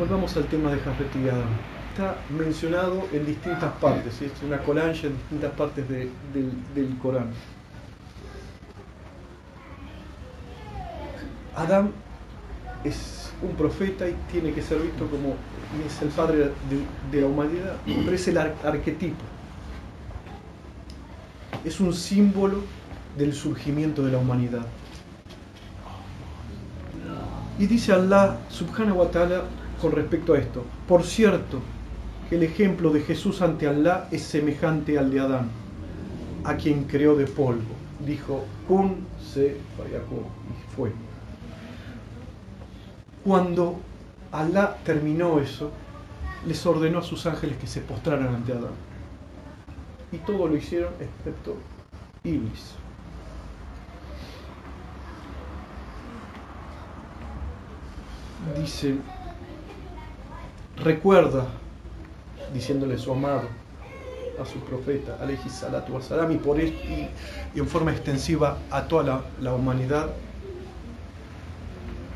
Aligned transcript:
Volvamos 0.00 0.34
al 0.38 0.46
tema 0.46 0.70
de 0.70 0.80
Hazreti 0.80 1.28
Adam. 1.28 1.44
Está 1.90 2.16
mencionado 2.30 3.06
en 3.12 3.26
distintas 3.26 3.70
partes, 3.74 4.22
es 4.22 4.32
una 4.42 4.56
colancha 4.56 5.08
en 5.08 5.12
distintas 5.12 5.52
partes 5.52 5.86
del, 5.90 6.10
del 6.74 6.98
Corán. 7.02 7.26
Adam 11.54 11.90
es 12.82 13.30
un 13.42 13.54
profeta 13.56 14.08
y 14.08 14.16
tiene 14.32 14.54
que 14.54 14.62
ser 14.62 14.78
visto 14.78 15.06
como 15.06 15.34
es 15.86 16.00
el 16.00 16.08
padre 16.08 16.50
de, 17.10 17.20
la 17.20 17.26
humanidad, 17.26 17.76
pero 17.84 18.12
es 18.12 18.26
el 18.26 18.38
arquetipo. 18.38 19.22
Es 21.62 21.78
un 21.78 21.92
símbolo 21.92 22.62
del 23.18 23.34
surgimiento 23.34 24.02
de 24.02 24.12
la 24.12 24.16
humanidad. 24.16 24.64
Y 27.58 27.66
dice 27.66 27.92
Allah 27.92 28.38
subhanahu 28.48 29.00
wa 29.00 29.10
ta'ala 29.10 29.59
con 29.80 29.92
respecto 29.92 30.34
a 30.34 30.38
esto, 30.38 30.64
por 30.86 31.04
cierto, 31.04 31.60
que 32.28 32.36
el 32.36 32.42
ejemplo 32.42 32.90
de 32.90 33.00
Jesús 33.00 33.42
ante 33.42 33.66
Allah 33.66 34.08
es 34.10 34.22
semejante 34.22 34.98
al 34.98 35.10
de 35.10 35.20
Adán, 35.20 35.50
a 36.44 36.56
quien 36.56 36.84
creó 36.84 37.16
de 37.16 37.26
polvo. 37.26 37.74
Dijo, 38.06 38.44
kun 38.68 39.06
se 39.20 39.56
y 39.56 40.76
fue. 40.76 40.92
Cuando 43.24 43.76
Alá 44.32 44.76
terminó 44.84 45.40
eso, 45.40 45.70
les 46.46 46.64
ordenó 46.64 47.00
a 47.00 47.02
sus 47.02 47.26
ángeles 47.26 47.56
que 47.58 47.66
se 47.66 47.80
postraran 47.80 48.34
ante 48.34 48.52
Adán. 48.52 48.72
Y 50.12 50.18
todo 50.18 50.46
lo 50.46 50.56
hicieron 50.56 50.92
excepto 51.00 51.56
Iblis. 52.24 52.74
Dice, 58.56 58.96
recuerda, 60.82 61.46
diciéndole 62.52 62.98
su 62.98 63.12
amado 63.12 63.42
a 64.40 64.44
su 64.44 64.58
profeta, 64.60 65.18
alayhi 65.20 65.48
salatu 65.48 65.98
y, 66.30 66.36
por 66.36 66.58
y, 66.58 67.08
y 67.54 67.58
en 67.58 67.66
forma 67.66 67.92
extensiva 67.92 68.58
a 68.70 68.82
toda 68.82 69.02
la, 69.02 69.20
la 69.40 69.54
humanidad, 69.54 70.10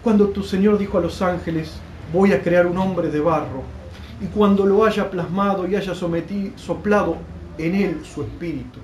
cuando 0.02 0.28
tu 0.28 0.42
Señor 0.42 0.78
dijo 0.78 0.98
a 0.98 1.00
los 1.00 1.20
ángeles, 1.22 1.72
voy 2.12 2.32
a 2.32 2.42
crear 2.42 2.66
un 2.66 2.78
hombre 2.78 3.08
de 3.08 3.20
barro, 3.20 3.62
y 4.20 4.26
cuando 4.26 4.64
lo 4.64 4.84
haya 4.84 5.10
plasmado 5.10 5.66
y 5.66 5.76
haya 5.76 5.94
sometido, 5.94 6.56
soplado 6.56 7.16
en 7.58 7.74
él 7.74 8.04
su 8.04 8.22
espíritu, 8.22 8.80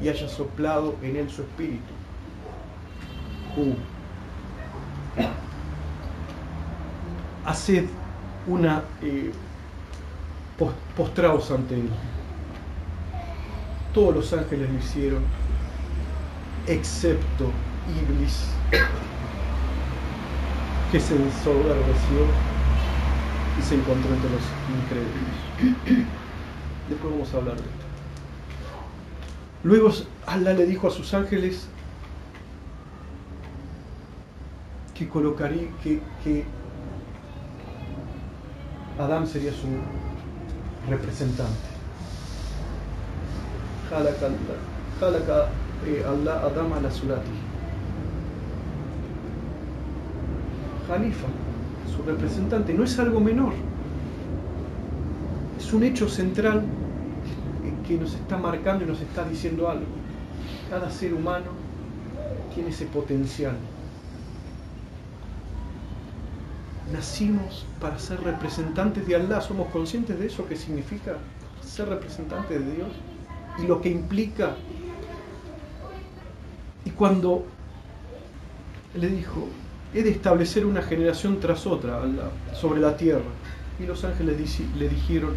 y 0.00 0.08
haya 0.08 0.28
soplado 0.28 0.94
en 1.02 1.16
él 1.16 1.30
su 1.30 1.42
espíritu. 1.42 1.92
Uh. 3.56 3.74
Haced 7.46 7.88
una 8.46 8.82
eh, 9.02 9.32
ante 11.50 11.74
él. 11.74 11.88
Todos 13.92 14.14
los 14.14 14.32
ángeles 14.32 14.70
lo 14.70 14.78
hicieron, 14.78 15.22
excepto 16.66 17.50
Iblis 18.00 18.48
que 20.92 21.00
se 21.00 21.16
ensoberbeció 21.16 22.26
y 23.58 23.62
se 23.62 23.74
encontró 23.74 24.14
entre 24.14 24.30
los 24.30 24.42
incrédulos. 24.82 25.76
Después 26.88 27.12
vamos 27.12 27.34
a 27.34 27.36
hablar 27.38 27.56
de 27.56 27.62
esto. 27.62 27.86
Luego 29.64 29.90
Allah 30.26 30.52
le 30.52 30.66
dijo 30.66 30.88
a 30.88 30.90
sus 30.90 31.12
ángeles 31.14 31.66
que 34.94 35.08
colocaría, 35.08 35.68
que, 35.82 36.00
que 36.22 36.44
Adán 38.98 39.26
sería 39.26 39.52
su 39.52 39.66
representante. 40.88 41.52
Jalaka 43.90 45.48
eh, 45.86 46.02
Adam 46.06 46.72
ala 46.72 46.90
su 46.90 47.06
representante, 52.06 52.72
no 52.72 52.84
es 52.84 52.98
algo 52.98 53.20
menor. 53.20 53.52
Es 55.58 55.72
un 55.72 55.82
hecho 55.82 56.08
central 56.08 56.62
que 57.86 57.98
nos 57.98 58.14
está 58.14 58.36
marcando 58.36 58.84
y 58.84 58.88
nos 58.88 59.00
está 59.00 59.28
diciendo 59.28 59.68
algo. 59.68 59.86
Cada 60.70 60.90
ser 60.90 61.14
humano 61.14 61.46
tiene 62.54 62.70
ese 62.70 62.86
potencial. 62.86 63.56
Nacimos 66.92 67.66
para 67.80 67.98
ser 67.98 68.20
representantes 68.22 69.06
de 69.06 69.16
Allah. 69.16 69.40
¿Somos 69.40 69.68
conscientes 69.68 70.18
de 70.18 70.26
eso? 70.26 70.46
¿Qué 70.46 70.56
significa 70.56 71.16
ser 71.60 71.88
representantes 71.88 72.64
de 72.64 72.72
Dios? 72.72 72.88
Y 73.62 73.66
lo 73.66 73.80
que 73.80 73.88
implica. 73.88 74.54
Y 76.84 76.90
cuando 76.90 77.44
le 78.94 79.08
dijo, 79.08 79.48
he 79.92 80.02
de 80.02 80.10
establecer 80.10 80.64
una 80.64 80.82
generación 80.82 81.40
tras 81.40 81.66
otra 81.66 82.00
sobre 82.54 82.80
la 82.80 82.96
tierra. 82.96 83.24
Y 83.80 83.86
los 83.86 84.04
ángeles 84.04 84.60
le 84.78 84.88
dijeron, 84.88 85.34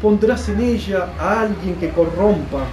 pondrás 0.00 0.48
en 0.48 0.60
ella 0.60 1.08
a 1.18 1.42
alguien 1.42 1.74
que 1.76 1.90
corrompa, 1.90 2.64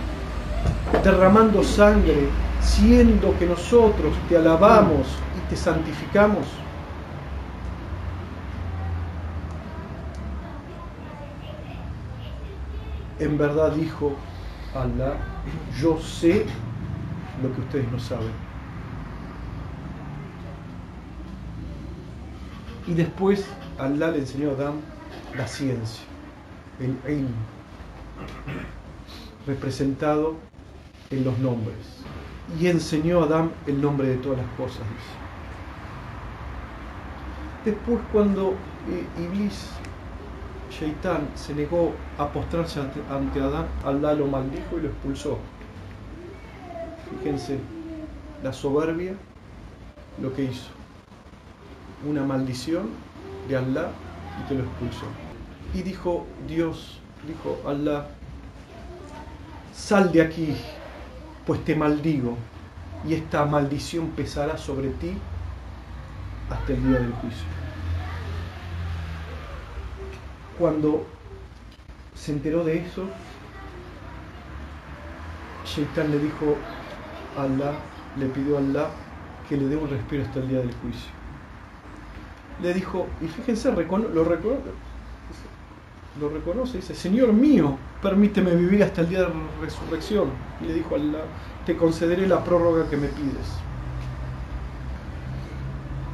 derramando 1.03 1.63
sangre, 1.63 2.27
siendo 2.61 3.37
que 3.37 3.45
nosotros 3.45 4.13
te 4.29 4.37
alabamos 4.37 5.07
y 5.37 5.49
te 5.49 5.55
santificamos. 5.55 6.45
En 13.19 13.37
verdad 13.37 13.71
dijo 13.71 14.15
Allah, 14.73 15.15
yo 15.79 15.99
sé 15.99 16.45
lo 17.41 17.53
que 17.53 17.61
ustedes 17.61 17.91
no 17.91 17.99
saben. 17.99 18.31
Y 22.87 22.93
después 22.93 23.47
Allah 23.79 24.11
le 24.11 24.19
enseñó 24.19 24.51
a 24.51 24.53
Adán 24.53 24.73
la 25.35 25.47
ciencia, 25.47 26.03
el 26.79 26.97
ilm, 27.11 27.33
representado 29.47 30.35
en 31.09 31.23
los 31.23 31.37
nombres. 31.39 32.03
Y 32.59 32.67
enseñó 32.67 33.21
a 33.21 33.25
Adán 33.25 33.51
el 33.65 33.81
nombre 33.81 34.07
de 34.07 34.17
todas 34.17 34.37
las 34.39 34.47
cosas, 34.55 34.85
Después 37.63 37.99
cuando 38.13 38.53
eh, 38.87 39.07
Iblis, 39.23 39.71
Shaitán, 40.79 41.29
se 41.35 41.53
negó 41.53 41.93
a 42.17 42.27
postrarse 42.27 42.81
ante, 42.81 43.39
Adán, 43.39 43.67
Allah 43.83 44.13
lo 44.13 44.27
maldijo 44.27 44.77
y 44.77 44.81
lo 44.81 44.87
expulsó. 44.89 45.37
Fíjense, 47.19 47.59
la 48.43 48.51
soberbia, 48.51 49.13
lo 50.21 50.33
que 50.33 50.43
hizo 50.43 50.75
una 52.07 52.23
maldición 52.23 52.89
de 53.47 53.57
Allah 53.57 53.89
y 54.39 54.47
que 54.47 54.55
lo 54.55 54.63
expulsó. 54.63 55.05
Y 55.73 55.81
dijo 55.81 56.25
Dios, 56.47 56.99
dijo 57.27 57.57
Allah, 57.67 58.07
sal 59.73 60.11
de 60.11 60.21
aquí, 60.21 60.55
pues 61.45 61.63
te 61.65 61.75
maldigo, 61.75 62.37
y 63.07 63.13
esta 63.13 63.45
maldición 63.45 64.09
pesará 64.09 64.57
sobre 64.57 64.89
ti 64.89 65.13
hasta 66.49 66.73
el 66.73 66.87
día 66.87 66.99
del 66.99 67.11
juicio. 67.13 67.64
Cuando 70.57 71.05
se 72.13 72.31
enteró 72.31 72.63
de 72.63 72.77
eso, 72.77 73.05
Shaitan 75.65 76.11
le 76.11 76.19
dijo 76.19 76.55
a 77.37 77.43
Allah, 77.43 77.73
le 78.17 78.27
pidió 78.27 78.57
a 78.57 78.59
Allah 78.59 78.89
que 79.49 79.57
le 79.57 79.67
dé 79.67 79.75
un 79.75 79.89
respiro 79.89 80.23
hasta 80.23 80.39
el 80.39 80.47
día 80.47 80.59
del 80.59 80.73
juicio 80.75 81.15
le 82.61 82.73
dijo, 82.73 83.07
y 83.21 83.27
fíjense, 83.27 83.69
lo, 83.69 83.75
reconoce, 83.75 84.61
lo 86.19 86.29
reconoce, 86.29 86.77
dice, 86.77 86.95
Señor 86.95 87.33
mío, 87.33 87.77
permíteme 88.01 88.55
vivir 88.55 88.83
hasta 88.83 89.01
el 89.01 89.09
día 89.09 89.19
de 89.19 89.25
la 89.25 89.33
resurrección. 89.61 90.29
Y 90.61 90.67
le 90.67 90.73
dijo, 90.73 90.95
Allah, 90.95 91.23
te 91.65 91.75
concederé 91.75 92.27
la 92.27 92.43
prórroga 92.43 92.89
que 92.89 92.97
me 92.97 93.07
pides. 93.07 93.47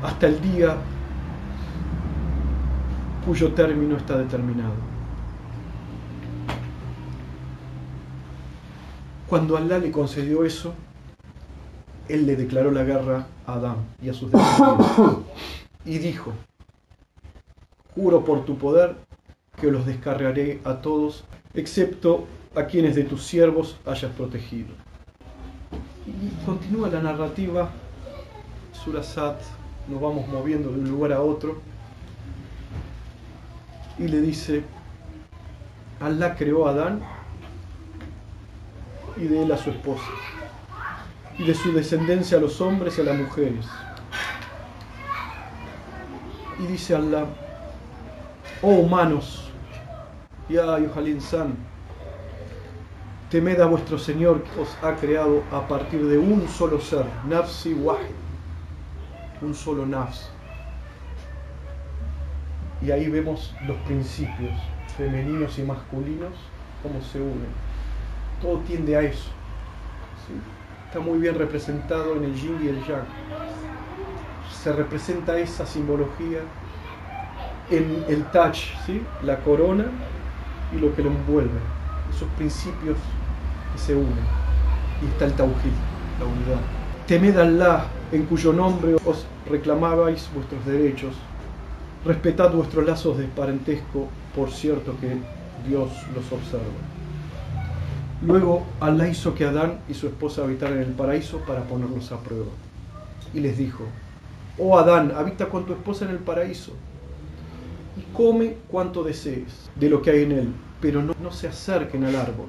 Hasta 0.04 0.27
el 0.27 0.42
día 0.42 0.77
cuyo 3.25 3.53
término 3.53 3.97
está 3.97 4.18
determinado. 4.18 4.73
Cuando 9.27 9.56
Allah 9.56 9.77
le 9.77 9.91
concedió 9.91 10.44
eso, 10.44 10.73
él 12.09 12.25
le 12.25 12.35
declaró 12.35 12.71
la 12.71 12.83
guerra 12.83 13.27
a 13.45 13.53
Adán 13.53 13.77
y 14.01 14.09
a 14.09 14.13
sus 14.13 14.31
descendientes 14.31 15.18
y 15.85 15.97
dijo, 16.00 16.33
juro 17.95 18.25
por 18.25 18.44
tu 18.45 18.57
poder 18.57 18.95
que 19.59 19.71
los 19.71 19.85
descargaré 19.85 20.59
a 20.65 20.81
todos, 20.81 21.23
excepto 21.53 22.25
a 22.56 22.65
quienes 22.65 22.95
de 22.95 23.03
tus 23.03 23.23
siervos 23.23 23.77
hayas 23.85 24.12
protegido. 24.13 24.69
Y 26.06 26.45
continúa 26.45 26.89
la 26.89 27.01
narrativa, 27.01 27.69
Surasat, 28.73 29.39
nos 29.88 30.01
vamos 30.01 30.27
moviendo 30.27 30.69
de 30.71 30.79
un 30.79 30.89
lugar 30.89 31.13
a 31.13 31.21
otro, 31.21 31.62
y 34.01 34.07
le 34.07 34.19
dice, 34.19 34.63
Allah 36.00 36.36
creó 36.36 36.68
a 36.68 36.71
Adán 36.71 37.03
y 39.15 39.25
de 39.25 39.44
él 39.44 39.51
a 39.51 39.57
su 39.57 39.69
esposa, 39.69 40.09
y 41.38 41.44
de 41.44 41.53
su 41.53 41.71
descendencia 41.71 42.39
a 42.39 42.42
los 42.42 42.59
hombres 42.62 42.98
y 42.98 43.01
a 43.01 43.03
las 43.03 43.18
mujeres. 43.18 43.68
Y 46.59 46.65
dice 46.65 46.95
Allah, 46.95 47.25
oh 48.63 48.69
humanos, 48.69 49.51
ya 50.50 50.80
Yohalin 50.80 51.21
San, 51.21 51.56
temed 53.30 53.59
a 53.59 53.68
vuestro 53.68 54.00
Señor 54.00 54.42
que 54.44 54.62
os 54.62 54.69
ha 54.81 54.95
creado 54.95 55.44
a 55.51 55.68
partir 55.68 56.04
de 56.07 56.18
un 56.18 56.47
solo 56.47 56.81
ser, 56.81 57.06
Nafsi 57.27 57.74
Wahid, 57.74 58.15
un 59.44 59.54
solo 59.54 59.86
Nafs. 59.86 60.31
Y 62.81 62.92
ahí 62.92 63.10
vemos 63.10 63.54
los 63.68 63.78
principios 63.80 64.54
femeninos 64.98 65.57
y 65.60 65.63
masculinos, 65.63 66.33
cómo 66.81 67.01
se 67.01 67.19
unen. 67.19 67.50
Todo 68.42 68.57
tiende 68.60 68.95
a 68.95 69.01
eso. 69.01 69.30
Está 70.88 71.00
muy 71.00 71.19
bien 71.19 71.36
representado 71.36 72.16
en 72.16 72.25
el 72.25 72.36
yin 72.36 72.57
y 72.63 72.68
el 72.68 72.86
yang. 72.86 73.06
Se 74.51 74.74
representa 74.74 75.38
esa 75.38 75.66
simbología 75.66 76.39
en 77.69 78.04
el 78.07 78.25
Taj, 78.25 78.56
¿sí? 78.86 79.01
la 79.24 79.38
corona 79.38 79.86
y 80.75 80.80
lo 80.80 80.94
que 80.95 81.04
lo 81.04 81.10
envuelve. 81.10 81.60
Esos 82.13 82.28
principios 82.38 82.98
que 83.74 83.80
se 83.80 83.95
unen. 83.95 84.25
Y 85.01 85.06
está 85.06 85.25
el 85.25 85.33
Tawhid, 85.33 85.78
la 86.19 86.25
unidad. 86.25 86.62
Temed 87.07 87.38
Allah, 87.38 87.86
en 88.12 88.25
cuyo 88.25 88.54
nombre 88.54 88.95
os 89.06 89.25
reclamabais 89.50 90.30
vuestros 90.33 90.66
derechos. 90.66 91.16
Respetad 92.06 92.51
vuestros 92.51 92.86
lazos 92.86 93.18
de 93.18 93.25
parentesco, 93.25 94.07
por 94.36 94.51
cierto 94.51 94.95
que 95.00 95.18
Dios 95.68 95.92
los 96.15 96.31
observa. 96.31 96.65
Luego 98.24 98.65
Allah 98.80 99.07
hizo 99.07 99.36
que 99.36 99.45
Adán 99.45 99.80
y 99.88 99.94
su 99.94 100.07
esposa 100.07 100.44
habitaran 100.44 100.77
en 100.77 100.83
el 100.83 100.94
paraíso 100.94 101.39
para 101.45 101.63
ponerlos 101.63 102.12
a 102.12 102.19
prueba. 102.19 102.51
Y 103.33 103.39
les 103.39 103.57
dijo, 103.57 103.83
oh 104.57 104.80
Adán, 104.80 105.13
habita 105.15 105.50
con 105.50 105.65
tu 105.65 105.74
esposa 105.74 106.06
en 106.06 106.12
el 106.12 106.18
paraíso 106.18 106.74
y 107.98 108.01
come 108.13 108.57
cuanto 108.68 109.04
desees 109.04 109.69
de 109.75 109.89
lo 109.89 110.01
que 110.01 110.12
hay 110.12 110.24
en 110.24 110.31
él, 110.31 110.54
pero 110.80 111.01
no, 111.01 111.13
no 111.21 111.31
se 111.31 111.47
acerquen 111.47 112.04
al 112.04 112.15
árbol, 112.15 112.47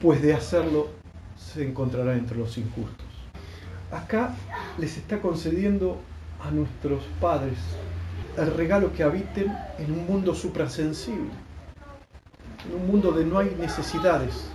pues 0.00 0.22
de 0.22 0.34
hacerlo 0.34 0.88
se 1.36 1.66
encontrará 1.66 2.14
entre 2.14 2.38
los 2.38 2.56
injustos. 2.58 3.06
Acá 3.90 4.34
les 4.78 4.96
está 4.96 5.20
concediendo 5.20 5.98
a 6.42 6.50
nuestros 6.50 7.04
padres 7.20 7.58
el 8.36 8.54
regalo 8.54 8.92
que 8.92 9.02
habiten 9.02 9.54
en 9.78 9.92
un 9.92 10.06
mundo 10.06 10.34
suprasensible, 10.34 11.30
en 12.66 12.80
un 12.80 12.86
mundo 12.86 13.10
donde 13.10 13.26
no 13.26 13.38
hay 13.38 13.54
necesidades. 13.58 14.50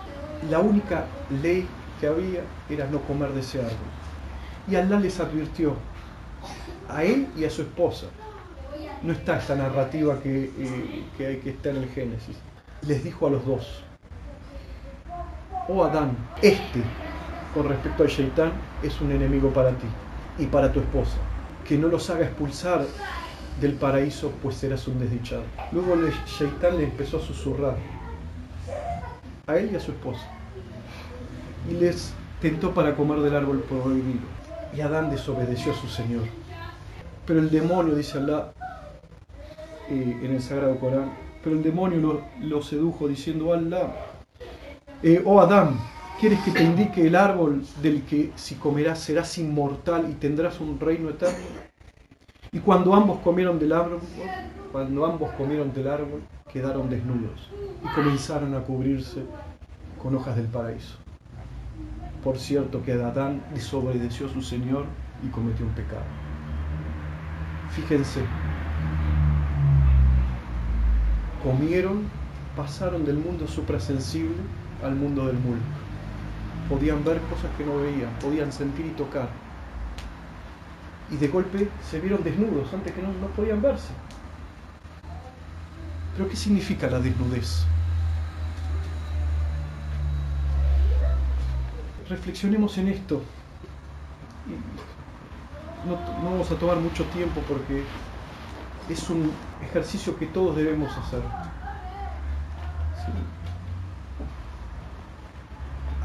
La 0.49 0.59
única 0.59 1.05
ley 1.41 1.67
que 1.99 2.07
había 2.07 2.41
era 2.69 2.87
no 2.87 2.99
comer 3.01 3.29
de 3.31 3.41
ese 3.41 3.59
árbol. 3.59 3.75
Y 4.67 4.75
Allah 4.75 4.99
les 4.99 5.19
advirtió, 5.19 5.75
a 6.89 7.03
él 7.03 7.27
y 7.35 7.45
a 7.45 7.49
su 7.49 7.63
esposa. 7.63 8.07
No 9.01 9.11
está 9.11 9.37
esta 9.37 9.55
narrativa 9.55 10.19
que, 10.21 10.45
eh, 10.57 11.05
que 11.17 11.27
hay 11.27 11.37
que 11.37 11.51
estar 11.51 11.75
en 11.75 11.83
el 11.83 11.89
Génesis. 11.89 12.37
Les 12.87 13.03
dijo 13.03 13.27
a 13.27 13.31
los 13.31 13.45
dos, 13.45 13.83
oh 15.67 15.83
Adán, 15.83 16.15
este, 16.41 16.81
con 17.53 17.67
respecto 17.67 18.03
al 18.03 18.09
Shaitán, 18.09 18.51
es 18.83 18.99
un 19.01 19.11
enemigo 19.11 19.49
para 19.49 19.69
ti 19.71 19.87
y 20.37 20.45
para 20.45 20.71
tu 20.71 20.79
esposa. 20.79 21.17
Que 21.67 21.77
no 21.77 21.87
los 21.87 22.09
haga 22.09 22.25
expulsar 22.25 22.85
del 23.59 23.73
paraíso, 23.73 24.31
pues 24.43 24.55
serás 24.55 24.87
un 24.87 24.99
desdichado. 24.99 25.43
Luego 25.71 25.93
el 25.93 26.11
Shaitán 26.25 26.77
le 26.77 26.83
empezó 26.83 27.17
a 27.17 27.21
susurrar 27.21 27.77
a 29.47 29.57
él 29.57 29.69
y 29.71 29.75
a 29.75 29.79
su 29.79 29.91
esposa. 29.91 30.27
Y 31.69 31.73
les 31.73 32.13
tentó 32.41 32.73
para 32.73 32.95
comer 32.95 33.19
del 33.19 33.35
árbol 33.35 33.61
prohibido. 33.61 34.25
Y 34.75 34.81
Adán 34.81 35.09
desobedeció 35.09 35.71
a 35.71 35.75
su 35.75 35.87
Señor. 35.87 36.23
Pero 37.25 37.39
el 37.39 37.49
demonio, 37.49 37.95
dice 37.95 38.17
Allah 38.17 38.51
eh, 39.89 40.19
en 40.23 40.31
el 40.31 40.41
Sagrado 40.41 40.77
Corán, 40.79 41.13
pero 41.43 41.55
el 41.55 41.63
demonio 41.63 42.23
lo, 42.41 42.61
sedujo 42.61 43.07
diciendo, 43.07 43.53
Allah, 43.53 43.95
eh, 45.01 45.21
oh 45.25 45.39
Adán, 45.39 45.77
¿quieres 46.27 46.43
que 46.43 46.49
te 46.49 46.63
indique 46.63 47.05
el 47.05 47.15
árbol 47.15 47.63
del 47.83 48.01
que 48.01 48.31
si 48.35 48.55
comerás 48.55 48.97
serás 48.97 49.37
inmortal 49.37 50.09
y 50.09 50.15
tendrás 50.15 50.59
un 50.59 50.79
reino 50.79 51.11
eterno? 51.11 51.45
Y 52.51 52.57
cuando 52.61 52.95
ambos 52.95 53.19
comieron 53.19 53.59
del 53.59 53.73
árbol, 53.73 53.99
cuando 54.71 55.05
ambos 55.05 55.29
comieron 55.33 55.71
del 55.71 55.87
árbol, 55.87 56.23
quedaron 56.51 56.89
desnudos 56.89 57.51
y 57.83 57.87
comenzaron 57.93 58.55
a 58.55 58.61
cubrirse 58.61 59.23
con 60.01 60.15
hojas 60.15 60.35
del 60.35 60.47
paraíso. 60.47 60.97
Por 62.23 62.39
cierto 62.39 62.81
que 62.81 62.93
Adán 62.93 63.43
desobedeció 63.53 64.25
a 64.25 64.33
su 64.33 64.41
Señor 64.41 64.85
y 65.23 65.27
cometió 65.27 65.63
un 65.63 65.73
pecado. 65.73 66.05
Fíjense, 67.69 68.21
comieron, 71.43 72.01
pasaron 72.57 73.05
del 73.05 73.17
mundo 73.17 73.45
suprasensible 73.47 74.41
al 74.83 74.95
mundo 74.95 75.27
del 75.27 75.37
mulk. 75.37 75.84
Podían 76.69 77.03
ver 77.03 77.19
cosas 77.21 77.51
que 77.57 77.65
no 77.65 77.77
veían, 77.77 78.11
podían 78.19 78.51
sentir 78.51 78.85
y 78.85 78.91
tocar. 78.91 79.29
Y 81.11 81.17
de 81.17 81.27
golpe 81.27 81.69
se 81.89 81.99
vieron 81.99 82.23
desnudos 82.23 82.73
antes 82.73 82.93
que 82.93 83.01
no, 83.01 83.09
no 83.09 83.27
podían 83.27 83.61
verse. 83.61 83.93
Pero 86.15 86.29
¿qué 86.29 86.35
significa 86.35 86.87
la 86.87 86.99
desnudez? 86.99 87.65
Reflexionemos 92.09 92.77
en 92.77 92.87
esto. 92.87 93.21
No, 95.87 95.97
vamos 96.23 96.49
a 96.51 96.55
tomar 96.55 96.77
mucho 96.77 97.03
tiempo 97.05 97.41
porque 97.47 97.83
es 98.89 99.09
un 99.09 99.31
ejercicio 99.69 100.17
que 100.17 100.27
todos 100.27 100.55
debemos 100.55 100.95
hacer. 100.97 101.21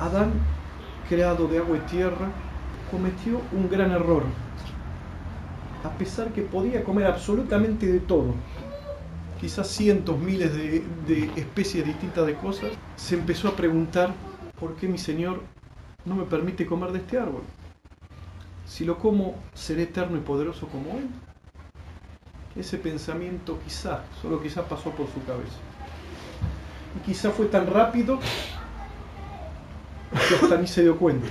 Adán, 0.00 0.32
creado 1.08 1.46
de 1.46 1.58
agua 1.58 1.76
y 1.76 1.80
tierra, 1.80 2.30
cometió 2.90 3.40
un 3.52 3.68
gran 3.68 3.92
error. 3.92 4.24
A 5.84 5.90
pesar 5.90 6.32
que 6.32 6.42
podía 6.42 6.82
comer 6.82 7.06
absolutamente 7.06 7.86
de 7.86 8.00
todo, 8.00 8.34
quizás 9.40 9.68
cientos, 9.68 10.18
miles 10.18 10.54
de, 10.54 10.82
de 11.06 11.30
especies 11.36 11.84
distintas 11.84 12.26
de 12.26 12.34
cosas, 12.34 12.70
se 12.96 13.14
empezó 13.14 13.48
a 13.48 13.56
preguntar 13.56 14.12
por 14.58 14.74
qué 14.76 14.88
mi 14.88 14.98
Señor 14.98 15.40
no 16.06 16.14
me 16.14 16.24
permite 16.24 16.66
comer 16.66 16.92
de 16.92 16.98
este 16.98 17.18
árbol. 17.18 17.42
Si 18.66 18.84
lo 18.84 18.98
como, 18.98 19.34
seré 19.52 19.82
eterno 19.82 20.16
y 20.16 20.20
poderoso 20.20 20.66
como 20.68 20.98
Él. 20.98 21.08
Ese 22.56 22.78
pensamiento 22.78 23.58
quizá, 23.64 24.04
solo 24.22 24.42
quizá 24.42 24.66
pasó 24.66 24.90
por 24.90 25.06
su 25.08 25.22
cabeza. 25.24 25.58
Y 26.96 27.00
quizá 27.06 27.30
fue 27.30 27.46
tan 27.46 27.66
rápido 27.66 28.18
hasta 30.12 30.56
ni 30.56 30.66
se 30.66 30.82
dio 30.82 30.96
cuenta. 30.96 31.28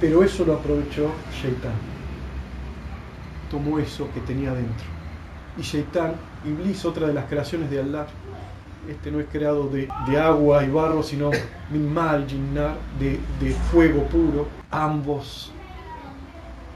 Pero 0.00 0.22
eso 0.22 0.44
lo 0.44 0.54
aprovechó 0.54 1.10
Shaitan. 1.32 1.72
Tomó 3.50 3.78
eso 3.78 4.08
que 4.12 4.20
tenía 4.20 4.52
dentro. 4.52 4.86
Y 5.56 5.62
Shaitan, 5.62 6.14
Iblis, 6.44 6.84
otra 6.84 7.06
de 7.06 7.14
las 7.14 7.26
creaciones 7.26 7.70
de 7.70 7.80
Allah, 7.80 8.06
este 8.88 9.10
no 9.10 9.20
es 9.20 9.26
creado 9.32 9.68
de, 9.68 9.88
de 10.06 10.20
agua 10.20 10.64
y 10.64 10.70
barro, 10.70 11.02
sino 11.02 11.30
mal, 11.70 12.26
jinnar, 12.28 12.76
de, 12.98 13.18
de 13.40 13.50
fuego 13.70 14.02
puro. 14.04 14.46
Ambos 14.70 15.52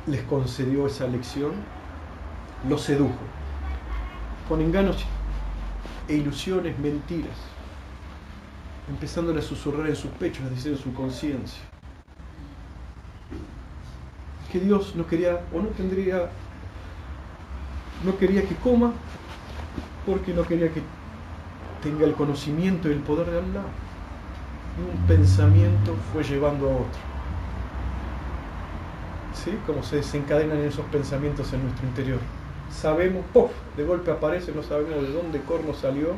les 0.07 0.23
concedió 0.23 0.87
esa 0.87 1.07
lección, 1.07 1.53
los 2.69 2.83
sedujo 2.83 3.19
con 4.51 4.61
engaños 4.61 4.97
e 6.09 6.17
ilusiones, 6.17 6.77
mentiras, 6.81 7.37
empezándole 8.91 9.41
a 9.41 9.43
susurrar 9.43 9.89
en 9.89 9.97
sus 9.97 10.11
pechos, 10.13 10.45
es 10.45 10.51
decir, 10.51 10.73
en 10.73 10.79
su 10.79 10.93
conciencia. 10.93 11.63
Que 14.53 14.61
Dios 14.61 14.95
no 14.97 15.07
quería 15.07 15.41
o 15.55 15.61
no 15.61 15.69
tendría, 15.69 16.29
no 18.05 18.19
quería 18.19 18.43
que 18.43 18.55
coma 18.57 18.93
porque 20.05 20.35
no 20.35 20.43
quería 20.43 20.73
que 20.73 20.83
tenga 21.83 22.05
el 22.05 22.15
conocimiento 22.15 22.89
y 22.89 22.93
el 22.93 23.01
poder 23.01 23.31
de 23.31 23.39
Allah. 23.39 23.65
Y 24.77 24.99
un 24.99 25.07
pensamiento 25.07 25.95
fue 26.13 26.23
llevando 26.25 26.67
a 26.69 26.75
otro. 26.75 27.01
¿Sí? 29.35 29.57
Como 29.67 29.83
se 29.83 29.97
desencadenan 29.97 30.59
esos 30.59 30.85
pensamientos 30.87 31.53
en 31.53 31.63
nuestro 31.63 31.87
interior 31.87 32.19
sabemos, 32.71 33.25
¡puff! 33.33 33.51
de 33.77 33.85
golpe 33.85 34.11
aparece, 34.11 34.53
no 34.53 34.63
sabemos 34.63 35.03
de 35.03 35.13
dónde 35.13 35.41
corno 35.41 35.75
salió, 35.75 36.15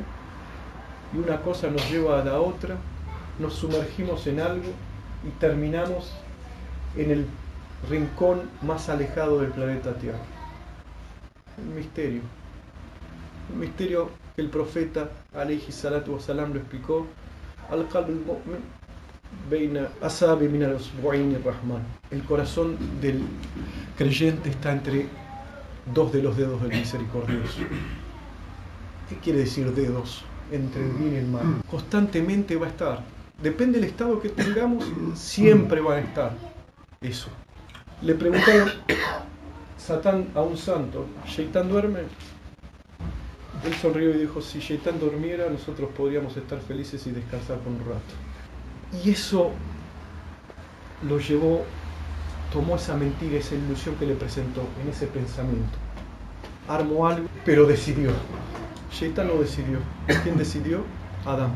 y 1.14 1.19
una 1.19 1.40
cosa 1.42 1.69
nos 1.69 1.90
lleva 1.90 2.21
a 2.21 2.25
la 2.25 2.40
otra, 2.40 2.76
nos 3.38 3.54
sumergimos 3.54 4.26
en 4.26 4.40
algo 4.40 4.71
y 5.26 5.31
terminamos 5.38 6.12
en 6.97 7.11
el 7.11 7.26
rincón 7.88 8.50
más 8.62 8.88
alejado 8.88 9.40
del 9.40 9.50
planeta 9.50 9.95
Tierra. 9.95 10.19
Un 11.59 11.75
misterio. 11.75 12.23
Un 13.52 13.61
misterio 13.61 14.11
que 14.35 14.42
el 14.42 14.49
profeta 14.49 15.11
alayhi 15.35 15.73
salatu 15.73 16.14
wasalam 16.14 16.52
lo 16.52 16.61
explicó. 16.61 17.07
al 17.71 17.87
rahman 21.45 21.83
El 22.11 22.23
corazón 22.25 22.76
del 23.00 23.23
creyente 23.97 24.50
está 24.50 24.73
entre 24.73 25.07
dos 25.95 26.12
de 26.12 26.23
los 26.23 26.37
dedos 26.37 26.62
del 26.62 26.71
misericordioso. 26.71 27.61
¿Qué 29.09 29.16
quiere 29.16 29.40
decir 29.40 29.73
dedos? 29.75 30.25
Entre 30.52 30.82
el 30.82 30.90
bien 30.92 31.14
y 31.14 31.16
el 31.16 31.26
mal. 31.26 31.62
Constantemente 31.68 32.56
va 32.56 32.66
a 32.66 32.71
estar. 32.71 33.04
Depende 33.42 33.80
del 33.80 33.88
estado 33.88 34.21
que 34.21 34.28
tengamos, 34.28 34.85
siempre 35.14 35.80
va 35.80 35.94
a 35.94 36.00
estar 36.00 36.32
eso. 37.00 37.28
Le 38.02 38.14
preguntaron 38.14 38.71
Satán 39.78 40.28
a 40.35 40.42
un 40.42 40.56
santo, 40.56 41.06
¿Shaitan 41.26 41.68
duerme? 41.68 42.00
Él 43.64 43.75
sonrió 43.80 44.11
y 44.11 44.18
dijo, 44.18 44.40
si 44.40 44.61
Shaitan 44.61 45.00
durmiera, 45.00 45.49
nosotros 45.49 45.90
podríamos 45.97 46.37
estar 46.37 46.61
felices 46.61 47.04
y 47.06 47.11
descansar 47.11 47.59
por 47.59 47.73
un 47.73 47.80
rato. 47.80 49.04
Y 49.04 49.11
eso 49.11 49.50
lo 51.09 51.18
llevó, 51.18 51.64
tomó 52.52 52.76
esa 52.76 52.97
mentira, 52.97 53.38
esa 53.38 53.54
ilusión 53.54 53.94
que 53.97 54.06
le 54.06 54.14
presentó 54.14 54.62
en 54.82 54.90
ese 54.90 55.06
pensamiento. 55.06 55.78
Armó 56.68 57.06
algo, 57.06 57.28
pero 57.44 57.66
decidió. 57.66 58.11
Shaitan 58.92 59.26
no 59.26 59.34
decidió. 59.34 59.78
¿Quién 60.22 60.37
decidió? 60.37 60.84
Adán. 61.25 61.52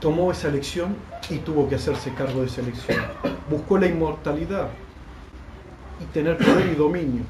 Tomó 0.00 0.32
esa 0.32 0.48
lección 0.48 0.96
y 1.30 1.38
tuvo 1.38 1.68
que 1.68 1.76
hacerse 1.76 2.12
cargo 2.14 2.40
de 2.40 2.46
esa 2.46 2.62
elección. 2.62 2.98
Buscó 3.48 3.78
la 3.78 3.86
inmortalidad, 3.86 4.68
y 6.00 6.04
tener 6.06 6.36
poder 6.38 6.66
y 6.72 6.74
dominio. 6.74 7.22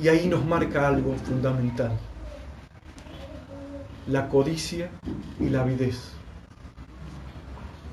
Y 0.00 0.08
ahí 0.08 0.28
nos 0.28 0.44
marca 0.44 0.86
algo 0.86 1.14
fundamental. 1.14 1.92
La 4.06 4.28
codicia 4.28 4.90
y 5.40 5.48
la 5.50 5.62
avidez. 5.62 6.12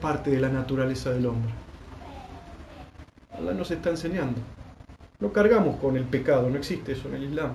Parte 0.01 0.31
de 0.31 0.39
la 0.39 0.49
naturaleza 0.49 1.09
del 1.11 1.25
hombre. 1.25 1.51
Allah 3.31 3.53
nos 3.53 3.71
está 3.71 3.89
enseñando. 3.89 4.39
No 5.19 5.33
cargamos 5.33 5.77
con 5.77 5.97
el 5.97 6.03
pecado, 6.03 6.49
no 6.49 6.57
existe 6.57 6.91
eso 6.91 7.07
en 7.09 7.15
el 7.15 7.23
Islam, 7.23 7.53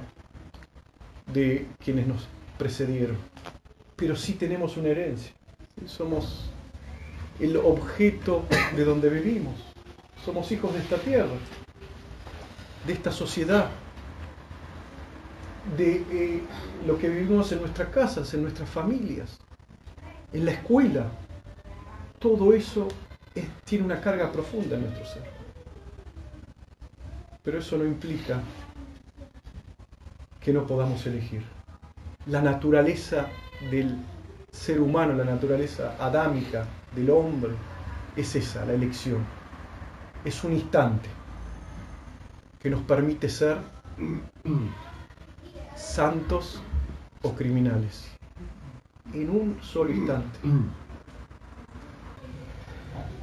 de 1.32 1.66
quienes 1.82 2.06
nos 2.06 2.28
precedieron. 2.58 3.16
Pero 3.96 4.16
sí 4.16 4.34
tenemos 4.34 4.76
una 4.76 4.88
herencia. 4.88 5.32
Somos 5.86 6.50
el 7.38 7.56
objeto 7.56 8.44
de 8.76 8.84
donde 8.84 9.08
vivimos. 9.08 9.54
Somos 10.24 10.50
hijos 10.52 10.74
de 10.74 10.80
esta 10.80 10.96
tierra, 10.96 11.32
de 12.86 12.92
esta 12.92 13.10
sociedad, 13.10 13.70
de 15.76 16.04
eh, 16.10 16.42
lo 16.86 16.98
que 16.98 17.08
vivimos 17.08 17.50
en 17.52 17.60
nuestras 17.60 17.88
casas, 17.88 18.32
en 18.34 18.42
nuestras 18.42 18.68
familias, 18.68 19.38
en 20.32 20.44
la 20.44 20.52
escuela. 20.52 21.06
Todo 22.18 22.52
eso 22.52 22.88
tiene 23.64 23.84
una 23.84 24.00
carga 24.00 24.30
profunda 24.30 24.76
en 24.76 24.82
nuestro 24.82 25.06
ser. 25.06 25.22
Pero 27.42 27.58
eso 27.58 27.78
no 27.78 27.84
implica 27.84 28.42
que 30.40 30.52
no 30.52 30.66
podamos 30.66 31.06
elegir. 31.06 31.42
La 32.26 32.42
naturaleza 32.42 33.26
del 33.70 33.96
ser 34.50 34.80
humano, 34.80 35.14
la 35.14 35.24
naturaleza 35.24 35.96
adámica 36.00 36.66
del 36.94 37.10
hombre, 37.10 37.52
es 38.16 38.34
esa, 38.34 38.64
la 38.64 38.72
elección 38.72 39.24
es 40.24 40.44
un 40.44 40.52
instante 40.52 41.08
que 42.60 42.70
nos 42.70 42.82
permite 42.82 43.28
ser 43.28 43.58
santos 45.76 46.60
o 47.22 47.32
criminales. 47.34 48.06
En 49.12 49.30
un 49.30 49.58
solo 49.60 49.90
instante. 49.90 50.38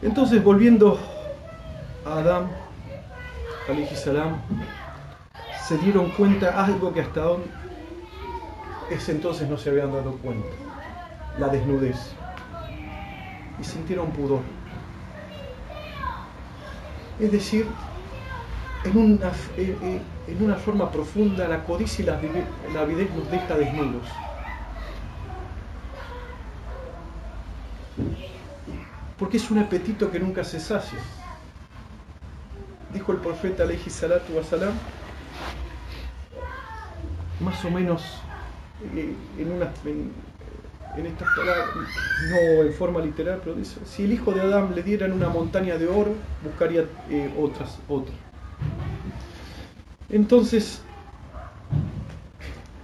Entonces, 0.02 0.44
volviendo 0.44 1.00
a 2.06 2.18
Adán, 2.18 2.52
salam, 3.96 4.42
se 5.68 5.78
dieron 5.80 6.12
cuenta 6.12 6.64
algo 6.64 6.94
que 6.94 7.02
hasta 7.02 7.26
ese 8.90 9.12
entonces 9.12 9.50
no 9.50 9.58
se 9.58 9.70
habían 9.70 9.92
dado 9.92 10.14
cuenta, 10.14 10.48
la 11.38 11.50
desnudez. 11.50 11.98
Y 13.60 13.64
sintieron 13.66 14.12
pudor. 14.12 14.42
Es 17.20 17.32
decir, 17.34 17.68
en 18.86 18.98
una, 18.98 19.32
en 19.58 20.44
una 20.44 20.56
forma 20.56 20.90
profunda 20.90 21.48
la 21.50 21.64
codicia 21.66 22.04
y 22.04 22.74
la, 22.74 22.80
avidez 22.80 23.10
nos 23.14 23.30
deja 23.30 23.58
desnudos. 23.58 24.08
Porque 29.20 29.36
es 29.36 29.52
un 29.52 29.58
apetito 29.58 30.10
que 30.12 30.20
nunca 30.20 30.46
se 30.46 30.62
sacia. 30.62 31.00
Dijo 32.94 33.12
el 33.12 33.18
profeta 33.18 33.64
alayhi 33.64 33.90
salatu 33.90 34.34
wasalam, 34.34 34.74
más 37.48 37.64
o 37.64 37.72
menos 37.72 38.04
en, 38.94 39.52
una, 39.52 39.72
en 40.98 41.06
estas 41.06 41.30
palabras, 41.34 41.70
no 42.30 42.64
en 42.64 42.74
forma 42.74 43.00
literal, 43.00 43.40
pero 43.42 43.56
dice, 43.56 43.80
si 43.86 44.04
el 44.04 44.12
hijo 44.12 44.34
de 44.34 44.42
Adán 44.42 44.76
le 44.76 44.84
dieran 44.84 45.14
una 45.14 45.30
montaña 45.30 45.78
de 45.78 45.88
oro, 45.88 46.14
buscaría 46.44 46.84
eh, 47.10 47.34
otras, 47.40 47.80
otras. 47.88 48.16
Entonces, 50.10 50.82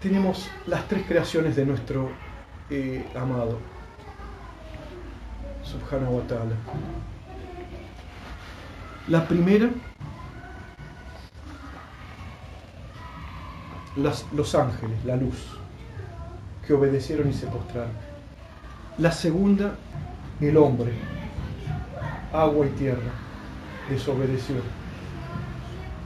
tenemos 0.02 0.50
las 0.66 0.88
tres 0.88 1.06
creaciones 1.08 1.58
de 1.58 1.66
nuestro 1.66 2.10
eh, 2.70 3.06
amado, 3.16 3.60
Subhanahu 5.64 6.18
wa. 6.18 6.24
La 9.10 9.28
primera, 9.28 9.70
los 13.96 14.56
ángeles, 14.56 15.04
la 15.06 15.16
luz 15.16 15.58
que 16.66 16.74
obedecieron 16.74 17.30
y 17.30 17.34
se 17.34 17.48
postraron. 17.48 17.92
La 18.98 19.12
segunda, 19.12 19.76
el 20.40 20.58
hombre, 20.58 20.94
agua 22.32 22.66
y 22.66 22.70
tierra, 22.70 23.12
desobedeció. 23.90 24.56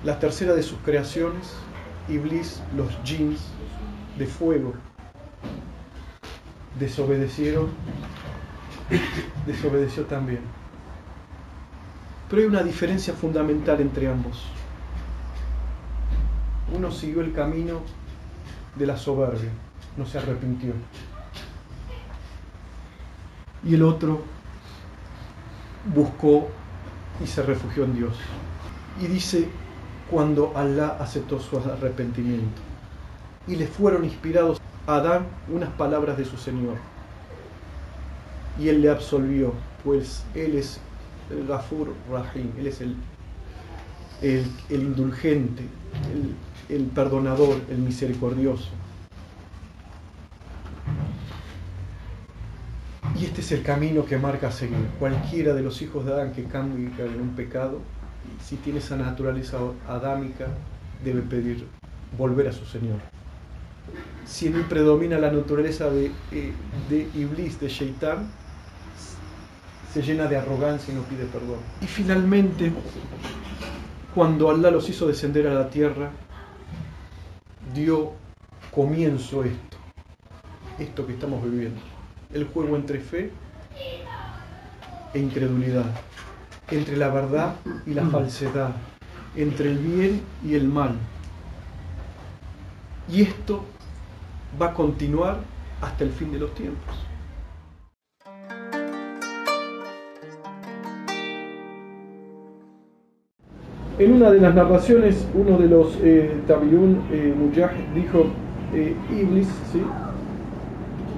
La 0.03 0.20
tercera 0.20 0.53
de 0.53 0.63
sus 0.63 0.79
creaciones, 0.79 1.53
Iblis, 2.08 2.62
los 2.75 3.01
jeans 3.03 3.41
de 4.17 4.25
fuego, 4.25 4.74
desobedecieron, 6.79 7.70
desobedeció 9.46 10.06
también. 10.06 10.41
Pero 12.29 12.41
hay 12.41 12.48
una 12.48 12.63
diferencia 12.63 13.13
fundamental 13.13 13.82
entre 13.82 14.10
ambos. 14.10 14.44
Uno 16.74 16.91
siguió 16.91 17.21
el 17.21 17.33
camino 17.33 17.81
de 18.75 18.86
la 18.86 18.97
soberbia 18.97 19.51
no 19.97 20.05
se 20.05 20.19
arrepintió. 20.19 20.74
Y 23.63 23.74
el 23.74 23.83
otro 23.83 24.21
buscó 25.93 26.47
y 27.21 27.27
se 27.27 27.41
refugió 27.41 27.83
en 27.83 27.95
Dios. 27.95 28.15
Y 29.01 29.07
dice, 29.07 29.50
cuando 30.09 30.53
Alá 30.55 30.97
aceptó 31.00 31.39
su 31.39 31.57
arrepentimiento. 31.57 32.62
Y 33.47 33.55
le 33.55 33.67
fueron 33.67 34.05
inspirados 34.05 34.62
a 34.86 34.95
Adán 34.97 35.27
unas 35.50 35.69
palabras 35.71 36.17
de 36.17 36.25
su 36.25 36.38
Señor. 36.38 36.75
Y 38.59 38.69
él 38.69 38.81
le 38.81 38.89
absolvió, 38.89 39.53
pues 39.83 40.24
él 40.33 40.55
es 40.55 40.79
el 41.29 41.47
Rahim, 41.47 42.51
él 42.57 42.67
es 42.67 42.81
el, 42.81 42.95
el, 44.21 44.45
indulgente, 44.69 45.63
el 46.69 46.83
perdonador, 46.86 47.62
el 47.69 47.77
misericordioso. 47.77 48.69
Y 53.19 53.25
este 53.25 53.41
es 53.41 53.51
el 53.51 53.63
camino 53.63 54.05
que 54.05 54.17
marca 54.17 54.51
seguir. 54.51 54.77
Cualquiera 55.00 55.53
de 55.53 55.63
los 55.63 55.81
hijos 55.81 56.05
de 56.05 56.13
Adán 56.13 56.33
que 56.33 56.43
cambie 56.43 56.91
en 57.00 57.21
un 57.21 57.29
pecado, 57.36 57.79
si 58.43 58.57
tiene 58.57 58.79
esa 58.79 58.95
naturaleza 58.95 59.57
adámica, 59.88 60.47
debe 61.03 61.21
pedir 61.21 61.65
volver 62.17 62.47
a 62.47 62.51
su 62.51 62.65
Señor. 62.65 63.00
Si 64.25 64.47
en 64.47 64.55
él 64.55 64.65
predomina 64.65 65.17
la 65.17 65.31
naturaleza 65.31 65.89
de, 65.89 66.12
eh, 66.31 66.51
de 66.89 67.09
Iblis, 67.15 67.59
de 67.59 67.69
Shaitan, 67.69 68.29
se 69.93 70.01
llena 70.01 70.27
de 70.27 70.38
arrogancia 70.38 70.93
y 70.93 70.97
no 70.97 71.03
pide 71.03 71.25
perdón. 71.25 71.59
Y 71.81 71.88
finalmente, 71.88 72.71
cuando 74.17 74.50
Allah 74.50 74.71
los 74.71 74.89
hizo 74.89 75.05
descender 75.05 75.45
a 75.45 75.53
la 75.53 75.69
tierra, 75.69 76.09
dio 77.75 78.13
comienzo 78.71 79.43
esto, 79.43 79.77
esto 80.79 81.05
que 81.05 81.13
estamos 81.13 81.43
viviendo 81.43 81.79
el 82.33 82.45
juego 82.45 82.75
entre 82.77 83.00
fe 83.00 83.29
e 85.13 85.19
incredulidad, 85.19 85.86
entre 86.71 86.97
la 86.97 87.09
verdad 87.09 87.57
y 87.86 87.93
la 87.93 88.07
falsedad, 88.07 88.71
entre 89.36 89.69
el 89.69 89.77
bien 89.77 90.24
y 90.43 90.55
el 90.55 90.67
mal. 90.67 90.95
Y 93.07 93.21
esto 93.21 93.65
va 94.59 94.69
a 94.69 94.74
continuar 94.74 95.41
hasta 95.79 96.03
el 96.03 96.09
fin 96.09 96.31
de 96.31 96.39
los 96.39 96.55
tiempos. 96.55 97.06
En 103.99 104.13
una 104.13 104.29
de 104.29 104.39
las 104.39 104.53
narraciones, 104.53 105.27
uno 105.33 105.57
de 105.57 105.67
los 105.67 105.97
eh, 106.03 106.29
Tabiun 106.45 106.99
eh, 107.11 107.33
Mujahid 107.35 107.83
dijo, 107.95 108.27
eh, 108.71 108.95
Iblis, 109.09 109.47
¿sí? 109.71 109.81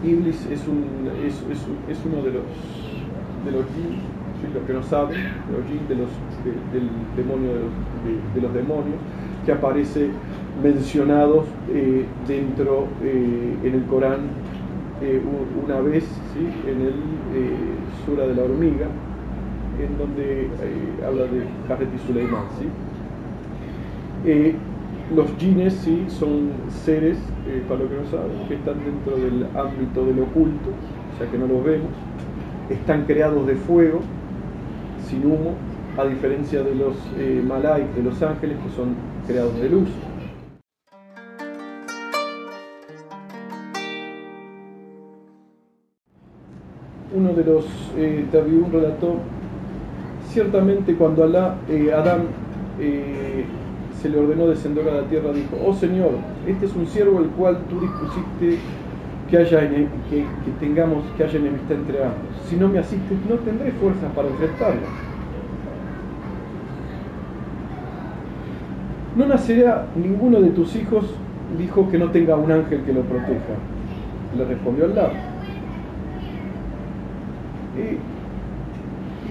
Iblis 0.02 0.48
es, 0.50 0.66
un, 0.66 0.86
es, 1.28 2.00
uno 2.06 2.24
de 2.24 2.32
los, 2.32 2.44
de 3.44 3.52
los 3.52 3.66
jinn, 3.76 4.00
los 4.54 4.64
que 4.64 4.72
no 4.72 4.82
saben, 4.84 5.18
los 5.52 5.66
jinn 5.68 5.86
de 5.90 5.96
los, 5.96 6.10
del 6.72 6.90
demonio 7.18 7.50
de 8.36 8.42
los, 8.42 8.54
de, 8.54 8.60
demonios, 8.62 8.96
que 9.46 9.52
aparece 9.52 10.12
mencionados 10.64 11.48
eh, 11.74 12.06
dentro, 12.30 12.88
eh, 13.04 13.58
en 13.62 13.74
el 13.74 13.84
Corán, 13.88 14.20
una 15.66 15.82
vez, 15.82 16.06
¿sí? 16.34 16.48
en 16.70 16.82
el 16.82 16.94
Sura 18.06 18.26
de 18.26 18.36
la 18.36 18.44
hormiga, 18.44 18.88
en 19.80 19.98
donde 19.98 20.50
habla 21.06 21.24
de 21.24 21.44
Jaret 21.68 21.90
y. 21.94 22.46
¿sí? 22.60 24.56
los 25.16 25.28
jines 25.38 25.74
¿sí? 25.74 26.06
son 26.08 26.52
seres, 26.70 27.18
para 27.68 27.82
lo 27.82 27.90
que 27.90 27.96
no 27.96 28.06
saben, 28.06 28.48
que 28.48 28.56
están 28.56 28.76
dentro 28.84 29.18
del 29.18 29.48
ámbito 29.58 30.06
del 30.06 30.20
oculto, 30.20 30.70
o 30.70 31.18
sea 31.18 31.30
que 31.32 31.38
no 31.38 31.48
los 31.48 31.64
vemos, 31.64 31.90
están 32.70 33.06
creados 33.06 33.48
de 33.48 33.56
fuego, 33.56 34.02
sin 35.08 35.26
humo, 35.26 35.56
a 35.98 36.06
diferencia 36.06 36.64
de 36.64 36.76
los 36.76 36.96
eh, 37.18 37.44
de 37.96 38.04
los 38.04 38.22
ángeles, 38.22 38.58
que 38.64 38.76
son 38.76 38.96
creados 39.28 39.60
de 39.60 39.70
luz. 39.70 39.90
Uno 47.12 47.34
de 47.34 47.44
los 47.44 47.66
eh, 47.98 48.26
Tabiún 48.32 48.72
relató, 48.72 49.16
ciertamente 50.30 50.96
cuando 50.96 51.24
Alá, 51.24 51.56
eh, 51.68 51.92
Adán 51.94 52.24
eh, 52.80 53.46
se 54.02 54.10
le 54.10 54.20
ordenó 54.20 54.48
descender 54.48 54.88
a 54.88 55.02
la 55.02 55.04
tierra, 55.04 55.32
dijo, 55.34 55.58
oh 55.66 55.74
Señor, 55.74 56.12
este 56.48 56.66
es 56.66 56.76
un 56.76 56.88
siervo 56.88 57.20
el 57.20 57.28
cual 57.30 57.60
tú 57.70 57.82
dispusiste 57.82 58.60
que 59.30 59.38
haya, 59.38 59.60
que, 59.70 60.26
tengamos, 60.60 61.04
que 61.18 61.24
haya 61.24 61.38
enemistad 61.38 61.74
entre 61.74 62.04
ambos. 62.04 62.48
Si 62.48 62.56
no 62.56 62.68
me 62.68 62.80
asistes, 62.80 63.18
no 63.30 63.36
tendré 63.36 63.72
fuerzas 63.74 64.12
para 64.16 64.28
enfrentarlo. 64.30 64.82
No 69.16 69.26
nacerá 69.26 69.88
ninguno 69.96 70.40
de 70.40 70.50
tus 70.52 70.76
hijos, 70.76 71.14
dijo 71.58 71.90
que 71.90 71.98
no 71.98 72.10
tenga 72.12 72.36
un 72.36 72.52
ángel 72.52 72.82
que 72.84 72.94
lo 72.94 73.02
proteja. 73.02 73.56
Le 74.38 74.46
respondió 74.46 74.86
Allah. 74.86 75.12
Y, 77.76 78.19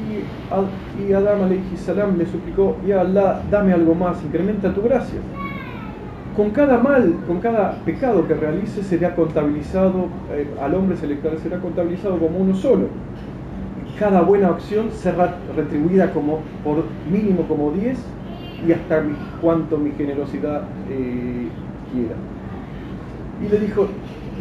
y, 0.09 1.13
Adam 1.13 1.51
salam 1.77 2.19
le 2.19 2.27
suplicó, 2.27 2.77
ya 2.87 3.01
Allah, 3.01 3.43
dame 3.51 3.73
algo 3.73 3.95
más, 3.95 4.23
incrementa 4.25 4.73
tu 4.73 4.83
gracia 4.83 5.21
con 6.39 6.51
cada 6.51 6.79
mal, 6.79 7.17
con 7.27 7.41
cada 7.41 7.73
pecado 7.85 8.29
que 8.29 8.35
realice 8.35 8.85
será 8.85 9.17
contabilizado, 9.17 10.07
eh, 10.33 10.47
al 10.63 10.73
hombre 10.73 10.97
se 10.97 11.09
le 11.09 11.19
será 11.43 11.59
contabilizado 11.59 12.17
como 12.17 12.39
uno 12.39 12.55
solo. 12.55 12.87
Cada 13.99 14.23
buena 14.23 14.47
acción 14.47 14.93
será 14.93 15.35
retribuida 15.57 16.13
como 16.13 16.39
por 16.63 16.85
mínimo 17.11 17.43
como 17.49 17.73
10 17.73 17.99
y 18.69 18.71
hasta 18.71 19.03
cuanto 19.41 19.79
mi 19.79 19.91
generosidad 19.91 20.63
eh, 20.89 21.49
quiera. 21.93 22.15
Y 23.45 23.49
le 23.49 23.67
dijo, 23.67 23.89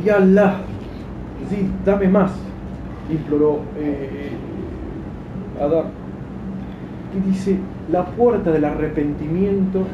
ya 0.06 0.18
Allah, 0.18 0.58
sí, 1.50 1.68
dame 1.84 2.10
más, 2.10 2.32
imploró 3.10 3.62
eh, 3.76 4.30
Adán. 5.62 5.86
Y 7.16 7.30
dice, 7.30 7.58
la 7.92 8.06
puerta 8.06 8.52
del 8.52 8.66
arrepentimiento 8.66 9.86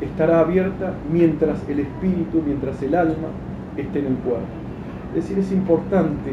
estará 0.00 0.40
abierta 0.40 0.92
mientras 1.10 1.58
el 1.68 1.80
espíritu, 1.80 2.42
mientras 2.44 2.82
el 2.82 2.94
alma 2.94 3.28
esté 3.76 4.00
en 4.00 4.06
el 4.06 4.14
cuerpo. 4.16 4.46
Es 5.14 5.24
decir, 5.28 5.38
es 5.38 5.52
importante, 5.52 6.30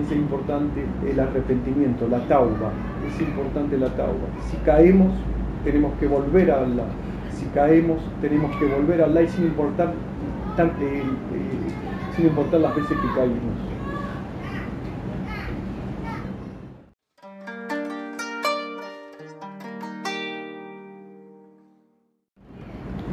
es 0.00 0.12
importante 0.16 0.84
el 1.08 1.18
arrepentimiento, 1.18 2.06
la 2.08 2.20
tauba, 2.28 2.70
es 3.08 3.20
importante 3.20 3.76
la 3.76 3.88
tauba. 3.88 4.28
Si 4.50 4.56
caemos, 4.58 5.12
tenemos 5.64 5.92
que 5.98 6.06
volver 6.06 6.50
a 6.50 6.60
Allah. 6.60 6.86
Si 7.32 7.46
caemos, 7.46 7.98
tenemos 8.20 8.54
que 8.56 8.66
volver 8.66 9.02
a 9.02 9.06
Allah 9.06 9.22
y 9.22 9.28
sin 9.28 9.46
importar, 9.46 9.88
eh, 10.58 10.62
eh, 10.62 11.02
sin 12.16 12.26
importar 12.26 12.60
las 12.60 12.76
veces 12.76 12.96
que 12.96 13.08
caímos. 13.16 13.73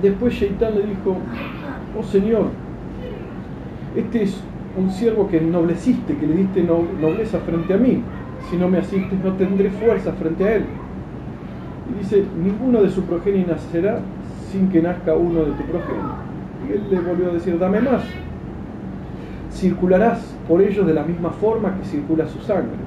Después 0.02 0.34
Shaitán 0.34 0.76
le 0.76 0.84
dijo, 0.84 1.18
oh 1.98 2.04
Señor, 2.04 2.48
este 3.96 4.24
es 4.24 4.42
un 4.78 4.90
siervo 4.90 5.28
que 5.28 5.38
ennobleciste, 5.38 6.16
que 6.16 6.26
le 6.26 6.36
diste 6.36 6.64
nobleza 6.64 7.40
frente 7.40 7.74
a 7.74 7.78
mí. 7.78 8.02
Si 8.50 8.58
no 8.58 8.68
me 8.68 8.80
asistes 8.80 9.20
no 9.24 9.34
tendré 9.34 9.70
fuerza 9.70 10.14
frente 10.14 10.44
a 10.44 10.56
él. 10.56 10.66
Y 11.92 12.00
dice, 12.00 12.24
ninguno 12.42 12.82
de 12.82 12.90
su 12.90 13.04
progenie 13.04 13.46
nacerá 13.46 14.00
sin 14.52 14.70
que 14.70 14.82
nazca 14.82 15.14
uno 15.14 15.42
de 15.42 15.52
tu 15.52 15.64
progenie. 15.64 16.04
Y 16.68 16.74
él 16.74 16.84
le 16.90 17.00
volvió 17.02 17.30
a 17.30 17.34
decir, 17.34 17.60
dame 17.60 17.82
más. 17.82 18.04
Circularás 19.52 20.34
por 20.48 20.62
ellos 20.62 20.88
de 20.88 20.94
la 20.94 21.04
misma 21.04 21.30
forma 21.32 21.76
que 21.78 21.86
circula 21.86 22.28
su 22.28 22.40
sangre. 22.40 22.80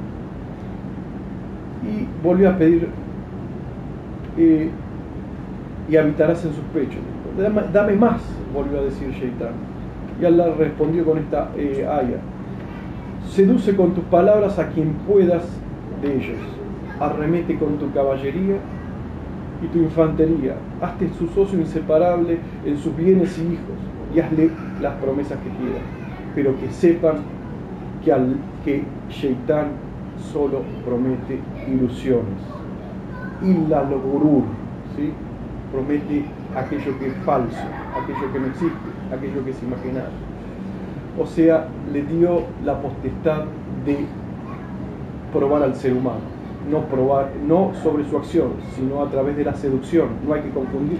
Y 1.85 2.27
volvió 2.27 2.50
a 2.50 2.57
pedir 2.57 2.88
eh, 4.38 4.70
y 5.88 5.96
habitarás 5.96 6.44
en 6.44 6.52
sus 6.52 6.64
pechos. 6.72 7.00
Dame, 7.72 7.94
más, 7.94 8.20
volvió 8.52 8.80
a 8.80 8.84
decir 8.84 9.10
Shaitan. 9.10 9.52
Y 10.20 10.24
Allah 10.24 10.54
respondió 10.56 11.04
con 11.04 11.18
esta 11.18 11.50
eh, 11.56 11.86
aya. 11.86 12.18
Seduce 13.28 13.74
con 13.74 13.94
tus 13.94 14.04
palabras 14.04 14.58
a 14.58 14.68
quien 14.68 14.92
puedas 15.06 15.44
de 16.00 16.16
ellos. 16.16 16.38
Arremete 17.00 17.58
con 17.58 17.78
tu 17.78 17.92
caballería 17.92 18.56
y 19.62 19.66
tu 19.66 19.78
infantería. 19.78 20.54
Hazte 20.80 21.10
su 21.18 21.26
socio 21.28 21.58
inseparable 21.58 22.38
en 22.64 22.78
sus 22.78 22.96
bienes 22.96 23.36
y 23.38 23.54
hijos 23.54 23.78
y 24.14 24.20
hazle 24.20 24.50
las 24.80 24.94
promesas 24.94 25.38
que 25.38 25.50
quieras. 25.50 25.82
Pero 26.34 26.56
que 26.58 26.70
sepan 26.70 27.16
que, 28.04 28.12
al, 28.12 28.36
que 28.64 28.84
Shaitan 29.10 29.68
solo 30.32 30.62
promete 30.84 31.40
ilusiones. 31.68 32.38
Y 33.42 33.68
la 33.68 33.82
logurur, 33.82 34.44
¿sí? 34.96 35.12
Promete 35.74 36.24
aquello 36.54 36.96
que 37.00 37.08
es 37.08 37.14
falso, 37.24 37.58
aquello 38.00 38.32
que 38.32 38.38
no 38.38 38.46
existe, 38.46 38.88
aquello 39.12 39.44
que 39.44 39.50
es 39.50 39.62
imaginario. 39.62 40.14
O 41.20 41.26
sea, 41.26 41.66
le 41.92 42.02
dio 42.02 42.42
la 42.64 42.80
potestad 42.80 43.44
de 43.84 43.98
probar 45.32 45.64
al 45.64 45.74
ser 45.74 45.92
humano, 45.92 46.20
no 46.70 46.82
probar, 46.82 47.30
no 47.46 47.72
sobre 47.82 48.08
su 48.08 48.16
acción, 48.16 48.52
sino 48.76 49.02
a 49.02 49.10
través 49.10 49.37
de 49.37 49.44
la 49.44 49.54
seducción. 49.54 50.08
No 50.26 50.34
hay 50.34 50.42
que 50.42 50.50
confundir, 50.50 50.98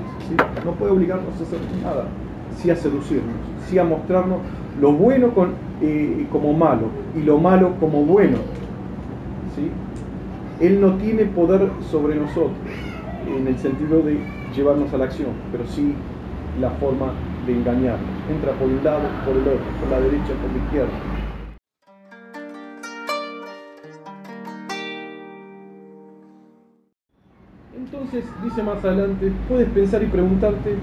no 0.64 0.72
puede 0.72 0.90
obligarnos 0.90 1.40
a 1.40 1.42
hacer 1.44 1.58
nada, 1.82 2.06
sí 2.56 2.70
a 2.70 2.76
seducirnos, 2.76 3.34
sí 3.68 3.78
a 3.78 3.84
mostrarnos 3.84 4.38
lo 4.80 4.92
bueno 4.92 5.30
eh, 5.80 6.26
como 6.32 6.52
malo 6.52 6.88
y 7.16 7.22
lo 7.22 7.38
malo 7.38 7.74
como 7.78 8.02
bueno. 8.02 8.38
¿sí? 9.54 9.70
Él 10.64 10.80
no 10.80 10.94
tiene 10.94 11.26
poder 11.26 11.68
sobre 11.90 12.16
nosotros, 12.16 12.56
en 13.37 13.46
el 13.46 13.58
sentido 13.58 14.02
de 14.02 14.18
llevarnos 14.54 14.92
a 14.92 14.98
la 14.98 15.04
acción, 15.04 15.30
pero 15.50 15.66
sí 15.66 15.94
la 16.60 16.70
forma 16.70 17.12
de 17.46 17.52
engañarnos. 17.52 18.08
Entra 18.30 18.52
por 18.52 18.68
un 18.68 18.82
lado, 18.84 19.02
por 19.24 19.36
el 19.36 19.42
otro, 19.42 19.60
por 19.80 19.90
la 19.90 20.00
derecha, 20.00 20.32
por 20.40 20.52
la 20.52 20.64
izquierda. 20.64 20.92
Entonces, 27.76 28.24
dice 28.42 28.62
más 28.62 28.84
adelante, 28.84 29.32
puedes 29.48 29.68
pensar 29.70 30.02
y 30.02 30.06
preguntarte 30.06 30.76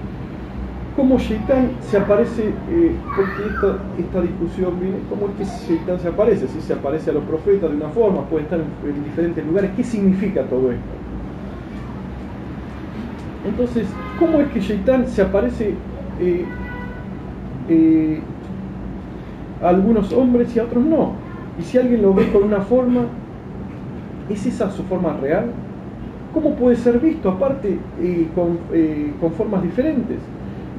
cómo 0.94 1.18
Shaitan 1.18 1.70
se 1.80 1.96
aparece, 1.96 2.48
eh, 2.48 2.96
porque 3.16 3.54
esta, 3.54 3.78
esta, 3.98 4.20
discusión 4.20 4.78
viene, 4.78 4.98
cómo 5.08 5.28
es 5.28 5.36
que 5.36 5.44
Shaitan 5.44 5.98
se 5.98 6.08
aparece, 6.08 6.46
si 6.48 6.60
se 6.60 6.74
aparece 6.74 7.10
a 7.10 7.14
los 7.14 7.24
profetas 7.24 7.70
de 7.70 7.76
una 7.76 7.88
forma, 7.88 8.26
puede 8.28 8.44
estar 8.44 8.60
en 8.60 9.04
diferentes 9.04 9.44
lugares, 9.46 9.70
¿qué 9.74 9.82
significa 9.82 10.42
todo 10.44 10.70
esto? 10.70 11.11
Entonces, 13.44 13.86
¿cómo 14.18 14.40
es 14.40 14.48
que 14.48 14.60
Shaitán 14.60 15.08
se 15.08 15.22
aparece 15.22 15.74
eh, 16.20 16.44
eh, 17.68 18.20
a 19.62 19.68
algunos 19.68 20.12
hombres 20.12 20.54
y 20.54 20.60
a 20.60 20.64
otros 20.64 20.84
no? 20.84 21.12
Y 21.58 21.62
si 21.62 21.78
alguien 21.78 22.02
lo 22.02 22.14
ve 22.14 22.30
con 22.30 22.44
una 22.44 22.60
forma, 22.60 23.02
¿es 24.30 24.46
esa 24.46 24.70
su 24.70 24.84
forma 24.84 25.16
real? 25.20 25.46
¿Cómo 26.32 26.54
puede 26.54 26.76
ser 26.76 26.98
visto 27.00 27.28
aparte 27.28 27.78
eh, 28.00 28.28
con, 28.34 28.58
con, 29.20 29.32
formas 29.32 29.62
diferentes? 29.62 30.18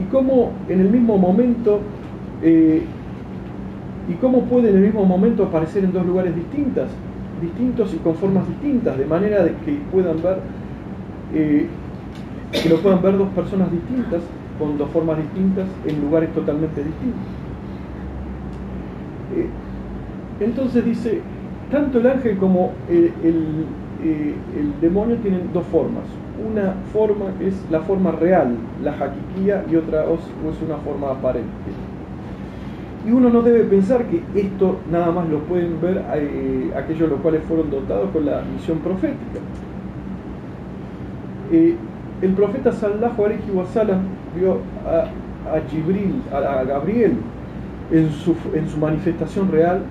Y 0.02 0.10
cómo 0.12 0.52
en 0.70 0.80
el 0.80 0.90
mismo 0.90 1.18
momento 1.18 1.80
¿Y 4.10 4.16
cómo 4.16 4.42
puede 4.42 4.70
en 4.70 4.76
el 4.76 4.82
mismo 4.82 5.06
momento 5.06 5.44
aparecer 5.44 5.86
en 5.86 5.94
dos 5.94 6.06
lugares 6.06 6.36
distintos, 6.36 6.90
distintos 7.42 7.94
y 7.94 7.98
con 7.98 8.16
formas 8.16 8.46
distintas, 8.50 8.98
de 8.98 9.06
manera 9.06 9.46
de 9.46 9.52
que 9.66 9.80
puedan 9.94 10.22
ver, 10.22 10.40
que 12.62 12.70
lo 12.70 12.78
puedan 12.78 13.02
ver 13.02 13.18
dos 13.18 13.30
personas 13.30 13.72
distintas, 13.72 14.22
con 14.60 14.78
dos 14.78 14.90
formas 14.90 15.18
distintas, 15.18 15.68
en 15.86 16.02
lugares 16.02 16.32
totalmente 16.34 16.84
distintos? 16.84 17.22
entonces 20.40 20.86
dice, 20.86 21.22
tanto 21.72 22.00
el 22.00 22.08
ángel 22.08 22.38
como 22.38 22.72
el, 22.90 23.12
el, 24.04 24.74
demonio 24.82 25.16
tienen 25.18 25.50
dos 25.54 25.66
formas. 25.68 26.04
Una 26.52 26.74
forma 26.92 27.26
es 27.40 27.56
la 27.72 27.82
forma 27.82 28.12
real, 28.12 28.56
la 28.84 28.94
jaquiquía, 28.94 29.64
y 29.72 29.76
otra 29.76 30.04
es 30.04 30.62
una 30.68 30.78
forma 30.78 31.12
aparente. 31.12 31.50
Y 33.08 33.12
uno 33.12 33.30
no 33.30 33.42
debe 33.42 33.64
pensar 33.66 34.06
que 34.06 34.22
esto 34.36 34.78
nada 34.92 35.12
más 35.12 35.28
lo 35.30 35.40
pueden 35.40 35.80
ver 35.82 36.04
eh, 36.16 36.72
aquellos 36.76 37.10
los 37.10 37.20
cuales 37.20 37.44
fueron 37.44 37.70
dotados 37.70 38.10
con 38.12 38.26
la 38.26 38.42
misión 38.42 38.80
profética. 38.80 39.40
Eh, 41.52 41.76
el 42.24 42.32
profeta 42.32 42.72
Sallallahu 42.72 43.26
alaihi 43.26 43.52
wasallam 43.54 44.04
vio 44.36 44.60
a, 44.88 45.10
a, 45.52 46.60
a, 46.60 46.64
Gabriel, 46.64 47.18
en 47.92 48.10
su, 48.12 48.34
en 48.54 48.70
su 48.70 48.78
manifestación 48.78 49.52
real 49.52 49.82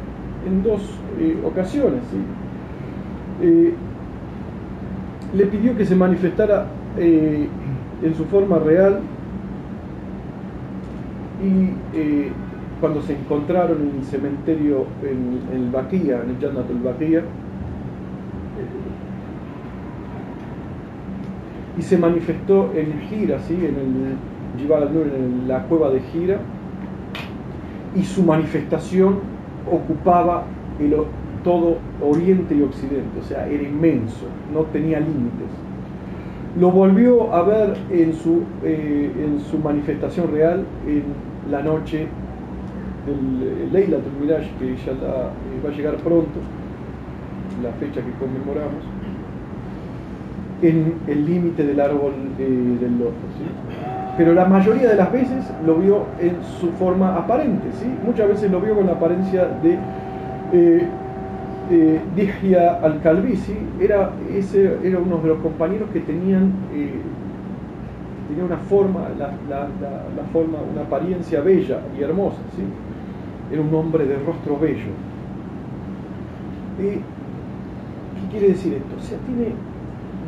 en 0.47 0.63
dos 0.63 0.81
eh, 1.21 1.37
ocasiones. 1.45 2.01
Eh, 3.43 3.75
le 5.35 5.47
pidió 5.47 5.77
que 5.77 5.85
se 5.85 5.95
manifestara 5.95 6.67
eh, 6.99 7.49
en 8.03 8.15
su 8.15 8.25
forma 8.25 8.59
real 8.59 9.01
y 11.43 12.31
cuando 12.81 13.03
se 13.03 13.15
encontraron 13.15 13.79
en 13.81 13.99
el 13.99 14.05
cementerio 14.05 14.87
en, 15.03 15.41
el 15.57 15.71
Baquía, 15.71 16.23
en 16.23 16.31
el 16.31 16.39
Jannatul 16.41 16.81
Baquía, 16.83 17.23
y 21.79 21.83
se 21.83 21.97
manifestó 21.99 22.71
en 22.75 23.01
Gira, 23.09 23.39
¿sí? 23.41 23.55
en 23.55 23.77
el 23.77 24.17
en 24.55 25.49
la 25.49 25.63
cueva 25.65 25.91
de 25.91 26.01
Gira, 26.01 26.39
y 27.97 28.03
su 28.03 28.23
manifestación 28.23 29.21
ocupaba 29.71 30.45
el, 30.79 30.95
todo 31.43 31.79
Oriente 32.03 32.55
y 32.55 32.63
Occidente, 32.63 33.21
o 33.21 33.23
sea, 33.23 33.47
era 33.49 33.63
inmenso, 33.63 34.27
no 34.53 34.61
tenía 34.65 35.01
límites. 35.01 35.49
Lo 36.59 36.71
volvió 36.71 37.33
a 37.33 37.43
ver 37.43 37.77
en 37.91 38.13
su, 38.15 38.43
eh, 38.63 39.11
en 39.25 39.41
su 39.41 39.59
manifestación 39.59 40.31
real 40.31 40.65
en 40.87 41.05
la 41.51 41.63
noche 41.63 42.07
del 43.07 43.73
Leila 43.73 43.99
Miraj, 44.21 44.47
que 44.59 44.77
ya 44.77 44.93
va 44.93 45.71
a 45.71 45.77
llegar 45.77 45.97
pronto, 45.97 46.41
la 47.63 47.73
fecha 47.73 48.01
que 48.01 48.13
conmemoramos, 48.13 48.85
en 50.63 50.95
el 51.07 51.27
límite 51.27 51.65
del 51.65 51.81
árbol 51.81 52.13
eh, 52.39 52.77
del 52.81 52.99
loto. 52.99 53.13
Pero 54.17 54.35
la 54.35 54.45
mayoría 54.45 54.89
de 54.91 54.97
las 54.97 55.11
veces 55.11 55.45
lo 55.67 55.77
vio 55.77 56.05
en 56.21 56.37
su 56.61 56.71
forma 56.73 57.17
aparente, 57.17 57.69
¿sí? 57.81 57.87
muchas 58.05 58.29
veces 58.29 58.51
lo 58.51 58.61
vio 58.61 58.75
con 58.77 58.87
la 58.87 58.93
apariencia 58.93 59.47
de 59.63 59.79
eh, 60.53 60.87
eh, 61.71 62.01
era, 63.81 64.11
ese 64.35 64.79
era 64.85 64.99
uno 64.99 65.17
de 65.19 65.29
los 65.29 65.39
compañeros 65.39 65.89
que 65.93 66.01
tenían, 66.01 66.53
eh, 66.75 66.93
tenía 68.29 68.45
una 68.45 68.59
forma, 68.59 69.09
la, 69.19 69.31
forma, 70.33 70.59
una 70.71 70.83
apariencia 70.83 71.41
bella 71.41 71.81
y 71.99 72.03
hermosa, 72.03 72.37
¿sí? 72.55 72.63
era 73.51 73.63
un 73.63 73.75
hombre 73.75 74.05
de 74.05 74.17
rostro 74.17 74.59
bello. 74.59 74.93
¿Qué 76.77 77.01
quiere 78.31 78.49
decir 78.49 78.75
esto? 78.75 78.95
O 78.99 79.03
sea, 79.03 79.19
tiene 79.19 79.55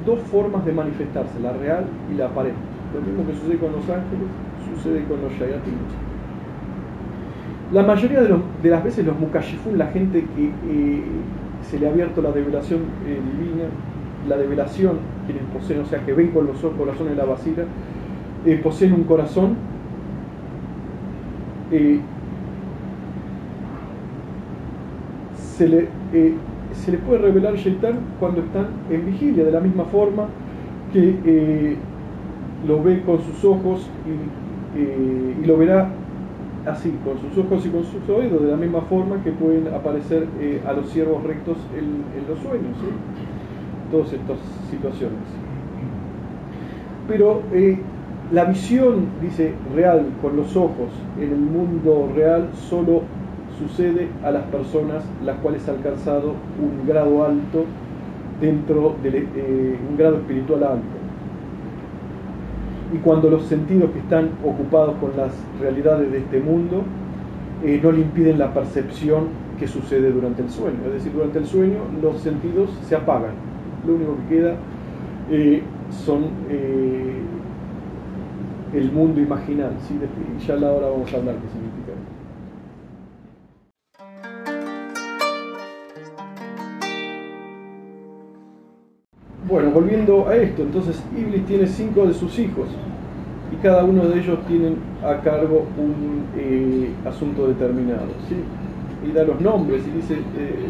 dos 0.04 0.20
formas 0.22 0.64
de 0.64 0.72
manifestarse, 0.72 1.38
la 1.40 1.52
real 1.52 1.84
y 2.12 2.16
la 2.16 2.26
aparente. 2.26 2.58
Lo 2.94 3.00
mismo 3.00 3.26
que 3.26 3.34
sucede 3.34 3.58
con 3.58 3.72
los 3.72 3.82
ángeles, 3.82 4.28
sucede 4.74 5.04
con 5.04 5.20
los 5.22 5.32
shayatinos. 5.32 5.92
La 7.72 7.82
mayoría 7.82 8.20
de, 8.20 8.70
las 8.70 8.84
veces 8.84 9.04
los 9.04 9.18
mukashifun, 9.18 9.78
la 9.78 9.86
gente 9.88 10.24
que 10.36 10.44
eh, 10.44 11.02
se 11.62 11.78
le 11.78 11.88
ha 11.88 11.90
abierto 11.90 12.22
la 12.22 12.30
revelación 12.30 12.80
eh, 13.06 13.18
divina, 13.38 13.64
la 14.28 14.36
revelación, 14.36 14.98
quienes 15.26 15.42
poseen, 15.44 15.80
o 15.80 15.86
sea, 15.86 16.04
que 16.04 16.12
ven 16.12 16.30
con 16.30 16.46
los 16.46 16.62
ojos 16.62 16.76
corazones 16.78 17.16
de 17.16 17.16
la 17.16 17.24
vasija, 17.24 17.62
eh, 18.46 18.60
poseen 18.62 18.92
un 18.92 19.04
corazón 19.04 19.56
se 25.56 25.68
le, 25.68 25.88
se 26.74 26.92
le 26.92 26.98
puede 26.98 27.18
revelar 27.18 27.56
Shaitán 27.56 27.98
cuando 28.20 28.40
están 28.40 28.66
en 28.90 29.06
vigilia, 29.06 29.44
de 29.44 29.52
la 29.52 29.60
misma 29.60 29.84
forma 29.84 30.26
que 30.92 31.76
lo 32.66 32.82
ve 32.82 33.02
con 33.02 33.20
sus 33.22 33.44
ojos 33.44 33.88
y, 34.06 35.42
y 35.42 35.46
lo 35.46 35.56
verá 35.56 35.90
así, 36.66 36.94
con 37.04 37.18
sus 37.20 37.44
ojos 37.44 37.66
y 37.66 37.68
con 37.68 37.84
sus 37.84 38.08
oídos, 38.08 38.42
de 38.42 38.50
la 38.50 38.56
misma 38.56 38.80
forma 38.82 39.22
que 39.22 39.30
pueden 39.32 39.68
aparecer 39.68 40.26
eh, 40.40 40.62
a 40.66 40.72
los 40.72 40.88
siervos 40.90 41.22
rectos 41.24 41.58
en, 41.76 42.04
los 42.28 42.38
sueños, 42.40 42.76
todas 43.90 44.12
estas 44.12 44.38
situaciones. 44.70 45.18
Pero 47.06 47.42
eh, 47.52 47.78
la 48.32 48.46
visión, 48.46 49.06
dice, 49.20 49.52
real, 49.74 50.06
con 50.22 50.36
los 50.36 50.56
ojos, 50.56 50.90
en 51.20 51.32
el 51.32 51.38
mundo 51.38 52.10
real, 52.14 52.48
solo 52.54 53.02
sucede 53.58 54.08
a 54.24 54.30
las 54.30 54.44
personas 54.44 55.04
las 55.24 55.36
cuales 55.38 55.68
han 55.68 55.76
alcanzado 55.76 56.34
un 56.60 56.86
grado 56.86 57.24
alto 57.24 57.64
dentro 58.40 58.96
de 59.02 59.18
eh, 59.18 59.78
un 59.88 59.96
grado 59.96 60.16
espiritual 60.16 60.64
alto 60.64 61.04
y 62.92 62.98
cuando 62.98 63.30
los 63.30 63.44
sentidos 63.44 63.90
que 63.90 63.98
están 63.98 64.30
ocupados 64.44 64.96
con 64.96 65.16
las 65.16 65.32
realidades 65.60 66.10
de 66.12 66.18
este 66.18 66.40
mundo 66.40 66.82
eh, 67.64 67.80
no 67.82 67.92
le 67.92 68.00
impiden 68.00 68.38
la 68.38 68.52
percepción 68.52 69.28
que 69.58 69.66
sucede 69.66 70.10
durante 70.10 70.42
el 70.42 70.50
sueño. 70.50 70.78
Es 70.86 70.92
decir, 70.94 71.12
durante 71.12 71.38
el 71.38 71.46
sueño 71.46 71.78
los 72.02 72.18
sentidos 72.18 72.70
se 72.86 72.94
apagan. 72.94 73.32
Lo 73.86 73.94
único 73.94 74.16
que 74.16 74.36
queda 74.36 74.56
eh, 75.30 75.62
son 75.90 76.24
el 78.74 78.92
mundo 78.92 79.20
imaginal. 79.20 79.72
¿sí? 79.88 79.98
Ya 80.46 80.54
ahora 80.54 80.88
vamos 80.88 81.12
a 81.12 81.16
hablar 81.16 81.36
qué 81.36 81.63
Bueno, 89.54 89.70
volviendo 89.70 90.26
a 90.26 90.34
esto, 90.34 90.62
entonces 90.62 91.00
Iblis 91.16 91.46
tiene 91.46 91.68
cinco 91.68 92.08
de 92.08 92.12
sus 92.12 92.36
hijos 92.40 92.66
y 93.52 93.56
cada 93.62 93.84
uno 93.84 94.04
de 94.08 94.18
ellos 94.18 94.36
tiene 94.48 94.72
a 95.00 95.20
cargo 95.20 95.64
un 95.78 96.24
eh, 96.36 96.90
asunto 97.06 97.46
determinado. 97.46 98.08
¿sí? 98.28 98.34
Y 99.08 99.12
da 99.12 99.22
los 99.22 99.40
nombres 99.40 99.86
y 99.86 99.92
dice, 99.92 100.14
eh, 100.14 100.66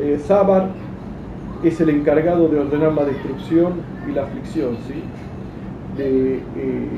eh 0.00 0.18
Sabar 0.20 0.68
es 1.64 1.80
el 1.80 1.88
encargado 1.88 2.46
de 2.46 2.60
ordenar 2.60 2.92
la 2.92 3.04
destrucción 3.04 3.72
y 4.08 4.12
la 4.12 4.22
aflicción, 4.22 4.76
¿sí? 4.86 5.02
de 6.00 6.36
eh, 6.36 6.88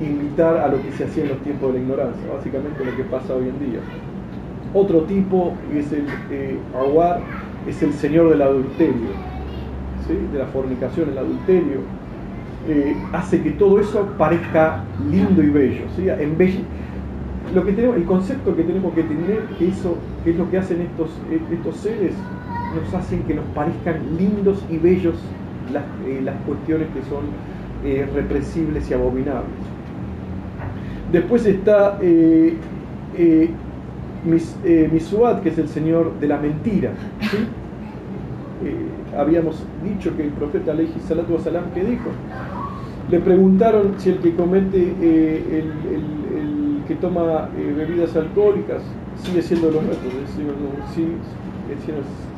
invitar 0.00 0.56
a 0.58 0.68
lo 0.68 0.80
que 0.82 0.92
se 0.92 1.02
hacía 1.02 1.24
en 1.24 1.30
los 1.30 1.38
tiempos 1.38 1.72
de 1.72 1.80
la 1.80 1.84
ignorancia, 1.84 2.22
básicamente 2.32 2.84
lo 2.84 2.96
que 2.96 3.02
pasa 3.02 3.34
hoy 3.34 3.48
en 3.48 3.58
día. 3.58 3.80
Otro 4.72 5.00
tipo 5.00 5.54
es 5.74 5.90
el 5.90 6.06
Awar, 6.78 7.18
es 7.66 7.82
el 7.82 7.92
señor 7.92 8.30
del 8.30 8.42
adulterio 8.42 9.31
de 10.32 10.38
la 10.38 10.46
fornicación, 10.46 11.10
el 11.10 11.18
adulterio, 11.18 11.80
eh, 12.68 12.96
hace 13.12 13.42
que 13.42 13.50
todo 13.50 13.80
eso 13.80 14.06
parezca 14.16 14.84
lindo 15.10 15.42
y 15.42 15.50
bello. 15.50 15.82
En 15.98 16.36
lo 17.54 17.64
que 17.64 17.72
tenemos, 17.72 17.96
el 17.96 18.04
concepto 18.04 18.54
que 18.54 18.62
tenemos 18.62 18.94
que 18.94 19.02
tener, 19.02 19.40
que 19.58 19.68
eso, 19.68 19.96
que 20.22 20.30
es 20.30 20.36
lo 20.36 20.48
que 20.48 20.58
hacen 20.58 20.80
estos, 20.80 21.10
estos 21.50 21.76
seres, 21.76 22.12
nos 22.74 22.94
hacen 22.94 23.24
que 23.24 23.34
nos 23.34 23.44
parezcan 23.46 23.96
lindos 24.16 24.64
y 24.70 24.78
bellos 24.78 25.16
las, 25.72 25.82
eh, 26.06 26.24
cuestiones 26.46 26.86
que 26.94 27.02
son 27.10 27.24
eh, 27.84 28.08
represibles 28.14 28.88
y 28.90 28.94
abominables. 28.94 29.50
Después 31.10 31.44
está 31.44 31.98
Misuad, 34.92 35.40
que 35.42 35.48
es 35.48 35.58
el 35.58 35.68
señor 35.68 36.18
de 36.20 36.28
la 36.28 36.38
mentira. 36.38 36.92
Habíamos 39.16 39.62
dicho 39.84 40.16
que 40.16 40.24
el 40.24 40.30
profeta 40.30 40.72
Aleji 40.72 41.00
Salatu 41.00 41.34
Wasalam 41.34 41.70
que 41.74 41.84
dijo. 41.84 42.10
Le 43.10 43.18
preguntaron 43.20 43.94
si 43.98 44.10
el 44.10 44.18
que 44.18 44.34
comete, 44.34 44.94
eh, 45.00 45.64
el, 45.64 46.82
que 46.86 46.94
toma 46.96 47.48
eh, 47.56 47.74
bebidas 47.76 48.16
alcohólicas 48.16 48.82
sigue 49.22 49.40
siendo 49.42 49.70
los 49.70 49.82
sigue 50.94 51.12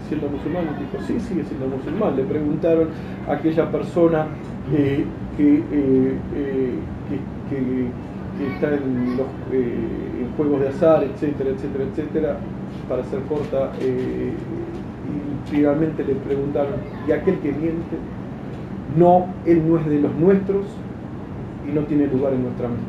siendo 0.08 0.28
musulmán, 0.28 0.64
dijo, 0.78 1.02
sí, 1.06 1.18
sigue 1.20 1.44
siendo 1.44 1.66
musulmán. 1.66 2.16
Le 2.16 2.24
preguntaron 2.24 2.88
a 3.28 3.32
aquella 3.32 3.70
persona 3.70 4.26
eh, 4.72 5.04
que, 5.36 5.62
que, 7.48 7.88
que 8.38 8.54
está 8.54 8.74
en, 8.74 9.16
los, 9.16 9.26
juegos 10.36 10.60
de 10.60 10.68
azar, 10.68 11.04
etcétera, 11.04 11.50
etcétera, 11.50 11.84
etcétera, 11.84 12.36
para 12.88 13.04
ser 13.04 13.20
corta, 13.22 13.70
finalmente 15.46 16.04
le 16.04 16.14
preguntaron, 16.14 16.74
¿y 17.06 17.12
aquel 17.12 17.38
que 17.38 17.52
miente? 17.52 17.96
No, 18.96 19.26
él 19.44 19.62
no 19.68 19.78
es 19.78 19.86
de 19.86 20.00
los 20.00 20.14
nuestros 20.14 20.66
y 21.68 21.72
no 21.72 21.82
tiene 21.82 22.06
lugar 22.06 22.32
en 22.32 22.42
nuestra 22.42 22.68
mente. 22.68 22.84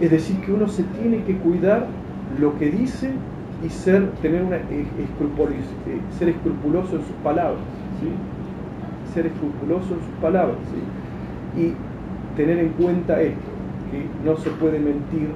Es 0.00 0.10
decir, 0.10 0.40
que 0.40 0.52
uno 0.52 0.68
se 0.68 0.84
tiene 0.84 1.24
que 1.24 1.36
cuidar 1.38 1.86
lo 2.38 2.56
que 2.58 2.70
dice 2.70 3.10
y 3.64 3.68
ser, 3.70 4.10
tener 4.22 4.42
una, 4.42 4.56
eh, 4.56 4.62
eh, 4.70 6.00
ser 6.18 6.28
escrupuloso 6.28 6.96
en 6.96 7.02
sus 7.02 7.16
palabras. 7.24 7.58
¿sí? 8.00 9.14
Ser 9.14 9.26
escrupuloso 9.26 9.94
en 9.94 10.00
sus 10.00 10.14
palabras. 10.20 10.56
¿sí? 10.70 11.60
Y 11.60 11.74
tener 12.36 12.58
en 12.58 12.68
cuenta 12.70 13.20
esto, 13.20 13.50
que 13.90 14.04
no 14.24 14.36
se 14.36 14.50
puede 14.50 14.78
mentir 14.78 15.28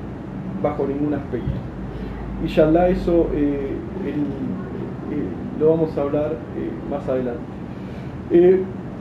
bajo 0.62 0.86
ningún 0.86 1.14
aspecto. 1.14 1.50
Ya 2.46 2.88
eso 2.88 3.28
eh, 3.34 3.76
lo 5.58 5.70
vamos 5.70 5.96
a 5.96 6.02
hablar 6.02 6.36
más 6.90 7.08
adelante. 7.08 7.40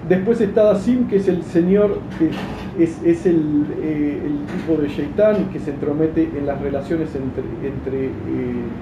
Después 0.09 0.41
está 0.41 0.63
Dasim, 0.63 1.07
que 1.07 1.17
es 1.17 1.27
el 1.27 1.43
señor, 1.43 1.99
que 2.17 2.83
es, 2.83 3.25
el, 3.25 3.65
eh, 3.81 4.19
el, 4.25 4.57
tipo 4.57 4.81
de 4.81 4.87
Sheitán 4.87 5.45
que 5.53 5.59
se 5.59 5.71
entromete 5.71 6.27
en 6.37 6.47
las 6.47 6.59
relaciones 6.59 7.15
entre, 7.15 8.05
eh, 8.05 8.09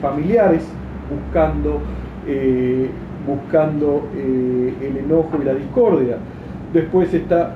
familiares, 0.01 0.63
buscando, 1.09 1.81
eh, 2.25 2.89
buscando 3.27 4.07
el 4.15 4.97
enojo 4.97 5.37
y 5.41 5.45
la 5.45 5.53
discordia. 5.55 6.17
Después 6.73 7.13
está 7.13 7.53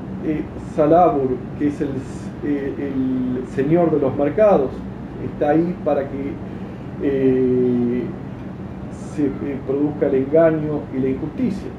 Salabur, 0.75 1.29
que 1.57 1.67
es 1.67 1.81
el, 1.81 1.89
señor 3.55 3.91
de 3.91 3.99
los 3.99 4.15
mercados, 4.17 4.71
está 5.31 5.51
ahí 5.51 5.75
para 5.86 6.01
que 6.01 6.33
se 9.15 9.30
produzca 9.67 10.08
el 10.08 10.15
engaño 10.15 10.82
y 10.95 10.99
la 10.99 11.10
injusticia. 11.10 11.69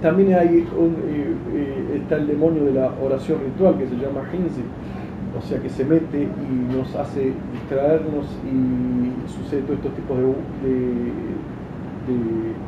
También 0.00 0.34
hay 0.34 0.66
un, 0.78 0.96
eh, 1.08 1.34
eh, 1.54 2.00
está 2.02 2.16
el 2.16 2.26
demonio 2.26 2.64
de 2.64 2.72
la 2.72 2.92
oración 3.02 3.38
ritual 3.44 3.78
que 3.78 3.86
se 3.86 3.94
llama 3.96 4.20
Hinzi, 4.32 4.60
o 5.36 5.40
sea 5.40 5.58
que 5.60 5.70
se 5.70 5.84
mete 5.84 6.22
y 6.22 6.76
nos 6.76 6.94
hace 6.94 7.32
distraernos 7.52 8.26
y 8.44 9.30
sucede 9.30 9.62
todo 9.62 9.74
estos 9.74 9.94
tipos 9.94 10.18
de, 10.18 10.24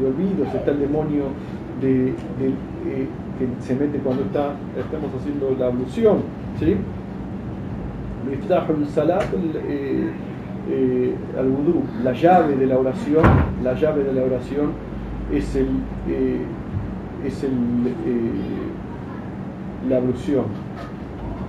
olvidos. 0.07 0.55
Está 0.55 0.71
el 0.71 0.81
demonio 0.81 1.25
de, 1.81 2.09
eh, 2.09 3.07
que 3.39 3.63
se 3.63 3.75
mete 3.75 3.99
cuando 3.99 4.23
estamos 4.23 5.11
haciendo 5.19 5.55
la 5.59 5.67
ablución. 5.67 6.23
¿sí? 6.59 6.77
Al 11.39 11.49
vudú, 11.49 11.83
la 12.03 12.13
llave 12.13 12.57
de 12.57 12.67
la 12.67 12.79
oración, 12.79 13.23
la 13.63 13.75
llave 13.75 14.03
de 14.03 14.13
la 14.13 14.23
oración 14.23 14.73
es 15.33 15.55
el, 15.55 15.69
es 17.25 17.45
el, 17.45 17.53
eh, 17.53 18.31
la 19.89 19.99
ablución. 19.99 20.45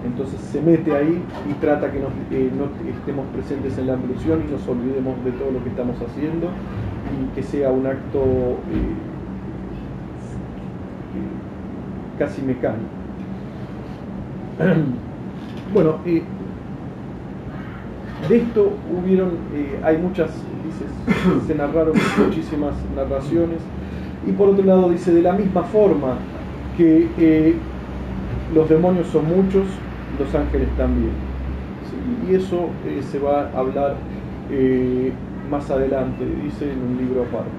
Entonces 0.05 0.39
se 0.39 0.61
mete 0.61 0.95
ahí 0.95 1.21
y 1.49 1.53
trata 1.55 1.91
que 1.91 1.97
eh, 1.97 2.51
no 2.55 2.65
estemos 2.89 3.25
presentes 3.33 3.77
en 3.77 3.87
la 3.87 3.93
ablución 3.93 4.43
y 4.47 4.51
nos 4.51 4.67
olvidemos 4.67 5.23
de 5.25 5.31
todo 5.31 5.51
lo 5.51 5.63
que 5.63 5.69
estamos 5.69 5.97
haciendo 6.01 6.49
y 7.11 7.35
que 7.35 7.43
sea 7.43 7.71
un 7.71 7.87
acto 7.87 8.19
eh, 8.21 8.95
casi 12.19 12.41
mecánico. 12.41 12.89
Bueno, 15.73 15.97
de 18.27 18.37
esto 18.37 18.71
hubieron, 18.91 19.31
hay 19.83 19.97
muchas, 19.97 20.31
dices, 20.65 21.43
se 21.47 21.55
narraron 21.55 21.93
muchísimas 22.17 22.73
narraciones 22.95 23.59
y 24.27 24.31
por 24.31 24.49
otro 24.49 24.65
lado 24.65 24.89
dice, 24.89 25.13
de 25.13 25.21
la 25.21 25.33
misma 25.33 25.63
forma 25.63 26.17
que 26.75 27.09
eh, 27.17 27.55
los 28.53 28.69
demonios 28.69 29.07
son 29.07 29.25
muchos, 29.27 29.65
los 30.19 30.33
ángeles 30.35 30.67
también. 30.77 31.11
Y 32.29 32.35
eso 32.35 32.69
eh, 32.85 33.01
se 33.01 33.19
va 33.19 33.49
a 33.49 33.59
hablar 33.59 33.95
eh, 34.51 35.11
más 35.49 35.69
adelante, 35.71 36.25
dice 36.43 36.71
en 36.71 36.81
un 36.81 36.97
libro 36.97 37.23
aparte. 37.23 37.49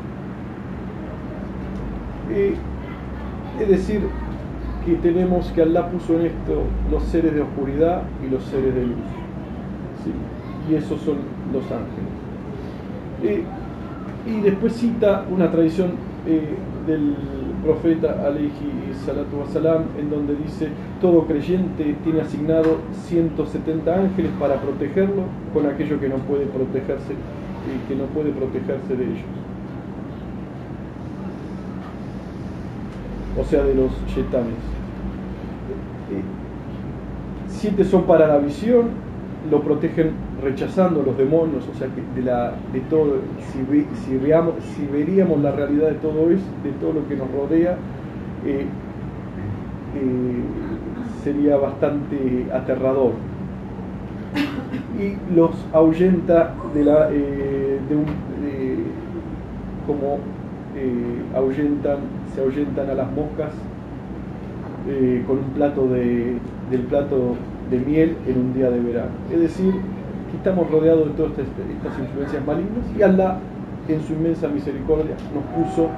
es 3.61 3.69
decir, 3.69 4.03
que 4.85 4.95
tenemos 4.97 5.47
que 5.53 5.63
Allah 5.63 5.89
puso 5.91 6.19
en 6.19 6.27
esto 6.27 6.63
los 6.91 7.03
seres 7.05 7.35
de 7.35 7.41
oscuridad 7.41 8.03
y 8.27 8.31
los 8.31 8.45
seres 8.45 8.75
de 8.75 8.87
luz. 8.87 8.97
Y 10.71 10.75
esos 10.75 11.01
son 11.01 11.17
los 11.53 11.65
ángeles. 11.65 13.45
y 14.27 14.41
después 14.43 14.75
cita 14.75 15.25
una 15.31 15.51
tradición 15.51 15.93
eh, 16.27 16.55
del 16.87 17.15
profeta 17.65 18.27
alayhi 18.27 18.93
salatu 19.05 19.39
wasalam, 19.41 19.85
en 19.99 20.11
donde 20.11 20.37
dice, 20.37 20.69
todo 21.01 21.27
creyente 21.27 21.97
tiene 22.05 22.21
asignado 22.21 22.79
170 23.07 23.95
ángeles 23.95 24.31
para 24.39 24.57
protegerlo 24.61 25.23
con 25.55 25.67
aquello 25.67 25.99
que 26.01 26.09
no 26.09 26.17
puede 26.17 26.47
protegerse, 26.47 27.13
eh, 27.13 27.81
que 27.89 27.97
no 27.97 28.05
puede 28.05 28.31
protegerse 28.31 28.97
de 28.97 29.05
ellos. 29.05 29.25
O 33.41 33.45
sea, 33.45 33.63
de 33.63 33.75
los 33.75 33.93
yetanes. 34.15 34.53
Eh, 36.11 36.23
siete 37.49 37.85
son 37.85 38.05
para 38.05 38.27
la 38.27 38.39
visión, 38.39 38.89
lo 39.51 39.63
protegen 39.63 40.13
rechazando 40.43 41.03
los 41.03 41.17
demonios, 41.17 41.65
o 41.69 41.75
sea, 41.75 41.89
de, 42.15 42.23
la, 42.23 42.53
de 42.73 42.81
todo, 42.89 43.17
si, 43.53 43.87
si 44.05 44.87
veríamos 44.87 45.41
la 45.41 45.53
realidad 45.53 45.89
de 45.89 45.95
todo 45.95 46.31
eso, 46.31 46.45
de 46.63 46.71
todo 46.81 46.93
lo 46.93 47.09
que 47.09 47.17
nos 47.17 47.31
rodea, 47.31 47.77
eh, 48.47 48.67
eh, 49.97 50.43
sería 51.25 51.57
bastante 51.57 52.47
aterrador. 52.53 53.13
Y 54.99 55.35
los 55.35 55.51
ahuyenta 55.73 56.55
de 56.75 56.85
la, 56.85 57.09
eh, 57.11 57.79
de 57.89 57.97
un, 57.97 58.05
como 59.87 60.19
ahuyentan, 61.35 61.99
se 62.35 62.41
ahuyentan 62.43 62.91
a 62.91 62.95
las 62.95 63.11
moscas 63.13 63.53
con 65.27 65.39
un 65.39 65.51
plato 65.55 65.87
de, 65.89 66.37
del 66.71 66.81
plato 66.83 67.37
de 67.71 67.79
miel 67.79 68.17
en 68.27 68.39
un 68.39 68.55
día 68.55 68.71
de 68.71 68.81
verano. 68.81 69.11
Es 69.33 69.41
decir, 69.41 69.75
que 70.31 70.37
estamos 70.37 70.71
rodeados 70.71 71.07
de 71.09 71.15
todas 71.15 71.33
estas, 71.33 71.99
influencias 71.99 72.45
malignas 72.45 72.85
y 72.97 73.03
Allah 73.03 73.39
en 73.89 74.03
su 74.03 74.13
inmensa 74.13 74.49
misericordia 74.49 75.17
nos 75.35 75.45
puso 75.55 75.89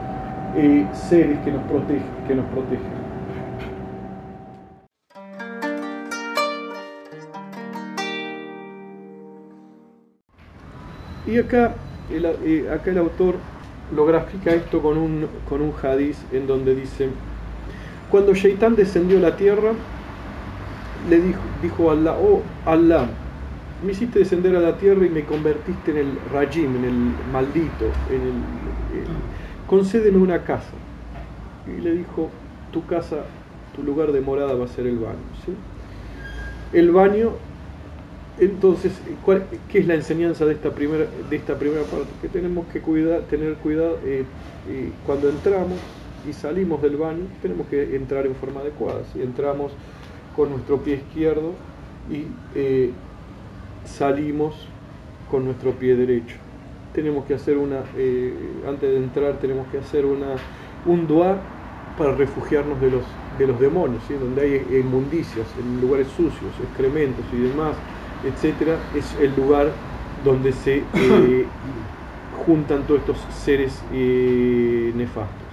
eh, 0.57 0.87
seres 0.93 1.39
que 1.41 1.53
nos 1.53 1.63
protegen, 1.65 2.03
que 2.27 2.35
nos 2.35 2.47
protegen. 2.47 3.01
Y 11.27 11.39
acá 11.39 11.75
el, 12.11 12.25
eh, 12.25 12.71
acá 12.73 12.91
el 12.91 12.99
autor 12.99 13.37
lo 13.95 14.07
grafica 14.07 14.53
esto 14.53 14.81
con 14.81 14.97
un, 14.97 15.27
con 15.49 15.61
un 15.61 15.73
hadiz 15.83 16.19
en 16.33 16.47
donde 16.47 16.75
dice, 16.75 17.09
cuando 18.11 18.35
Shaitán 18.35 18.77
descendió 18.77 19.19
a 19.19 19.21
la 19.21 19.37
tierra, 19.37 19.73
le 21.09 21.21
dijo, 21.21 21.41
dijo 21.63 21.91
Allah, 21.91 22.17
oh 22.21 22.43
Allah, 22.67 23.09
me 23.85 23.93
hiciste 23.93 24.19
descender 24.19 24.55
a 24.57 24.61
la 24.61 24.77
tierra 24.77 25.07
y 25.07 25.11
me 25.11 25.25
convertiste 25.25 25.91
en 25.93 25.97
el 25.97 26.19
rajim, 26.33 26.77
en 26.77 26.85
el 26.85 27.13
maldito, 27.33 27.87
en 28.11 28.21
el, 28.21 29.07
concédeme 29.67 30.19
una 30.19 30.43
casa. 30.45 30.73
Y 31.67 31.81
le 31.81 31.93
dijo, 31.93 32.31
tu 32.73 32.85
casa, 32.87 33.25
tu 33.75 33.83
lugar 33.83 34.13
de 34.13 34.21
morada 34.21 34.55
va 34.55 34.65
a 34.65 34.69
ser 34.69 34.87
el 34.87 34.99
baño. 34.99 35.19
El 36.73 36.91
baño, 36.91 37.33
entonces, 38.39 38.93
¿qué 39.71 39.79
es 39.79 39.87
la 39.87 39.95
enseñanza 39.95 40.45
de 40.45 40.55
esta 40.55 40.71
primera, 40.71 41.07
de 41.29 41.37
esta 41.37 41.59
primera 41.59 41.83
parte? 41.83 42.09
Que 42.21 42.29
tenemos 42.29 42.67
que 42.69 42.81
tener 42.81 43.55
cuidado 43.55 43.99
eh, 44.05 44.25
eh, 44.69 44.93
cuando 45.07 45.29
entramos 45.31 45.79
y 46.29 46.33
salimos 46.33 46.83
del 46.83 46.97
baño, 46.97 47.25
tenemos 47.41 47.67
que 47.69 47.97
entrar 47.97 48.27
en 48.27 48.35
forma 48.35 48.61
adecuada. 48.61 49.03
Si 49.13 49.23
entramos 49.23 49.73
con 50.37 50.51
nuestro 50.51 50.79
pie 50.79 50.97
izquierdo 50.97 51.55
y 52.11 52.27
eh, 52.55 52.91
salimos 53.91 54.67
con 55.31 55.45
nuestro 55.45 55.73
pie 55.73 55.97
derecho. 55.97 56.37
Tenemos 56.95 57.25
que 57.25 57.35
hacer 57.35 57.57
una, 57.57 57.81
eh, 57.97 58.35
antes 58.67 58.91
de 58.91 58.97
entrar, 58.97 59.35
tenemos 59.39 59.67
que 59.69 59.79
hacer 59.79 60.05
una, 60.05 60.35
un 60.87 61.07
dua 61.07 61.39
para 61.97 62.15
refugiarnos 62.15 62.81
de 62.81 62.91
los, 62.91 63.03
de 63.39 63.47
los 63.47 63.61
demonios, 63.61 64.03
donde 64.09 64.43
hay 64.43 64.81
inmundicias, 64.81 65.47
en 65.59 65.81
lugares 65.81 66.09
sucios, 66.09 66.53
excrementos 66.63 67.25
y 67.33 67.37
demás, 67.37 67.77
etcétera, 68.25 68.77
es 68.95 69.17
el 69.21 69.35
lugar 69.37 69.71
donde 70.25 70.53
se 70.53 70.79
eh, 70.79 71.47
juntan 72.47 72.83
todos 72.85 73.01
estos 73.01 73.19
seres 73.35 73.83
eh, 73.93 74.93
nefastos. 74.95 75.51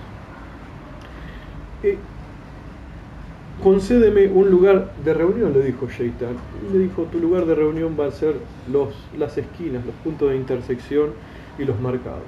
Concédeme 3.63 4.27
un 4.27 4.49
lugar 4.49 4.93
de 5.03 5.13
reunión, 5.13 5.53
le 5.53 5.63
dijo 5.63 5.87
Shaitan. 5.87 6.35
Le 6.71 6.79
dijo, 6.79 7.03
tu 7.03 7.19
lugar 7.19 7.45
de 7.45 7.55
reunión 7.55 7.95
va 7.99 8.07
a 8.07 8.11
ser 8.11 8.35
los, 8.71 8.95
las 9.17 9.37
esquinas, 9.37 9.85
los 9.85 9.95
puntos 10.03 10.29
de 10.29 10.37
intersección 10.37 11.11
y 11.57 11.65
los 11.65 11.79
mercados. 11.79 12.21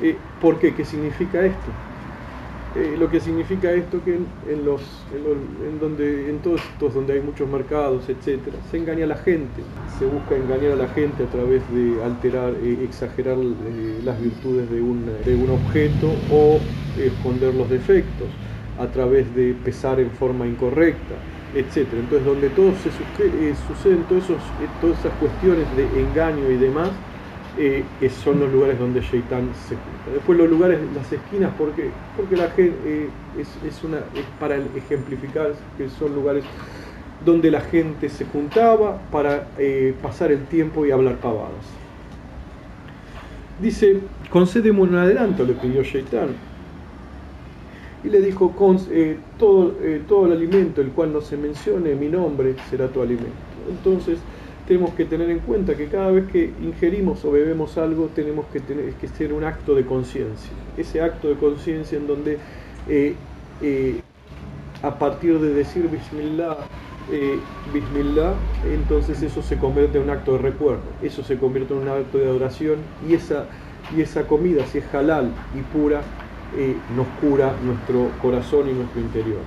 Eh, 0.00 0.16
¿Por 0.40 0.58
qué? 0.58 0.74
¿Qué 0.74 0.84
significa 0.84 1.44
esto? 1.44 1.70
Eh, 2.74 2.96
lo 2.98 3.10
que 3.10 3.20
significa 3.20 3.70
esto 3.70 4.02
que 4.02 4.14
en, 4.14 4.64
los, 4.64 4.80
en, 5.12 5.78
donde, 5.78 6.30
en 6.30 6.38
todos 6.38 6.62
estos 6.72 6.94
donde 6.94 7.12
hay 7.12 7.20
muchos 7.20 7.46
mercados, 7.46 8.08
etcétera, 8.08 8.56
se 8.70 8.78
engaña 8.78 9.04
a 9.04 9.08
la 9.08 9.16
gente, 9.16 9.62
se 9.98 10.06
busca 10.06 10.36
engañar 10.36 10.72
a 10.72 10.76
la 10.76 10.88
gente 10.88 11.24
a 11.24 11.26
través 11.26 11.62
de 11.70 12.02
alterar, 12.02 12.54
eh, 12.62 12.78
exagerar 12.82 13.36
las 13.36 14.18
virtudes 14.18 14.70
de 14.70 14.80
un, 14.80 15.04
de 15.22 15.34
un 15.34 15.50
objeto 15.50 16.14
o 16.30 16.58
esconder 16.98 17.54
los 17.54 17.68
defectos 17.68 18.28
a 18.82 18.86
través 18.88 19.34
de 19.34 19.54
pesar 19.54 20.00
en 20.00 20.10
forma 20.10 20.46
incorrecta, 20.46 21.14
etcétera. 21.54 22.00
Entonces, 22.00 22.26
donde 22.26 22.48
todo 22.50 22.72
se 22.72 22.90
suceden 23.68 24.02
todos 24.04 24.24
esos, 24.24 24.42
todas 24.80 24.98
esas 24.98 25.12
cuestiones 25.18 25.66
de 25.76 25.84
engaño 26.00 26.50
y 26.50 26.56
demás, 26.56 26.90
eh, 27.58 27.84
son 28.24 28.40
los 28.40 28.50
lugares 28.50 28.78
donde 28.78 29.00
Shaitan 29.00 29.50
se 29.68 29.76
junta. 29.76 30.10
Después 30.14 30.38
los 30.38 30.48
lugares, 30.48 30.78
las 30.94 31.12
esquinas, 31.12 31.52
¿por 31.54 31.72
qué? 31.72 31.90
Porque 32.16 32.36
la 32.36 32.48
gente 32.50 32.76
eh, 32.84 33.08
es, 33.38 33.84
una, 33.84 33.98
para 34.40 34.56
ejemplificar 34.56 35.52
que 35.76 35.88
son 35.90 36.14
lugares 36.14 36.44
donde 37.24 37.50
la 37.50 37.60
gente 37.60 38.08
se 38.08 38.24
juntaba 38.24 38.98
para 39.10 39.48
eh, 39.58 39.94
pasar 40.02 40.32
el 40.32 40.44
tiempo 40.46 40.86
y 40.86 40.90
hablar 40.90 41.16
pavadas. 41.16 41.66
Dice, 43.60 44.00
concédeme 44.30 44.80
un 44.80 44.94
adelanto, 44.94 45.44
le 45.44 45.52
pidió 45.52 45.82
Shaitan. 45.82 46.51
Y 48.04 48.08
le 48.08 48.20
dijo, 48.20 48.52
todo, 49.38 49.74
todo 50.08 50.26
el 50.26 50.32
alimento 50.32 50.80
el 50.80 50.88
cual 50.90 51.12
no 51.12 51.20
se 51.20 51.36
mencione 51.36 51.94
mi 51.94 52.08
nombre 52.08 52.54
será 52.68 52.88
tu 52.88 53.00
alimento. 53.00 53.30
Entonces, 53.68 54.18
tenemos 54.66 54.94
que 54.94 55.04
tener 55.04 55.28
en 55.30 55.40
cuenta 55.40 55.76
que 55.76 55.86
cada 55.86 56.10
vez 56.10 56.30
que 56.30 56.52
ingerimos 56.62 57.24
o 57.24 57.32
bebemos 57.32 57.78
algo 57.78 58.08
tenemos 58.14 58.46
que 58.46 58.60
tener 58.60 58.92
que 58.94 59.08
ser 59.08 59.32
un 59.32 59.44
acto 59.44 59.74
de 59.74 59.84
conciencia. 59.84 60.50
Ese 60.76 61.00
acto 61.00 61.28
de 61.28 61.34
conciencia 61.34 61.98
en 61.98 62.06
donde 62.06 62.38
eh, 62.88 63.14
eh, 63.60 64.00
a 64.82 64.98
partir 64.98 65.38
de 65.38 65.52
decir 65.52 65.88
Bismillah, 65.88 66.56
eh, 67.10 67.38
Bismillah, 67.72 68.34
entonces 68.64 69.22
eso 69.22 69.42
se 69.42 69.58
convierte 69.58 69.98
en 69.98 70.04
un 70.04 70.10
acto 70.10 70.32
de 70.32 70.38
recuerdo, 70.38 70.82
eso 71.02 71.22
se 71.22 71.36
convierte 71.38 71.74
en 71.74 71.80
un 71.80 71.88
acto 71.88 72.18
de 72.18 72.26
adoración 72.26 72.78
y 73.08 73.14
esa, 73.14 73.46
y 73.96 74.00
esa 74.00 74.26
comida, 74.26 74.64
si 74.66 74.78
es 74.78 74.94
halal 74.94 75.32
y 75.54 75.62
pura, 75.62 76.02
nos 76.96 77.06
cura 77.20 77.54
nuestro 77.64 78.10
corazón 78.20 78.68
y 78.68 78.72
nuestro 78.72 79.00
interior. 79.00 79.40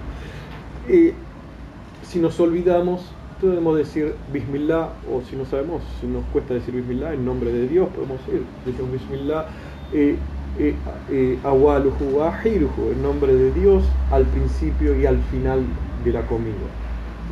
si 2.03 2.19
nos 2.19 2.39
olvidamos, 2.39 3.11
podemos 3.41 3.77
decir 3.77 4.15
Bismillah, 4.31 4.89
o 5.11 5.21
si 5.21 5.35
no 5.35 5.45
sabemos, 5.45 5.83
si 5.99 6.07
nos 6.07 6.23
cuesta 6.25 6.53
decir 6.53 6.73
Bismillah, 6.73 7.13
en 7.13 7.25
nombre 7.25 7.51
de 7.51 7.67
Dios, 7.67 7.89
podemos 7.89 8.17
decir, 8.25 8.43
decimos 8.65 8.91
Bismillah, 8.91 9.45
eh, 9.93 10.15
eh, 10.57 10.75
eh 11.11 11.37
en 11.43 13.01
nombre 13.01 13.35
de 13.35 13.51
Dios, 13.51 13.83
al 14.11 14.25
principio 14.25 14.99
y 14.99 15.05
al 15.05 15.19
final 15.31 15.61
de 16.03 16.11
la 16.13 16.21
comida. 16.21 16.53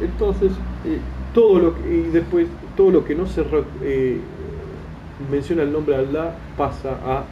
Entonces, 0.01 0.51
eh, 0.85 0.99
todo 1.33 1.59
lo 1.59 1.75
que, 1.75 1.95
y 1.95 2.09
después, 2.11 2.47
todo 2.75 2.91
lo 2.91 3.05
que 3.05 3.15
no 3.15 3.25
se 3.25 3.43
eh, 3.81 4.19
menciona 5.31 5.63
el 5.63 5.71
nombre 5.71 5.97
de 5.97 6.07
Allah 6.07 6.35
pasa 6.57 6.97
a, 7.05 7.23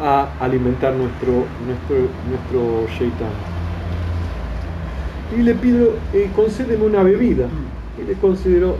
a 0.00 0.28
alimentar 0.40 0.94
nuestro, 0.94 1.44
nuestro, 1.66 1.96
nuestro 2.28 2.86
shaitan. 2.98 3.30
Y 5.36 5.42
le 5.42 5.54
pido, 5.54 5.92
concédeme 6.34 6.84
una 6.84 7.02
bebida 7.02 7.46
y 7.98 8.06
le 8.06 8.14
considero 8.14 8.76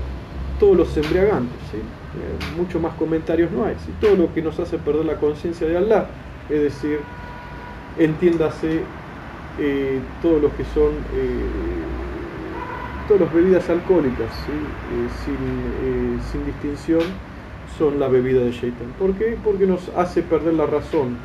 todos 0.58 0.76
los 0.76 0.96
embriagantes. 0.96 1.56
¿sí? 1.70 1.78
Eh, 1.78 2.58
mucho 2.58 2.78
más 2.78 2.94
comentarios 2.94 3.50
no 3.50 3.64
hay. 3.64 3.74
Todo 4.00 4.16
lo 4.16 4.34
que 4.34 4.42
nos 4.42 4.60
hace 4.60 4.76
perder 4.78 5.06
la 5.06 5.16
conciencia 5.16 5.66
de 5.66 5.78
Allah, 5.78 6.06
es 6.50 6.62
decir, 6.62 7.00
entiéndase 7.98 8.82
eh, 9.58 10.00
todo 10.20 10.38
lo 10.38 10.54
que 10.54 10.64
son 10.64 10.92
eh, 11.14 11.46
todas 13.08 13.22
las 13.22 13.32
bebidas 13.32 13.68
alcohólicas, 13.70 14.30
sin, 14.44 16.20
sin, 16.30 16.46
distinción, 16.46 17.02
son 17.78 18.00
la 18.00 18.08
bebida 18.08 18.40
de 18.40 18.52
Shaitan. 18.52 18.92
¿Por 18.98 19.14
qué? 19.14 19.36
Porque 19.42 19.66
nos 19.66 19.88
hace 19.96 20.22
perder 20.22 20.54
la 20.54 20.66
razón. 20.66 21.16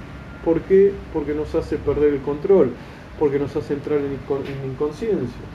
¿Por 0.44 0.62
qué? 0.62 0.94
Porque 1.14 1.34
nos 1.34 1.54
hace 1.56 1.78
perder 1.78 2.14
el 2.14 2.22
control, 2.22 2.72
porque 3.20 3.40
nos 3.40 3.56
hace 3.56 3.74
entrar 3.74 4.00
en 4.00 4.72
inconsciencia 4.72 5.48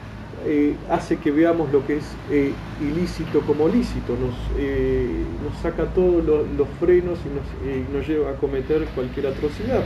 eh, 0.44 0.74
hace 0.90 1.18
que 1.18 1.30
veamos 1.30 1.72
lo 1.72 1.86
que 1.86 1.98
es 1.98 2.04
eh, 2.28 2.52
ilícito 2.80 3.42
como 3.42 3.68
lícito, 3.68 4.16
nos, 4.16 4.34
eh, 4.58 5.22
nos 5.44 5.56
saca 5.62 5.84
todos 5.94 6.24
los, 6.24 6.68
frenos 6.80 7.20
y 7.64 7.92
nos, 7.92 8.08
lleva 8.08 8.30
a 8.30 8.34
cometer 8.34 8.84
cualquier 8.94 9.28
atrocidad. 9.28 9.84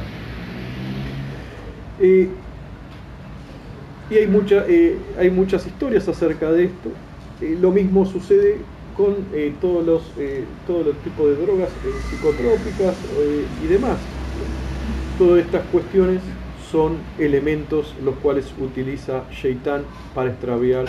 y 2.01 2.31
hay, 4.14 4.27
mucha, 4.27 4.64
hay 5.19 5.31
muchas 5.31 5.66
historias 5.66 6.09
acerca 6.09 6.51
de 6.51 6.64
esto. 6.64 6.90
lo 7.61 7.71
mismo 7.71 8.07
sucede 8.07 8.57
con 8.96 9.14
todos, 9.61 9.85
los, 9.87 10.02
todos 10.66 10.87
los 10.87 10.96
tipos 10.98 11.28
de 11.28 11.37
drogas 11.37 11.68
psicotrópicas 12.11 12.96
y 13.62 13.66
demás. 13.66 13.98
Todas 15.18 15.44
estas 15.44 15.64
cuestiones 15.66 16.20
son 16.70 16.98
elementos 17.18 17.94
los 18.04 18.16
cuales 18.16 18.52
utiliza 18.61 19.24
Shaitan 19.30 19.82
para 20.14 20.30
extraviar 20.30 20.87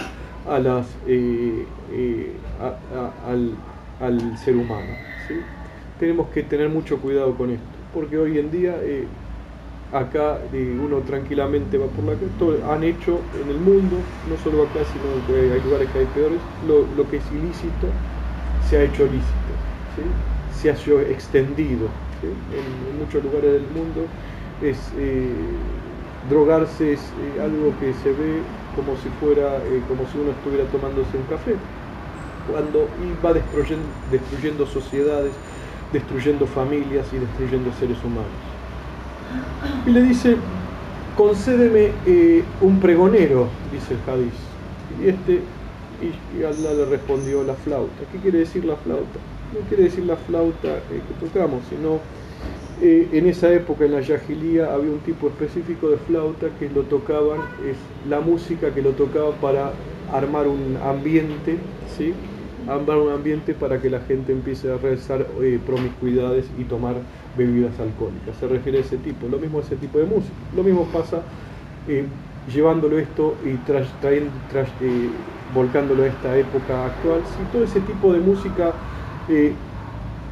a 0.48 0.60
las, 0.60 0.88
eh, 1.08 1.65
eh, 1.91 2.32
al, 4.00 4.38
ser 4.38 4.56
humano. 4.56 4.88
Tenemos 6.00 6.30
que 6.30 6.43
tener 6.43 6.70
mucho 6.70 6.98
cuidado 7.00 7.36
con 7.36 7.52
esto, 7.52 7.65
porque 7.93 8.17
hoy 8.17 8.38
en 8.38 8.52
día 8.52 8.76
eh, 9.91 9.97
acá 9.97 10.39
uno 10.52 10.97
tranquilamente 11.00 11.78
va 11.78 11.88
por 11.88 12.04
la 12.06 12.13
calle, 12.13 12.63
han 12.69 12.84
hecho 12.84 13.19
en 13.41 13.50
el 13.50 13.60
mundo, 13.60 13.97
no 14.30 14.38
solo 14.38 14.63
acá, 14.63 14.80
sino 14.86 15.26
que 15.26 15.54
hay 15.54 15.62
lugares 15.62 15.89
que 15.91 16.00
hay 16.00 16.06
peores, 16.06 16.39
lo, 16.67 17.10
que 17.10 17.17
es 17.17 17.32
ilícito 17.32 17.88
se 18.69 18.78
ha 18.78 18.84
hecho 18.84 19.06
lícito, 19.06 19.54
se 20.52 20.69
ha 20.69 20.76
sido 20.76 21.00
extendido 21.02 21.88
en 22.23 23.00
muchos 23.00 23.23
lugares 23.23 23.54
del 23.54 23.67
mundo 23.69 24.02
es 24.62 24.78
eh, 24.97 25.30
drogarse 26.30 26.93
es 26.93 27.00
eh, 27.00 27.41
algo 27.41 27.73
que 27.80 27.93
se 27.93 28.10
ve 28.10 28.41
como 28.76 28.95
si 28.97 29.10
fuera 29.19 29.58
eh, 29.58 29.82
como 29.88 30.06
si 30.08 30.17
uno 30.17 30.32
estuviera 30.32 30.65
tomándose 30.65 31.17
un 31.17 31.23
café. 31.23 31.56
Cuando 32.52 32.88
y 33.04 33.13
va 33.23 33.34
destruyendo 33.34 34.65
sociedades 34.65 35.34
destruyendo 35.91 36.47
familias 36.47 37.06
y 37.13 37.17
destruyendo 37.17 37.71
seres 37.73 38.04
humanos 38.04 38.57
y 39.86 39.90
le 39.92 40.02
dice 40.02 40.38
concédeme 41.16 41.92
un 42.62 42.80
pregonero 42.80 43.48
dice 43.72 43.96
el 43.96 44.13
Hadís 44.13 44.34
y 45.02 45.10
este 45.10 45.42
y, 46.00 46.44
Allah 46.44 46.74
le 46.74 46.86
respondió 46.86 47.44
la 47.44 47.56
flauta 47.56 48.04
¿qué 48.12 48.20
quiere 48.20 48.40
decir 48.40 48.66
la 48.66 48.76
flauta? 48.76 49.20
no 49.54 49.68
quiere 49.68 49.84
decir 49.84 50.06
la 50.06 50.16
flauta 50.16 50.80
que 50.90 51.26
tocamos 51.26 51.62
sino 51.70 52.00
eh, 52.80 53.10
en 53.12 53.26
esa 53.26 53.52
época, 53.52 53.86
en 53.86 53.94
la 53.94 54.02
Yagilía, 54.02 54.72
había 54.72 54.92
un 54.92 55.00
tipo 55.00 55.30
específico 55.30 55.90
de 55.90 55.98
flauta 55.98 56.48
que 56.60 56.70
lo 56.70 56.84
tocaban, 56.84 57.40
es 57.66 57.76
la 58.08 58.20
música 58.20 58.72
que 58.72 58.84
lo 58.84 58.92
tocaba 58.92 59.32
para 59.32 59.72
armar 60.13 60.48
un 60.48 60.78
ambiente, 60.86 61.58
¿sí? 61.98 62.13
Un 62.76 63.12
ambiente 63.12 63.54
para 63.54 63.82
que 63.82 63.90
la 63.90 64.00
gente 64.02 64.32
empiece 64.32 64.72
a 64.72 64.78
realizar 64.78 65.26
eh, 65.42 65.60
promiscuidades 65.65 66.46
y 66.58 66.63
tomar 66.65 66.96
bebidas 67.38 67.80
alcohólicas. 67.80 68.36
Se 68.38 68.48
refiere 68.48 68.80
a 68.80 68.82
ese 68.82 68.98
tipo, 68.98 69.28
lo 69.28 69.38
mismo 69.40 69.60
a 69.60 69.62
ese 69.62 69.76
tipo 69.78 70.00
de 70.00 70.06
música. 70.06 70.34
Lo 70.56 70.63
mismo 70.63 70.86
pasa 70.92 71.22
eh, 71.88 72.06
llevándolo 72.46 73.00
esto 73.00 73.36
y 73.44 73.58
trayendo, 73.58 74.32
volcándolo 75.54 76.04
a 76.04 76.08
esta 76.08 76.38
época 76.38 76.86
actual. 76.86 77.22
Si 77.26 77.46
todo 77.46 77.63
ese 77.63 77.82
tipo 77.82 78.12
de 78.12 78.20
música 78.20 78.74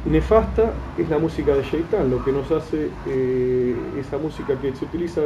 nefasta 0.06 0.72
es 0.96 1.08
la 1.08 1.18
música 1.18 1.54
de 1.54 1.62
Shaitan, 1.62 2.10
lo 2.10 2.22
que 2.22 2.32
nos 2.32 2.50
hace 2.50 2.90
eh, 3.04 3.74
esa 3.98 4.18
música 4.18 4.58
que 4.60 4.74
se 4.74 4.84
utiliza 4.84 5.22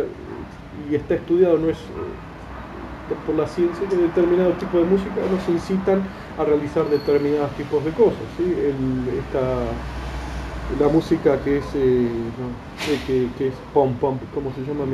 y 0.72 0.94
está 0.94 1.14
estudiado 1.14 1.58
no 1.58 1.68
es 1.68 1.78
eh, 1.78 2.29
por 3.14 3.34
la 3.34 3.46
ciencia 3.46 3.88
que 3.88 3.96
determinados 3.96 4.58
tipos 4.58 4.82
de 4.82 4.86
música 4.86 5.20
nos 5.30 5.48
incitan 5.48 6.02
a 6.38 6.44
realizar 6.44 6.88
determinados 6.88 7.50
tipos 7.52 7.84
de 7.84 7.90
cosas. 7.92 8.18
la 10.78 10.88
música 10.88 11.36
que 11.42 11.58
es 11.58 11.64
eh, 11.74 12.08
que, 13.36 13.48
es 13.48 13.54
pom 13.74 13.94
pom, 13.94 14.18
¿cómo 14.32 14.52
se 14.54 14.60
llama? 14.62 14.84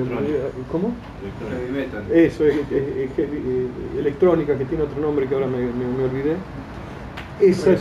¿Cómo? 0.72 0.92
Eso, 2.12 2.44
es, 2.44 2.56
electrónica, 3.98 4.56
que 4.56 4.64
tiene 4.64 4.84
otro 4.84 5.00
nombre 5.00 5.26
que 5.26 5.34
ahora 5.34 5.46
me, 5.46 5.58
me, 5.58 6.04
olvidé. 6.04 6.36
Esa 7.40 7.72
es, 7.72 7.80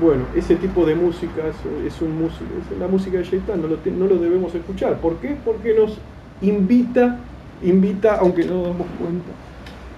bueno, 0.00 0.24
ese 0.34 0.56
tipo 0.56 0.86
de 0.86 0.94
música 0.94 1.42
es, 1.86 2.00
un 2.00 2.18
músico, 2.18 2.44
es 2.72 2.78
la 2.78 2.88
música 2.88 3.18
de 3.18 3.24
Shaitan, 3.24 3.60
no 3.60 3.68
lo, 3.68 3.78
no 3.84 4.06
lo 4.06 4.16
debemos 4.16 4.54
escuchar. 4.54 4.98
¿Por 5.00 5.16
qué? 5.16 5.36
Porque 5.44 5.74
nos 5.74 5.98
invita 6.40 7.18
invita, 7.62 8.16
aunque 8.16 8.44
no 8.44 8.62
damos 8.62 8.86
cuenta, 8.98 9.30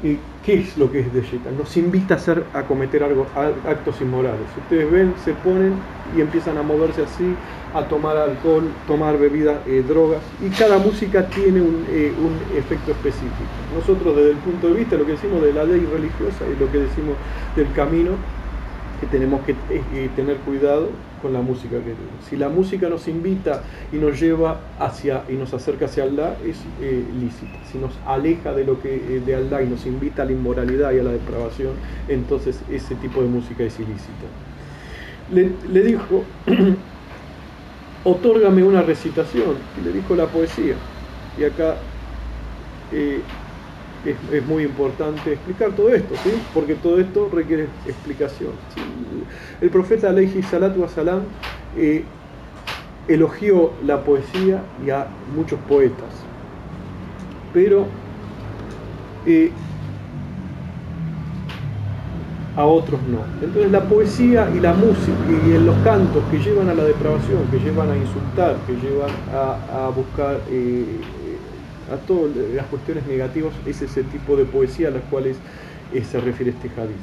eh, 0.02 0.18
¿qué 0.44 0.60
es 0.60 0.76
lo 0.76 0.90
que 0.92 1.00
es 1.00 1.12
de 1.12 1.22
Shaitan? 1.22 1.56
Nos 1.56 1.76
invita 1.76 2.14
a, 2.14 2.16
hacer, 2.18 2.44
a 2.52 2.62
cometer 2.62 3.02
algo, 3.02 3.26
actos 3.34 4.00
inmorales. 4.00 4.46
Ustedes 4.58 4.90
ven, 4.90 5.14
se 5.24 5.32
ponen 5.32 5.74
y 6.16 6.20
empiezan 6.20 6.58
a 6.58 6.62
moverse 6.62 7.02
así, 7.02 7.34
a 7.74 7.82
tomar 7.84 8.16
alcohol, 8.16 8.64
tomar 8.86 9.18
bebidas, 9.18 9.58
eh, 9.66 9.82
drogas, 9.86 10.20
y 10.40 10.50
cada 10.50 10.78
música 10.78 11.26
tiene 11.28 11.60
un, 11.60 11.84
eh, 11.88 12.12
un, 12.18 12.56
efecto 12.56 12.92
específico. 12.92 13.32
Nosotros 13.74 14.14
desde 14.16 14.32
el 14.32 14.36
punto 14.36 14.68
de 14.68 14.74
vista, 14.74 14.96
lo 14.96 15.06
que 15.06 15.12
decimos 15.12 15.42
de 15.42 15.52
la 15.52 15.64
ley 15.64 15.80
religiosa 15.90 16.44
y 16.46 16.60
lo 16.60 16.70
que 16.70 16.78
decimos 16.78 17.16
del 17.56 17.72
camino, 17.72 18.12
que 19.00 19.06
tenemos 19.06 19.44
que 19.44 19.54
tener 20.16 20.36
cuidado 20.38 20.90
con 21.24 21.32
la 21.32 21.40
música 21.40 21.76
que 21.78 21.94
Si 22.28 22.36
la 22.36 22.50
música 22.50 22.88
nos 22.90 23.08
invita 23.08 23.62
y 23.92 23.96
nos 23.96 24.20
lleva 24.20 24.60
hacia 24.78 25.24
y 25.28 25.32
nos 25.32 25.54
acerca 25.54 25.86
hacia 25.86 26.04
Allah, 26.04 26.36
es 26.44 26.58
eh, 26.82 27.02
lícita. 27.18 27.58
Si 27.72 27.78
nos 27.78 27.92
aleja 28.06 28.52
de 28.52 28.64
lo 28.64 28.80
que 28.80 28.94
eh, 28.94 29.22
de 29.24 29.34
Allah 29.34 29.62
y 29.62 29.68
nos 29.68 29.86
invita 29.86 30.22
a 30.22 30.26
la 30.26 30.32
inmoralidad 30.32 30.92
y 30.92 30.98
a 30.98 31.02
la 31.02 31.12
depravación, 31.12 31.72
entonces 32.08 32.60
ese 32.70 32.94
tipo 32.96 33.22
de 33.22 33.28
música 33.28 33.64
es 33.64 33.74
ilícita. 33.80 34.26
Le, 35.32 35.82
dijo, 35.82 36.24
otórgame 38.04 38.62
una 38.62 38.82
recitación, 38.82 39.56
y 39.80 39.84
le 39.84 39.92
dijo 39.92 40.14
la 40.14 40.26
poesía. 40.26 40.74
Y 41.38 41.44
acá 41.44 41.76
eh, 44.04 44.16
es, 44.32 44.46
muy 44.46 44.64
importante 44.64 45.32
explicar 45.32 45.72
todo 45.72 45.92
esto, 45.94 46.14
¿sí? 46.22 46.30
porque 46.52 46.74
todo 46.74 46.98
esto 46.98 47.30
requiere 47.32 47.68
explicación. 47.86 48.50
El 49.60 49.70
profeta 49.70 50.10
Alayhi 50.10 50.42
Salatu 50.42 50.82
Wasalam 50.82 51.22
eh, 51.76 52.04
elogió 53.08 53.72
la 53.84 54.02
poesía 54.02 54.62
y 54.84 54.90
a 54.90 55.06
muchos 55.34 55.58
poetas, 55.60 56.10
pero 57.52 57.86
eh, 59.26 59.50
a 62.56 62.64
otros 62.64 63.00
no. 63.08 63.18
Entonces 63.42 63.70
la 63.70 63.82
poesía 63.82 64.48
y 64.54 64.60
la 64.60 64.74
música 64.74 65.14
y 65.28 65.58
los 65.64 65.76
cantos 65.78 66.22
que 66.30 66.38
llevan 66.38 66.68
a 66.68 66.74
la 66.74 66.84
depravación, 66.84 67.46
que 67.50 67.58
llevan 67.58 67.90
a 67.90 67.96
insultar, 67.96 68.56
que 68.66 68.74
llevan 68.74 69.10
a, 69.32 69.88
buscar... 69.88 70.40
Eh, 70.50 71.00
a 71.92 71.96
todas 72.06 72.34
las 72.54 72.66
cuestiones 72.66 73.06
negativas 73.06 73.52
es 73.66 73.82
ese 73.82 74.02
tipo 74.04 74.36
de 74.36 74.44
poesía 74.44 74.88
a 74.88 74.90
las 74.90 75.02
cuales 75.04 75.36
eh, 75.92 76.02
se 76.04 76.20
refiere 76.20 76.52
este 76.52 76.68
hadith. 76.80 76.96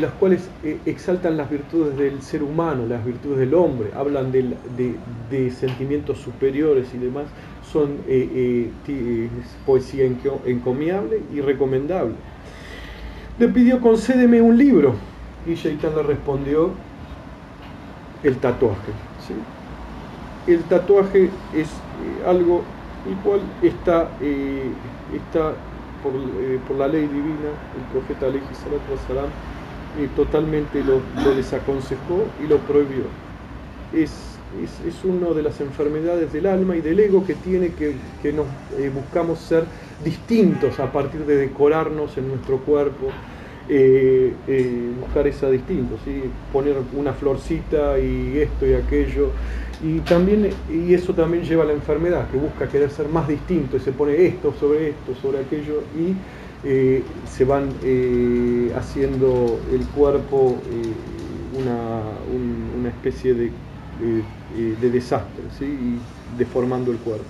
Las 0.00 0.12
cuales 0.12 0.48
eh, 0.64 0.78
exaltan 0.84 1.38
las 1.38 1.48
virtudes 1.48 1.96
del 1.96 2.20
ser 2.20 2.42
humano, 2.42 2.86
las 2.86 3.04
virtudes 3.04 3.38
del 3.38 3.54
hombre, 3.54 3.90
hablan 3.94 4.30
de, 4.30 5.50
sentimientos 5.50 6.18
superiores 6.18 6.88
y 6.94 6.98
demás, 6.98 7.24
son 7.72 7.96
eh, 8.06 8.70
poesía 9.64 10.04
encomiable 10.44 11.22
y 11.34 11.40
recomendable. 11.40 12.14
Le 13.38 13.48
pidió 13.48 13.80
concédeme 13.80 14.42
un 14.42 14.58
libro 14.58 14.94
y 15.46 15.54
Shaitan 15.54 15.94
le 15.96 16.02
respondió 16.02 16.70
el 18.22 18.36
tatuaje. 18.36 18.92
El 20.46 20.62
tatuaje 20.64 21.30
es 21.54 21.68
algo 22.26 22.62
el 23.08 23.16
cual 23.18 23.40
está, 23.62 24.10
eh, 24.20 24.70
está 25.14 25.50
eh, 25.50 26.58
por, 26.66 26.76
la 26.76 26.88
ley 26.88 27.02
divina, 27.02 27.50
el 27.76 27.84
profeta 27.92 28.26
Aleji 28.26 28.54
Salam 29.06 29.28
eh, 29.98 30.08
totalmente 30.14 30.82
lo, 30.84 31.00
desaconsejó 31.34 32.24
y 32.42 32.48
lo 32.48 32.58
prohibió. 32.58 33.04
Es, 33.92 34.38
es, 34.62 34.80
es, 34.86 35.04
una 35.04 35.30
de 35.30 35.42
las 35.42 35.60
enfermedades 35.60 36.32
del 36.32 36.46
alma 36.46 36.76
y 36.76 36.80
del 36.80 36.98
ego 37.00 37.24
que 37.24 37.34
tiene 37.34 37.72
que, 37.72 37.94
que 38.22 38.32
nos 38.32 38.46
buscamos 38.94 39.38
ser 39.38 39.64
distintos 40.04 40.78
a 40.80 40.90
partir 40.92 41.24
de 41.24 41.36
decorarnos 41.36 42.16
en 42.18 42.28
nuestro 42.28 42.58
cuerpo, 42.58 43.10
buscar 45.00 45.26
esa 45.26 45.50
distinto, 45.50 45.96
¿sí? 46.04 46.22
poner 46.52 46.76
una 46.94 47.12
florcita 47.12 47.98
y 47.98 48.38
esto 48.38 48.66
y 48.66 48.74
aquello. 48.74 49.30
Y, 49.82 50.00
también, 50.00 50.50
y 50.70 50.94
eso 50.94 51.12
también 51.12 51.44
lleva 51.44 51.64
a 51.64 51.66
la 51.66 51.74
enfermedad, 51.74 52.30
que 52.30 52.38
busca 52.38 52.66
querer 52.66 52.90
ser 52.90 53.08
más 53.08 53.28
distinto 53.28 53.76
y 53.76 53.80
se 53.80 53.92
pone 53.92 54.26
esto 54.26 54.54
sobre 54.58 54.90
esto, 54.90 55.14
sobre 55.20 55.40
aquello 55.40 55.82
y 55.94 56.14
eh, 56.64 57.02
se 57.28 57.44
van 57.44 57.68
eh, 57.84 58.72
haciendo 58.76 59.60
el 59.70 59.86
cuerpo 59.88 60.56
eh, 60.72 61.60
una, 61.60 62.88
especie 62.88 63.34
de, 63.34 63.50
de 64.80 64.90
desastre 64.90 65.44
¿sí? 65.58 65.64
y 65.64 66.38
deformando 66.38 66.92
el 66.92 66.98
cuerpo. 66.98 67.24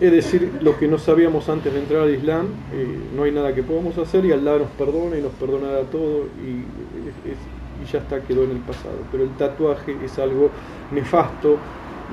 Es 0.00 0.10
decir, 0.10 0.58
lo 0.60 0.76
que 0.76 0.88
no 0.88 0.98
sabíamos 0.98 1.48
antes 1.48 1.72
de 1.72 1.78
entrar 1.78 2.02
al 2.02 2.14
Islam, 2.14 2.46
no 3.14 3.22
hay 3.22 3.30
nada 3.30 3.54
que 3.54 3.62
podamos 3.62 3.96
hacer 3.98 4.24
y 4.24 4.32
Allah 4.32 4.58
nos 4.58 4.70
perdona 4.70 5.16
y 5.16 5.22
nos 5.22 5.32
perdonará 5.32 5.82
todo 5.82 6.24
y 6.44 6.64
es, 7.28 7.38
y 7.82 7.92
ya 7.92 8.00
está, 8.00 8.20
quedó 8.20 8.44
en 8.44 8.50
el 8.50 8.58
pasado. 8.58 8.96
Pero 9.12 9.24
el 9.24 9.30
tatuaje 9.30 9.96
es 10.04 10.18
algo 10.18 10.50
nefasto 10.90 11.58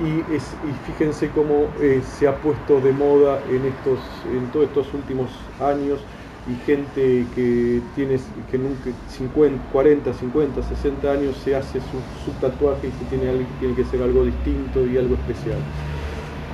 y, 0.00 0.34
es, 0.34 0.54
fíjense 0.86 1.28
cómo 1.34 1.66
eh, 1.80 2.02
se 2.18 2.28
ha 2.28 2.36
puesto 2.36 2.80
de 2.80 2.92
moda 2.92 3.40
en, 3.50 3.66
estos, 3.66 3.98
en 4.32 4.46
todos 4.52 4.66
estos 4.66 4.94
últimos 4.94 5.30
años 5.60 6.00
y 6.48 6.54
gente 6.66 7.24
que 7.34 7.80
tiene 7.94 8.18
que 8.50 8.58
nunca 8.58 8.90
50, 9.10 9.70
40, 9.70 10.12
50, 10.12 10.62
60 10.62 11.12
años 11.12 11.36
se 11.44 11.54
hace 11.54 11.80
su, 11.80 12.30
tatuaje 12.40 12.88
y 12.88 12.90
se 12.90 13.16
tiene, 13.16 13.46
tiene 13.60 13.74
que 13.74 13.84
ser 13.84 14.02
algo 14.02 14.24
distinto 14.24 14.86
y 14.86 14.98
algo 14.98 15.14
especial. 15.14 15.58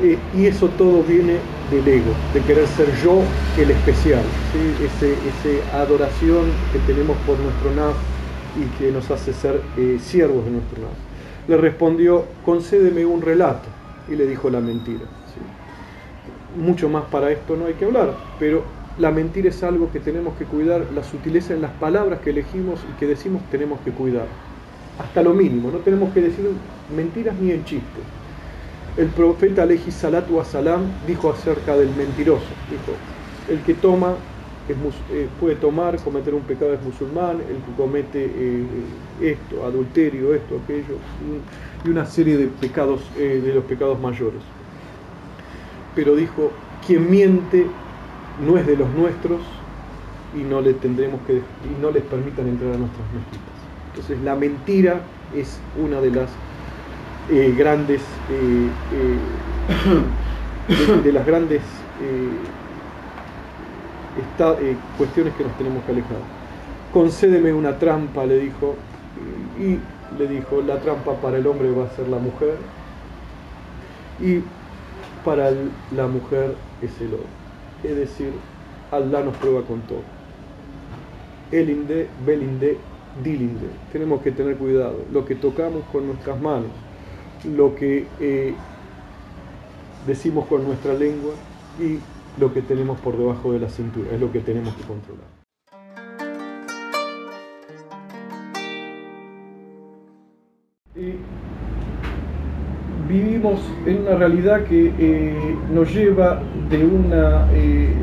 Eh, 0.02 0.16
y 0.36 0.46
eso 0.46 0.68
todo 0.68 1.02
viene 1.02 1.38
del 1.70 1.86
ego, 1.88 2.12
de 2.32 2.40
querer 2.42 2.66
ser 2.68 2.86
yo 3.02 3.20
el 3.58 3.70
especial, 3.70 4.22
esa 4.84 5.06
ese 5.06 5.62
adoración 5.74 6.46
que 6.72 6.78
tenemos 6.80 7.16
por 7.26 7.38
nuestro 7.38 7.72
naf, 7.74 7.96
y 8.56 8.78
que 8.78 8.90
nos 8.90 9.10
hace 9.10 9.32
ser 9.32 9.60
eh, 9.76 9.98
siervos 10.00 10.44
de 10.44 10.52
nuestro 10.52 10.82
lado. 10.82 10.94
Le 11.46 11.56
respondió, 11.56 12.24
concédeme 12.44 13.04
un 13.04 13.22
relato, 13.22 13.68
y 14.08 14.16
le 14.16 14.26
dijo 14.26 14.50
la 14.50 14.60
mentira. 14.60 15.04
Mucho 16.56 16.88
más 16.88 17.04
para 17.04 17.30
esto 17.30 17.56
no 17.56 17.66
hay 17.66 17.74
que 17.74 17.84
hablar, 17.84 18.14
pero 18.38 18.62
la 18.98 19.10
mentira 19.10 19.48
es 19.48 19.62
algo 19.62 19.90
que 19.92 20.00
tenemos 20.00 20.36
que 20.36 20.44
cuidar, 20.44 20.86
la 20.94 21.04
sutileza 21.04 21.54
en 21.54 21.62
las 21.62 21.70
palabras 21.72 22.20
que 22.20 22.30
elegimos 22.30 22.80
y 22.90 22.98
que 22.98 23.06
decimos 23.06 23.42
tenemos 23.50 23.78
que 23.84 23.92
cuidar, 23.92 24.26
hasta 24.98 25.22
lo 25.22 25.34
mínimo, 25.34 25.70
no 25.70 25.78
tenemos 25.78 26.12
que 26.12 26.22
decir 26.22 26.48
mentiras 26.94 27.36
ni 27.40 27.52
en 27.52 27.64
chiste. 27.64 28.00
El 28.98 29.06
profeta 29.10 29.62
Aleji 29.62 29.92
Salatu 29.92 30.42
Salam 30.42 30.82
dijo 31.06 31.30
acerca 31.30 31.76
del 31.76 31.88
mentiroso, 31.94 32.42
dijo, 32.68 32.98
el 33.48 33.60
que 33.60 33.74
toma 33.74 34.16
eh, 34.68 35.28
puede 35.38 35.54
tomar, 35.54 35.96
cometer 36.02 36.34
un 36.34 36.42
pecado 36.42 36.74
es 36.74 36.82
musulmán, 36.82 37.36
el 37.36 37.62
que 37.62 37.72
comete 37.76 38.24
eh, 38.24 38.64
esto, 39.20 39.64
adulterio, 39.64 40.34
esto, 40.34 40.60
aquello, 40.64 40.96
y 41.84 41.88
una 41.90 42.06
serie 42.06 42.36
de 42.36 42.48
pecados, 42.48 43.00
eh, 43.16 43.40
de 43.42 43.54
los 43.54 43.62
pecados 43.64 44.00
mayores. 44.00 44.42
Pero 45.94 46.16
dijo, 46.16 46.50
quien 46.84 47.08
miente 47.08 47.66
no 48.44 48.58
es 48.58 48.66
de 48.66 48.76
los 48.76 48.90
nuestros 48.94 49.40
y 50.34 50.42
no 50.42 50.60
tendremos 50.74 51.20
que 51.24 51.34
y 51.34 51.80
no 51.80 51.92
les 51.92 52.02
permitan 52.02 52.48
entrar 52.48 52.74
a 52.74 52.78
nuestras 52.78 53.06
mezquitas. 53.14 53.54
Entonces 53.94 54.20
la 54.24 54.34
mentira 54.34 55.00
es 55.36 55.60
una 55.80 56.00
de 56.00 56.10
las 56.10 56.30
grandes 57.28 58.00
de, 61.02 61.12
las 61.12 61.26
grandes 61.26 61.62
eh, 62.02 62.30
cuestiones 64.96 65.34
que 65.34 65.44
nos 65.44 65.56
tenemos 65.58 65.84
que 65.84 65.92
alejar. 65.92 66.18
Concédeme 66.92 67.52
una 67.52 67.78
trampa, 67.78 68.24
le 68.24 68.38
dijo, 68.38 68.74
y 69.58 69.78
le 70.18 70.28
dijo, 70.28 70.62
la 70.62 70.80
trampa 70.80 71.14
para 71.14 71.38
el 71.38 71.46
hombre 71.46 71.70
va 71.70 71.84
a 71.84 71.90
ser 71.90 72.08
la 72.08 72.18
mujer, 72.18 72.56
y 74.20 74.42
para 75.24 75.50
la 75.94 76.06
mujer 76.06 76.54
es 76.82 77.00
el 77.00 77.14
hombre. 77.14 77.28
Es 77.84 77.96
decir, 77.96 78.32
Allah 78.90 79.22
nos 79.22 79.36
prueba 79.36 79.62
con 79.62 79.80
todo. 79.82 80.02
Elinde, 81.52 82.08
belinde, 82.26 82.78
dilinde. 83.22 83.66
Tenemos 83.92 84.22
que 84.22 84.32
tener 84.32 84.56
cuidado. 84.56 85.04
Lo 85.12 85.24
que 85.24 85.34
tocamos 85.34 85.82
con 85.92 86.06
nuestras 86.06 86.40
manos, 86.40 86.70
lo 87.44 87.74
que 87.74 88.06
eh, 88.20 88.54
decimos 90.06 90.46
con 90.46 90.64
nuestra 90.64 90.94
lengua 90.94 91.34
y 91.80 91.98
lo 92.40 92.52
que 92.52 92.62
tenemos 92.62 92.98
por 93.00 93.16
debajo 93.16 93.52
de 93.52 93.60
la 93.60 93.68
cintura, 93.68 94.10
es 94.12 94.20
lo 94.20 94.30
que 94.32 94.40
tenemos 94.40 94.74
que 94.74 94.82
controlar. 94.84 95.38
vivimos 103.08 103.60
en 103.86 104.02
una 104.02 104.16
realidad 104.16 104.64
que 104.64 104.92
eh, 104.98 105.56
nos 105.72 105.92
lleva 105.94 106.42
de 106.68 106.84
una 106.84 107.48
eh, 107.52 107.94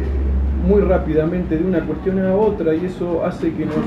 muy 0.67 0.81
rápidamente 0.81 1.57
de 1.57 1.63
una 1.63 1.79
cuestión 1.81 2.19
a 2.25 2.35
otra 2.35 2.73
y 2.73 2.85
eso 2.85 3.23
hace 3.23 3.53
que 3.53 3.65
nos 3.65 3.85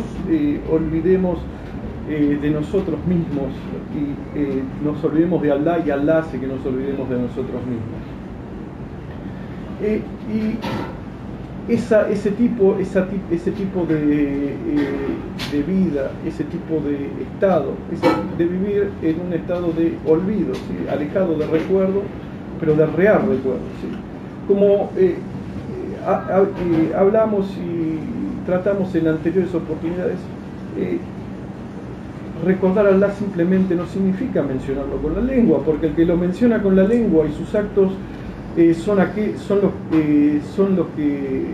eh, 2.09 2.39
de 2.41 2.51
nosotros 2.51 2.99
mismos 3.07 3.53
y 3.95 4.85
nos 4.85 5.03
olvidemos 5.05 5.43
de 5.43 5.53
Allah 5.53 5.83
y 5.85 5.91
Allah 5.91 6.19
hace 6.19 6.39
que 6.39 6.47
nos 6.47 6.65
olvidemos 6.65 7.09
de 7.11 7.17
nosotros 7.19 7.61
mismos. 7.67 8.19
Eh, 9.83 10.01
y 10.33 11.73
esa, 11.73 12.09
ese, 12.09 12.31
tipo, 12.31 12.77
esa, 12.79 13.07
ese 13.31 13.51
tipo 13.53 13.85
de, 13.85 14.55
de, 15.53 15.63
vida, 15.63 16.11
ese 16.27 16.45
tipo 16.45 16.81
de 16.81 17.11
estado, 17.23 17.75
de 18.39 18.45
vivir 18.47 18.91
en 19.03 19.21
un 19.21 19.33
estado 19.35 19.71
de 19.73 19.95
olvido, 20.07 20.55
alejado 20.91 21.37
de 21.37 21.47
recuerdo, 21.47 22.03
pero 22.59 22.75
de 22.75 22.87
real 22.87 23.21
recuerdo. 23.29 23.61
Como 24.49 24.91
hablamos 26.97 27.47
y 27.59 28.47
tratamos 28.47 28.95
en 28.95 29.09
anteriores 29.09 29.55
oportunidades, 29.55 30.19
recordar 32.45 32.87
a 32.87 32.91
Allah 32.91 33.11
simplemente 33.11 33.75
no 33.75 33.87
significa 33.87 34.43
mencionarlo 34.43 34.97
con 34.99 35.15
la 35.15 35.21
lengua, 35.21 35.61
porque 35.65 35.87
el 35.87 35.95
que 35.95 36.05
lo 36.05 36.17
menciona 36.17 36.63
con 36.63 36.77
la 36.77 36.85
lengua 36.85 37.27
y 37.27 37.33
sus 37.33 37.55
actos 37.55 37.93
eh, 38.57 38.75
son, 38.75 38.99
los, 38.99 39.07
eh, 39.93 40.41
son 40.55 40.77
los 40.77 40.87
que 40.97 41.47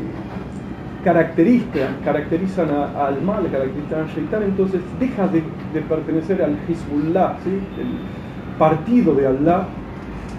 caracterizan, 1.03 1.97
caracterizan 2.05 2.71
al 2.71 3.21
mal, 3.23 3.47
caracterizan 3.51 4.01
al 4.01 4.09
shaitan, 4.09 4.43
entonces 4.43 4.81
deja 4.99 5.29
de, 5.29 5.43
pertenecer 5.83 6.43
al 6.43 6.57
Hezbollah, 6.67 7.37
el 7.47 8.59
partido 8.59 9.15
de 9.15 9.27
Allah, 9.27 9.67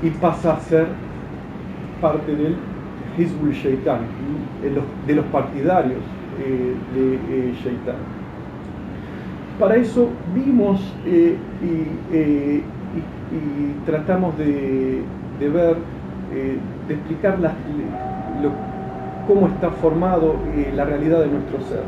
y 0.01 0.09
pasa 0.09 0.55
a 0.55 0.59
ser 0.59 0.87
parte 2.01 2.35
del 2.35 2.55
Hezbollah 3.17 3.53
Shaitan, 3.53 3.99
de 5.05 5.15
los 5.15 5.25
partidarios 5.25 6.01
eh, 6.39 6.75
de 6.95 7.53
Shaitan. 7.63 8.14
Para 9.59 9.77
eso 9.77 10.09
vimos 10.35 10.81
eh, 11.05 11.37
eh, 12.11 12.61
y, 13.31 13.85
tratamos 13.85 14.37
de, 14.37 15.01
ver, 15.39 15.77
eh, 16.33 16.57
de 16.87 16.93
explicar 16.93 17.37
cómo 19.27 19.47
está 19.47 19.71
formado 19.71 20.35
la 20.75 20.83
realidad 20.85 21.21
de 21.21 21.27
nuestro 21.27 21.61
ser, 21.61 21.83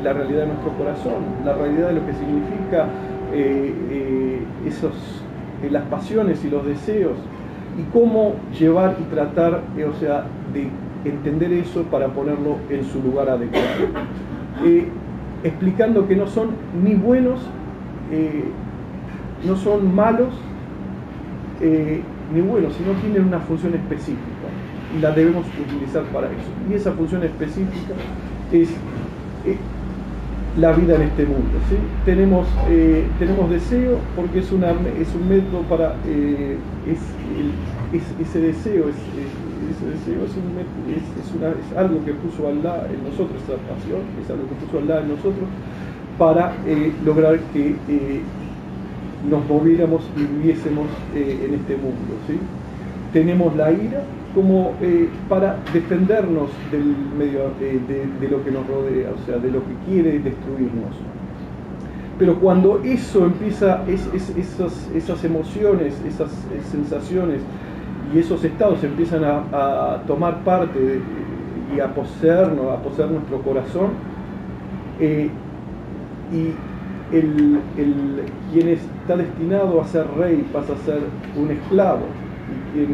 y 0.00 0.02
la 0.02 0.12
realidad 0.12 0.40
de 0.40 0.46
nuestro 0.48 0.72
corazón, 0.72 1.22
la 1.44 1.54
realidad 1.54 1.88
de 1.88 1.94
lo 1.94 2.06
que 2.06 2.12
significa 2.12 2.86
esos, 4.66 4.92
las 5.70 5.84
pasiones 5.84 6.44
y 6.44 6.50
los 6.50 6.66
deseos, 6.66 7.16
y 7.78 7.82
cómo 7.92 8.34
llevar 8.58 8.96
y 9.00 9.04
tratar, 9.14 9.60
o 9.88 10.00
sea, 10.00 10.24
de 10.52 10.68
entender 11.08 11.52
eso 11.52 11.82
para 11.84 12.08
ponerlo 12.08 12.56
en 12.68 12.84
su 12.84 13.00
lugar 13.02 13.28
adecuado 13.28 13.66
explicando 15.44 16.06
que 16.06 16.16
no 16.16 16.26
son 16.26 16.50
ni 16.82 16.94
buenos, 16.94 17.40
eh, 18.10 18.44
no 19.46 19.56
son 19.56 19.94
malos, 19.94 20.34
eh, 21.60 22.02
ni 22.34 22.40
buenos, 22.40 22.74
sino 22.74 22.92
tienen 23.00 23.24
una 23.24 23.40
función 23.40 23.74
específica 23.74 24.48
y 24.96 25.00
la 25.00 25.10
debemos 25.10 25.46
utilizar 25.58 26.04
para 26.04 26.28
eso. 26.28 26.50
Y 26.70 26.74
esa 26.74 26.92
función 26.92 27.22
específica 27.24 27.94
es 28.52 28.70
eh, 29.46 29.56
la 30.58 30.72
vida 30.72 30.96
en 30.96 31.02
este 31.02 31.24
mundo. 31.24 31.58
¿sí? 31.68 31.76
Tenemos, 32.04 32.46
tenemos 33.18 33.50
deseo 33.50 33.98
porque 34.14 34.40
es, 34.40 34.52
una, 34.52 34.70
es 34.70 35.14
un 35.14 35.28
método 35.28 35.62
para... 35.62 35.94
Es, 36.86 36.98
ese 38.20 38.40
deseo 38.40 38.88
es 38.88 38.96
es, 39.70 39.76
algo 41.76 42.04
que 42.04 42.12
puso 42.14 42.48
Allah 42.48 42.88
en 42.92 43.04
nosotros, 43.04 43.40
esa 43.42 43.56
pasión, 43.68 44.00
es 44.22 44.30
algo 44.30 44.48
que 44.48 44.54
puso 44.66 44.78
Allah 44.78 45.00
en 45.00 45.08
nosotros 45.08 45.48
para 46.18 46.54
eh, 46.66 46.92
lograr 47.04 47.38
que 47.52 47.76
eh, 47.88 48.20
nos 49.28 49.46
moviéramos 49.48 50.02
y 50.16 50.20
viviésemos 50.20 50.86
eh, 51.14 51.46
en 51.48 51.54
este 51.54 51.76
mundo. 51.76 52.14
¿sí? 52.26 52.38
Tenemos 53.12 53.54
la 53.56 53.72
ira 53.72 54.02
como 54.34 54.72
para 55.28 55.58
defendernos 55.74 56.48
del 56.70 56.96
medio 57.18 57.50
de, 57.60 58.28
lo 58.28 58.42
que 58.42 58.50
nos 58.50 58.66
rodea, 58.66 59.10
o 59.10 59.18
sea, 59.26 59.36
de 59.36 59.50
lo 59.50 59.60
que 59.60 59.74
quiere 59.86 60.18
destruirnos. 60.20 60.96
Pero 62.18 62.40
cuando 62.40 62.80
eso 62.82 63.26
empieza, 63.26 63.84
esas, 63.86 64.88
esas 64.94 65.24
emociones, 65.24 66.00
esas 66.06 66.30
sensaciones, 66.70 67.42
y 68.14 68.18
esos 68.18 68.44
estados 68.44 68.82
empiezan 68.84 69.22
a, 69.24 70.02
tomar 70.06 70.44
parte 70.44 71.00
y 71.74 71.80
a 71.80 71.94
poseernos, 71.94 72.72
a 72.72 72.82
poseer 72.82 73.10
nuestro 73.10 73.40
corazón, 73.40 73.90
eh, 75.00 75.30
y 76.30 77.16
el, 77.16 77.60
quien 78.52 78.68
está 78.68 79.16
destinado 79.16 79.80
a 79.80 79.84
ser 79.86 80.06
rey 80.16 80.46
pasa 80.52 80.74
a 80.74 80.76
ser 80.78 81.00
un 81.36 81.50
esclavo, 81.50 82.02
y 82.48 82.74
quien 82.74 82.90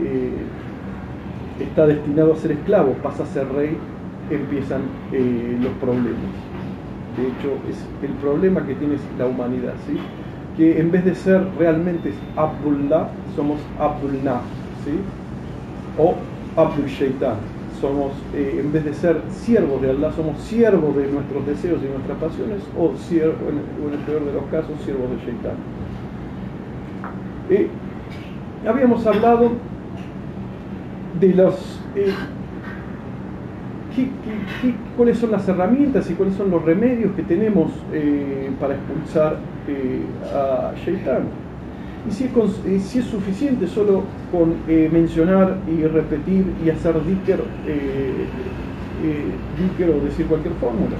eh, 0.00 0.32
está 1.60 1.86
destinado 1.86 2.32
a 2.32 2.36
ser 2.36 2.52
esclavo 2.52 2.92
pasa 3.02 3.24
a 3.24 3.26
ser 3.26 3.46
rey, 3.52 3.76
empiezan 4.30 4.82
eh, 5.12 5.58
los 5.60 5.72
problemas. 5.74 6.32
De 7.16 7.28
hecho, 7.28 7.58
es 7.68 7.86
el 8.02 8.16
problema 8.16 8.66
que 8.66 8.74
tiene 8.74 8.96
la 9.18 9.26
humanidad, 9.26 9.74
¿sí? 9.86 9.98
Que 10.56 10.80
en 10.80 10.90
vez 10.90 11.04
de 11.04 11.14
ser 11.14 11.46
realmente 11.58 12.12
Abdullah, 12.36 13.08
somos 13.34 13.58
Abdullah, 13.78 14.40
¿sí? 14.84 14.92
o 15.98 16.14
Abdul 16.56 16.86
Shaitan. 16.86 17.36
Somos, 17.80 18.12
eh, 18.34 18.60
en 18.60 18.72
vez 18.72 18.84
de 18.84 18.94
ser 18.94 19.20
siervos 19.30 19.82
de 19.82 19.90
Allah, 19.90 20.10
somos 20.12 20.40
siervos 20.42 20.96
de 20.96 21.08
nuestros 21.08 21.44
deseos 21.46 21.80
y 21.82 21.88
nuestras 21.88 22.18
pasiones, 22.18 22.62
o, 22.78 22.96
siervo, 22.96 23.34
en, 23.50 23.92
el 23.92 23.98
peor 24.00 24.24
de 24.24 24.32
los 24.32 24.44
casos, 24.44 24.80
siervos 24.84 25.10
de 25.10 25.16
Shaitan. 25.16 25.56
Eh, 27.50 27.68
habíamos 28.66 29.06
hablado 29.06 29.50
de 31.20 31.34
los 31.34 31.80
eh, 31.94 32.12
cuáles 34.96 35.18
son 35.18 35.30
las 35.30 35.48
herramientas 35.48 36.10
y 36.10 36.14
cuáles 36.14 36.34
son 36.34 36.50
los 36.50 36.64
remedios 36.64 37.12
que 37.14 37.22
tenemos 37.22 37.70
eh, 37.92 38.50
para 38.60 38.74
expulsar 38.74 39.36
eh, 39.68 40.02
a 40.34 40.72
Shaitan. 40.84 41.24
Y 42.08 42.10
si 42.10 42.24
es, 42.24 42.82
si 42.82 42.98
es, 42.98 43.04
suficiente 43.06 43.66
solo 43.66 44.02
con 44.30 44.56
eh, 44.68 44.90
mencionar 44.92 45.56
y 45.66 45.84
repetir 45.84 46.44
y 46.64 46.70
hacer 46.70 46.94
dicker, 47.04 47.40
o 49.90 50.04
decir 50.04 50.26
cualquier 50.26 50.54
fórmula. 50.54 50.96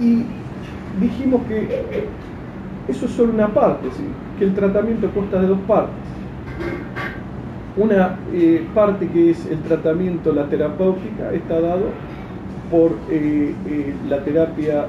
y 0.00 0.24
dijimos 1.00 1.42
que 1.48 2.08
eso 2.88 3.06
es 3.06 3.12
solo 3.12 3.32
una 3.32 3.48
parte, 3.48 3.88
que 4.38 4.44
el 4.44 4.54
tratamiento 4.54 5.08
consta 5.10 5.40
de 5.40 5.46
dos 5.46 5.60
partes 5.66 6.11
una 7.76 8.18
eh, 8.32 8.66
parte 8.74 9.08
que 9.08 9.30
es 9.30 9.46
el 9.46 9.60
tratamiento, 9.60 10.32
la 10.32 10.46
terapéutica, 10.46 11.32
está 11.32 11.60
dado 11.60 11.86
por 12.70 12.92
eh, 13.10 13.54
eh, 13.66 13.94
la 14.08 14.22
terapia 14.24 14.86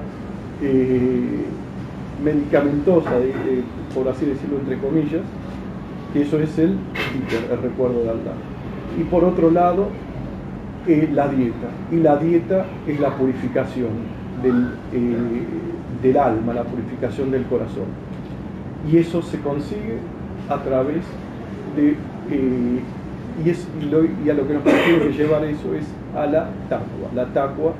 medicamentosa, 2.23 3.11
por 3.93 4.07
así 4.07 4.25
decirlo 4.25 4.59
entre 4.59 4.77
comillas, 4.77 5.21
que 6.13 6.21
eso 6.21 6.39
es 6.39 6.57
el, 6.57 6.77
el 7.51 7.61
recuerdo 7.61 8.03
de 8.03 8.09
Allah. 8.11 8.33
Y 8.97 9.03
por 9.03 9.25
otro 9.25 9.51
lado, 9.51 9.87
la 10.87 11.27
dieta. 11.27 11.67
Y 11.91 11.97
la 11.97 12.15
dieta 12.15 12.65
es 12.87 12.97
la 12.99 13.09
purificación 13.17 13.89
del, 14.41 14.69
del 16.01 16.17
alma, 16.17 16.53
la 16.53 16.63
purificación 16.63 17.31
del 17.31 17.43
corazón. 17.45 17.87
Y 18.89 18.97
eso 18.97 19.21
se 19.21 19.39
consigue 19.39 19.97
a 20.47 20.63
través 20.63 21.03
de 21.75 21.97
y, 22.29 23.49
es, 23.49 23.67
y, 23.81 24.29
a 24.29 24.33
lo 24.33 24.47
que 24.47 24.53
nos 24.53 24.63
tiene 24.63 25.11
llevar 25.17 25.43
eso 25.45 25.73
es 25.75 25.85
a 26.15 26.25
la 26.25 26.49
taqwa. 26.69 27.09
La 27.15 27.25
taqwa 27.33 27.73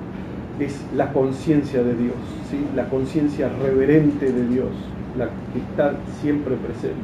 es 0.59 0.79
la 0.95 1.11
conciencia 1.11 1.83
de 1.83 1.95
Dios, 1.95 2.15
¿sí? 2.49 2.57
la 2.75 2.85
conciencia 2.89 3.49
reverente 3.61 4.31
de 4.31 4.47
Dios, 4.47 4.71
la 5.17 5.25
que 5.25 5.59
está 5.59 5.93
siempre 6.21 6.55
presente. 6.55 6.97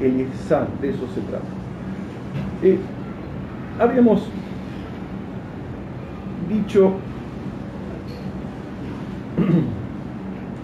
El 0.00 0.20
ihsan, 0.20 0.68
de 0.80 0.90
eso 0.90 1.06
se 1.14 1.20
trata. 1.22 1.44
Eh, 2.62 2.78
habíamos 3.78 4.26
dicho 6.48 6.92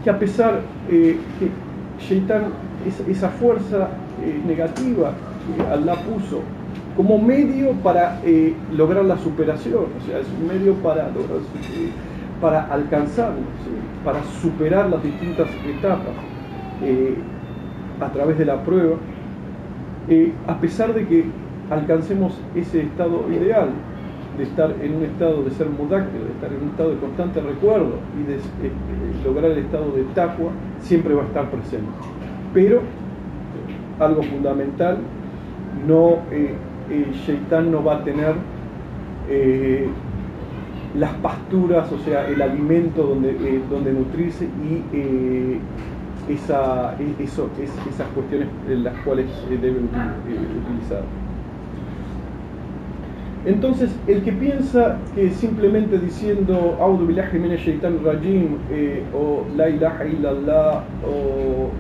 que 0.04 0.10
a 0.10 0.18
pesar 0.18 0.60
eh, 0.90 1.18
que 1.38 1.50
Shaitan, 2.02 2.44
esa, 3.08 3.28
fuerza 3.28 3.88
eh, 4.22 4.40
negativa 4.46 5.12
que 5.46 5.62
Allah 5.62 5.94
puso 6.02 6.40
como 6.96 7.18
medio 7.18 7.72
para 7.82 8.20
eh, 8.24 8.54
lograr 8.72 9.04
la 9.04 9.16
superación, 9.18 9.86
o 9.98 10.06
sea, 10.06 10.18
es 10.18 10.26
un 10.40 10.46
medio 10.46 10.74
para, 10.74 11.08
eh, 11.08 11.90
para 12.40 12.66
alcanzarlo, 12.66 13.40
para 14.04 14.22
superar 14.40 14.90
las 14.90 15.02
distintas 15.02 15.48
etapas 15.66 16.14
eh, 16.82 17.16
a 18.00 18.12
través 18.12 18.38
de 18.38 18.44
la 18.44 18.62
prueba, 18.62 18.96
a 20.46 20.60
pesar 20.60 20.92
de 20.92 21.06
que 21.06 21.24
alcancemos 21.70 22.38
ese 22.54 22.82
estado 22.82 23.24
ideal, 23.32 23.68
de 24.36 24.44
estar 24.44 24.74
en 24.82 24.96
un 24.96 25.04
estado 25.04 25.42
de 25.44 25.50
ser 25.52 25.68
mudáctil, 25.68 26.24
de 26.24 26.32
estar 26.32 26.52
en 26.52 26.62
un 26.62 26.68
estado 26.70 26.90
de 26.90 26.96
constante 26.96 27.40
recuerdo 27.40 27.92
y 28.18 28.24
de 28.24 28.38
lograr 29.24 29.50
el 29.52 29.58
estado 29.58 29.92
de 29.92 30.02
taqwa, 30.14 30.50
siempre 30.80 31.14
va 31.14 31.22
a 31.22 31.26
estar 31.26 31.50
presente. 31.50 31.90
Pero 32.52 32.80
algo 34.00 34.22
fundamental 34.22 34.98
no, 35.86 36.18
eh, 36.30 36.54
eh, 36.90 37.62
no 37.70 37.84
va 37.84 37.96
a 37.96 38.04
tener 38.04 38.34
eh, 39.28 39.88
las 40.98 41.12
pasturas, 41.14 41.90
o 41.90 41.98
sea, 41.98 42.28
el 42.28 42.42
alimento 42.42 43.04
donde, 43.04 43.30
eh, 43.30 43.60
donde 43.70 43.92
nutrirse 43.92 44.44
y 44.44 45.58
esa, 46.32 46.94
e, 46.98 47.22
eso, 47.22 47.48
es, 47.60 47.70
esas 47.92 48.06
cuestiones 48.14 48.48
en 48.68 48.84
las 48.84 48.94
cuales 48.98 49.26
debe 49.48 49.70
utilizar. 49.70 51.02
Entonces, 53.44 53.90
el 54.06 54.22
que 54.22 54.32
piensa 54.32 54.98
que 55.16 55.30
simplemente 55.30 55.98
diciendo 55.98 56.76
Audu 56.80 57.12
rajim 57.12 57.42
o 59.12 59.44
La 59.56 59.68
ilaha 59.68 60.06
illallah 60.06 60.84
o 61.04 61.70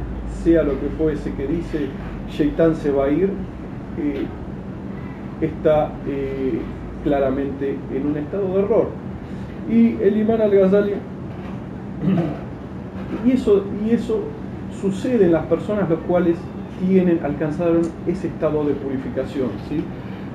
sea 0.42 0.64
lo 0.64 0.72
que 0.80 0.88
fuese 0.98 1.32
que 1.34 1.46
dice 1.46 1.86
Shaitan 2.28 2.74
se 2.74 2.90
va 2.90 3.04
a 3.04 3.10
ir, 3.10 3.30
está 5.40 5.90
claramente 7.04 7.76
en 7.94 8.06
un 8.06 8.16
estado 8.16 8.54
de 8.54 8.62
error. 8.62 8.88
Y 9.70 9.96
el 10.02 10.16
imán 10.16 10.40
al-Ghazali, 10.40 10.92
y 13.24 13.30
eso, 13.30 13.64
y 13.84 13.90
eso 13.90 14.20
sucede 14.80 15.26
en 15.26 15.32
las 15.32 15.46
personas 15.46 15.88
los 15.88 16.00
cuales 16.00 16.36
tienen, 16.86 17.20
alcanzaron 17.24 17.82
ese 18.06 18.28
estado 18.28 18.64
de 18.64 18.74
purificación, 18.74 19.48
¿sí? 19.68 19.84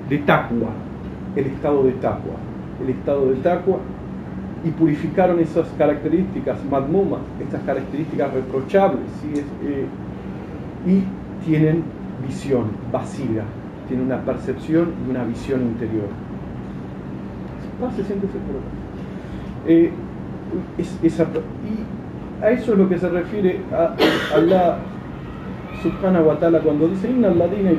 de 0.09 0.17
taqwa, 0.19 0.69
el 1.35 1.47
estado 1.47 1.83
de 1.83 1.91
taqwa, 1.93 2.35
el 2.81 2.89
estado 2.89 3.29
de 3.29 3.35
taqwa, 3.37 3.79
y 4.63 4.69
purificaron 4.69 5.39
esas 5.39 5.67
características 5.77 6.57
madmumas, 6.65 7.19
estas 7.41 7.61
características 7.61 8.33
reprochables, 8.33 9.05
¿sí? 9.21 9.39
Eh, 9.63 9.85
y 10.87 11.03
tienen 11.45 11.83
visión 12.26 12.72
vacía, 12.91 13.43
tienen 13.88 14.05
una 14.05 14.22
percepción 14.22 14.93
y 15.05 15.09
una 15.11 15.24
visión 15.24 15.61
interior. 15.61 16.07
Ah, 17.84 17.91
se 17.95 18.03
siente 18.03 18.28
seguro. 18.28 18.59
Eh, 19.68 19.91
y 21.01 21.07
a 22.43 22.51
eso 22.51 22.74
es 22.74 22.78
lo 22.78 22.88
que 22.88 22.97
se 22.97 23.09
refiere 23.09 23.59
a, 23.74 23.95
Allah 24.36 24.78
subhanahu 25.82 26.28
wa 26.28 26.59
cuando 26.61 26.88
dice 26.88 27.09
Inna 27.09 27.30
alladina 27.30 27.72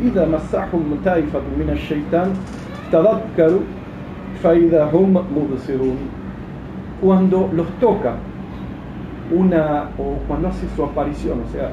ida 0.00 0.26
masahum 0.26 0.98
taifatun 1.02 1.58
min 1.58 1.74
shaitan 1.76 2.32
tadakkaru 2.90 3.62
faida 4.42 4.86
hum 4.92 5.12
mubsirun 5.12 5.96
cuando 7.00 7.50
los 7.52 7.66
toca 7.80 8.14
una 9.34 9.90
o 9.98 10.16
cuando 10.26 10.48
hace 10.48 10.66
su 10.74 10.84
aparición 10.84 11.42
o 11.46 11.52
sea 11.52 11.70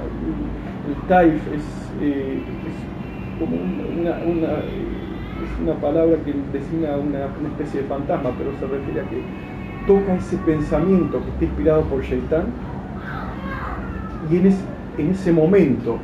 el 0.87 1.07
taif 1.07 1.41
es, 1.53 1.63
eh, 2.01 2.41
es 2.67 3.39
como 3.39 3.55
una, 3.55 4.17
una 4.25 4.59
es 5.43 5.61
una 5.61 5.73
palabra 5.75 6.17
que 6.23 6.33
designa 6.57 6.95
una, 6.97 7.25
especie 7.49 7.81
de 7.81 7.87
fantasma, 7.87 8.31
pero 8.37 8.51
se 8.59 8.65
refiere 8.67 9.01
a 9.01 9.09
que 9.09 9.21
toca 9.85 10.15
ese 10.15 10.37
pensamiento 10.37 11.21
que 11.21 11.29
está 11.29 11.45
inspirado 11.45 11.81
por 11.83 12.01
Shaitán 12.01 12.45
y 14.31 14.37
en 14.37 14.47
ese, 14.47 14.63
en 14.97 15.11
ese 15.11 15.31
momento 15.31 15.97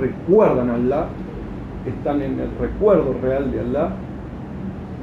recuerdan 0.00 0.70
a 0.70 0.74
Allah, 0.74 1.06
están 1.86 2.22
en 2.22 2.38
el 2.38 2.50
recuerdo 2.60 3.14
real 3.20 3.50
de 3.50 3.60
Allah, 3.60 3.90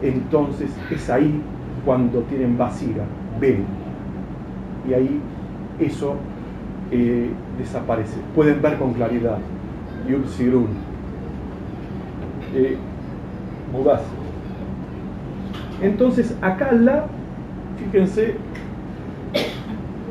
entonces 0.01 0.75
es 0.89 1.09
ahí 1.09 1.41
cuando 1.83 2.21
tienen 2.21 2.57
basira, 2.57 3.03
ven. 3.39 3.65
Y 4.89 4.93
ahí 4.93 5.21
eso 5.79 6.15
desaparece. 7.57 8.17
Pueden 8.35 8.61
ver 8.61 8.77
con 8.77 8.93
claridad. 8.93 9.37
Yubsirun. 10.07 10.67
Eh, 12.53 12.77
entonces, 15.81 16.35
acá 16.41 16.71
la, 16.71 17.05
fíjense, 17.77 18.35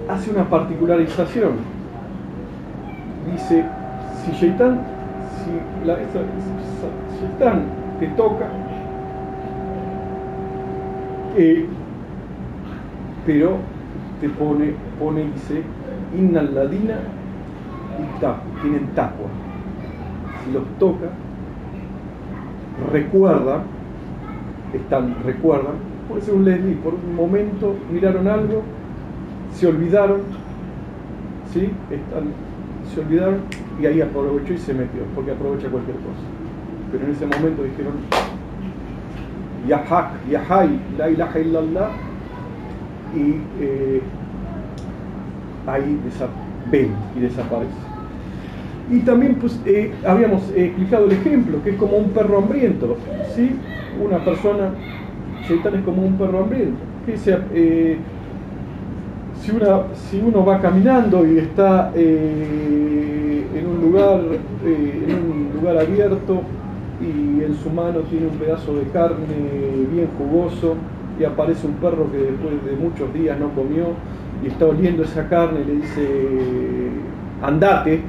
hace 0.08 0.30
una 0.30 0.48
particularización. 0.48 1.52
Dice, 3.32 3.64
si 4.22 4.32
Shaitan, 4.32 4.80
si 5.38 5.86
la, 5.86 5.96
Shaitan 5.96 7.64
te 7.98 8.08
toca, 8.08 8.46
eh, 11.36 11.66
pero 13.24 13.56
te 14.20 14.28
pone, 14.28 14.74
pone, 15.00 15.24
dice, 15.32 15.62
innal 16.16 16.54
ladina 16.54 16.96
y 17.98 18.20
tapu, 18.20 18.48
tienen 18.62 18.86
taqwa. 18.94 19.28
Si 20.44 20.52
los 20.52 20.64
toca, 20.78 21.06
recuerdan, 22.92 23.62
están, 24.72 25.16
recuerdan, 25.24 25.74
puede 26.08 26.22
ser 26.22 26.34
un 26.34 26.44
Leslie, 26.44 26.74
por 26.76 26.94
un 26.94 27.14
momento 27.14 27.76
miraron 27.90 28.26
algo, 28.26 28.62
se 29.52 29.66
olvidaron, 29.66 30.22
¿sí? 31.52 31.70
Están, 31.90 32.24
se 32.92 33.00
olvidaron 33.00 33.40
y 33.80 33.86
ahí 33.86 34.00
aprovechó 34.00 34.52
y 34.52 34.58
se 34.58 34.74
metió, 34.74 35.02
porque 35.14 35.32
aprovecha 35.32 35.68
cualquier 35.68 35.96
cosa. 35.96 36.24
Pero 36.92 37.04
en 37.04 37.12
ese 37.12 37.26
momento 37.26 37.62
dijeron, 37.62 37.94
Yahak, 39.68 40.28
Yahai, 40.28 40.78
la 40.98 41.10
ilaha 41.10 41.38
illallah, 41.38 41.90
y 43.14 43.40
eh, 43.60 44.02
ahí 45.66 45.98
ven 46.70 46.90
y 47.16 47.20
desaparece. 47.20 47.94
Y 48.90 49.00
también 49.00 49.36
pues, 49.36 49.58
eh, 49.64 49.92
habíamos 50.06 50.42
eh, 50.54 50.66
explicado 50.66 51.06
el 51.06 51.12
ejemplo, 51.12 51.62
que 51.62 51.70
es 51.70 51.76
como 51.76 51.96
un 51.96 52.10
perro 52.10 52.38
hambriento. 52.38 52.96
¿sí? 53.34 53.56
Una 54.04 54.18
persona, 54.18 54.70
Shaitan 55.48 55.76
es 55.76 55.82
como 55.82 56.02
un 56.02 56.14
perro 56.14 56.40
hambriento. 56.40 56.76
Eh, 57.54 57.98
si, 59.40 59.50
una, 59.50 59.82
si 59.94 60.18
uno 60.20 60.44
va 60.44 60.60
caminando 60.60 61.26
y 61.26 61.38
está 61.38 61.92
en, 61.94 63.66
un 63.66 63.80
lugar, 63.80 64.20
en 64.64 65.14
un 65.14 65.50
lugar 65.60 65.78
abierto 65.78 66.40
y 67.00 67.42
en 67.42 67.54
su 67.56 67.70
mano 67.70 68.00
tiene 68.10 68.26
un 68.26 68.36
pedazo 68.36 68.74
de 68.76 68.84
carne 68.84 69.26
bien 69.92 70.08
jugoso 70.16 70.76
y 71.18 71.24
aparece 71.24 71.66
un 71.66 71.74
perro 71.74 72.10
que 72.10 72.18
después 72.18 72.64
de 72.64 72.76
muchos 72.76 73.12
días 73.12 73.38
no 73.38 73.50
comió 73.50 73.88
y 74.44 74.48
está 74.48 74.66
oliendo 74.66 75.04
esa 75.04 75.26
carne 75.28 75.64
le 75.64 75.76
dice, 75.76 76.08
andate, 77.42 78.02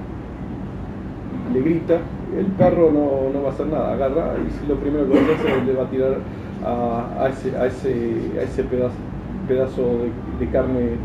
le 1.53 1.61
grita, 1.61 1.99
el 2.37 2.45
perro 2.47 2.91
no, 2.91 3.41
va 3.41 3.49
a 3.49 3.51
hacer 3.53 3.67
nada, 3.67 3.93
agarra 3.93 4.33
y 4.37 4.67
lo 4.67 4.75
primero 4.75 5.05
que 5.09 5.13
va 5.13 5.19
a 5.19 5.35
hacer 5.35 5.51
es 5.59 5.65
le 5.65 5.73
va 5.73 5.83
a 5.83 5.89
tirar 5.89 6.17
a, 6.65 7.29
ese, 7.29 7.55
a 7.57 7.65
ese, 7.67 8.63
pedazo, 8.63 8.95
pedazo 9.47 9.99
de, 10.39 10.47
carne 10.49 10.97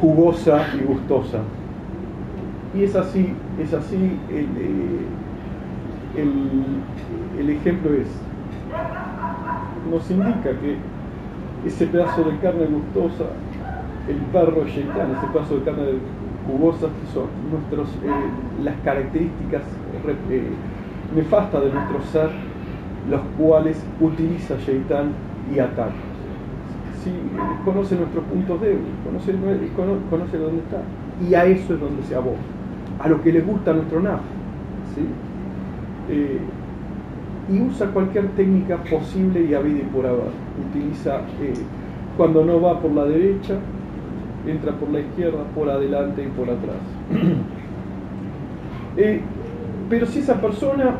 jugosa 0.00 0.66
y 0.78 0.84
gustosa. 0.84 1.38
Y 2.74 2.84
es 2.84 2.94
así, 2.96 3.32
es 3.62 3.72
así, 3.72 4.18
el, 4.30 4.46
eh, 4.58 6.28
el, 7.38 7.50
ejemplo 7.50 7.94
es, 7.94 8.08
nos 9.90 10.10
indica 10.10 10.50
que 10.60 10.76
ese 11.66 11.86
pedazo 11.86 12.24
de 12.24 12.36
carne 12.38 12.66
gustosa, 12.66 13.30
el 14.08 14.16
perro 14.32 14.64
Sheitan, 14.64 15.12
ese 15.12 15.26
pedazo 15.32 15.58
de 15.58 15.62
carne 15.62 15.82
jugosas 16.46 16.90
que 16.90 17.14
son 17.14 17.26
nuestros, 17.50 17.88
eh, 18.04 18.64
las 18.64 18.74
características 18.84 19.62
eh, 20.30 20.50
nefastas 21.14 21.62
de 21.62 21.72
nuestro 21.72 22.02
ser, 22.10 22.30
los 23.08 23.20
cuales 23.38 23.82
utiliza 24.00 24.56
Shaitan 24.58 25.12
y 25.54 25.58
ataca. 25.58 25.92
Conoce 27.64 27.96
nuestros 27.96 28.24
puntos 28.24 28.60
débiles, 28.60 28.82
conoce, 29.04 29.32
conoce 30.08 30.38
dónde 30.38 30.58
está, 30.58 30.82
y 31.28 31.34
a 31.34 31.44
eso 31.44 31.74
es 31.74 31.80
donde 31.80 32.02
se 32.04 32.14
aboga, 32.14 32.36
a 33.00 33.08
lo 33.08 33.20
que 33.22 33.32
le 33.32 33.40
gusta 33.40 33.72
nuestro 33.72 34.00
naf. 34.00 34.20
Eh, 36.08 36.38
y 37.52 37.60
usa 37.60 37.88
cualquier 37.88 38.28
técnica 38.30 38.76
posible 38.76 39.40
y 39.40 39.46
vida 39.46 39.58
y 39.58 39.88
por 39.92 40.06
haber. 40.06 40.30
Utiliza, 40.70 41.22
cuando 42.16 42.44
no 42.44 42.60
va 42.60 42.78
por 42.80 42.92
la 42.92 43.04
derecha, 43.04 43.56
entra 44.46 44.72
por 44.72 44.90
la 44.90 45.00
izquierda, 45.00 45.44
por 45.54 45.70
adelante 45.70 46.22
y 46.24 46.28
por 46.28 46.50
atrás. 46.50 46.76
Eh, 48.94 49.22
pero 49.88 50.04
si 50.04 50.18
esa 50.18 50.38
persona 50.38 50.96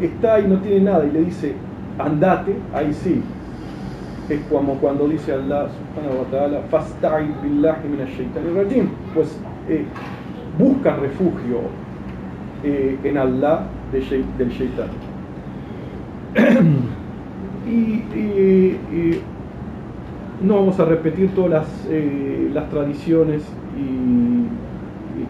está 0.00 0.38
y 0.38 0.46
no 0.46 0.58
tiene 0.58 0.84
nada 0.84 1.04
y 1.04 1.10
le 1.10 1.24
dice, 1.24 1.56
andate, 1.98 2.54
ahí 2.72 2.92
sí. 2.92 3.20
Es 4.28 4.38
como 4.48 4.74
cuando 4.74 5.08
dice 5.08 5.32
Allah 5.32 5.66
subhanahu 5.66 6.20
wa 6.20 6.30
ta'ala, 6.30 6.60
billahi 7.42 8.54
rajim. 8.54 8.86
Pues 9.12 9.36
eh, 9.68 9.84
busca 10.56 10.94
refugio 10.94 11.62
eh, 12.62 12.96
en 13.02 13.18
Allah 13.18 13.62
del 13.90 14.48
shaitan. 14.48 14.86
y 17.66 19.20
no 20.44 20.56
vamos 20.56 20.78
a 20.80 20.84
repetir 20.84 21.34
todas 21.34 21.50
las, 21.50 21.86
eh, 21.90 22.50
tradiciones 22.70 23.42
y, 23.76 24.42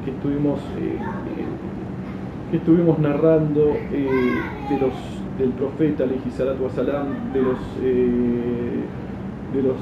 que 0.04 0.10
estuvimos 0.10 0.58
eh, 0.80 0.98
que 2.52 2.58
estuvimos 2.58 2.98
narrando 2.98 3.70
eh, 3.70 4.08
de 4.68 4.78
los, 4.78 4.92
del 5.38 5.50
profeta 5.52 6.04
salatu 6.36 6.64
wasalam, 6.64 7.32
de 7.32 7.40
los 7.40 7.58
eh, 7.82 8.84
de 9.54 9.62
los 9.62 9.76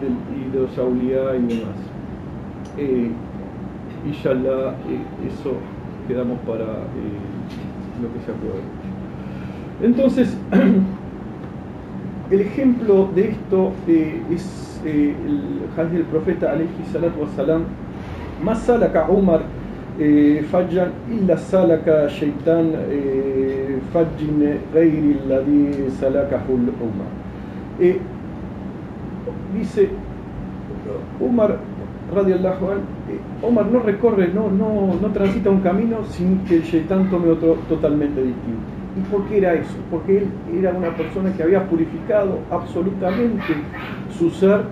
del, 0.00 0.16
y 0.34 0.50
de 0.50 0.62
los 0.62 0.78
auliá 0.78 1.36
y 1.36 1.42
demás. 1.42 1.76
Eh, 2.78 3.10
inshallah 4.06 4.76
eso 5.28 5.52
quedamos 6.08 6.38
para 6.40 6.64
lo 8.00 8.08
que 8.14 8.20
se 8.24 8.32
acuerda. 8.32 8.64
Entonces, 9.82 10.38
El 12.30 12.42
ejemplo 12.42 13.08
de 13.12 13.30
esto 13.30 13.72
eh, 13.88 14.22
es 14.32 14.80
eh, 14.86 15.12
el 15.26 15.42
hadith 15.76 15.94
del 15.94 16.02
profeta 16.04 16.52
alayhi 16.52 16.70
salatu 16.92 17.22
wasalam. 17.22 17.64
Más 18.44 18.62
salaka 18.62 19.08
Umar 19.10 19.40
eh, 19.98 20.46
fallan 20.48 20.92
illa 21.10 21.36
salaka 21.36 22.06
shaitan 22.06 22.70
fajjin 23.92 24.60
ghairi 24.72 25.18
alladhi 25.24 25.90
salakahul 25.98 26.70
Umar. 26.78 27.10
Dice 29.52 29.88
Umar 31.18 31.58
radiallahu 32.14 32.66
Omar 33.42 33.66
no 33.72 33.80
recorre, 33.80 34.28
no, 34.32 34.48
no, 34.50 34.94
no 35.02 35.08
transita 35.08 35.50
un 35.50 35.62
camino 35.62 36.04
sin 36.04 36.38
que 36.44 36.56
el 36.56 36.62
shaitán 36.62 37.10
tome 37.10 37.30
otro 37.30 37.54
totalmente 37.68 38.22
distinto. 38.22 38.79
¿Y 39.00 39.02
por 39.04 39.24
qué 39.26 39.38
era 39.38 39.54
eso? 39.54 39.76
Porque 39.90 40.18
él 40.18 40.28
era 40.58 40.72
una 40.72 40.94
persona 40.94 41.32
que 41.32 41.42
había 41.42 41.66
purificado 41.68 42.38
absolutamente 42.50 43.54
su 44.18 44.30
ser 44.30 44.64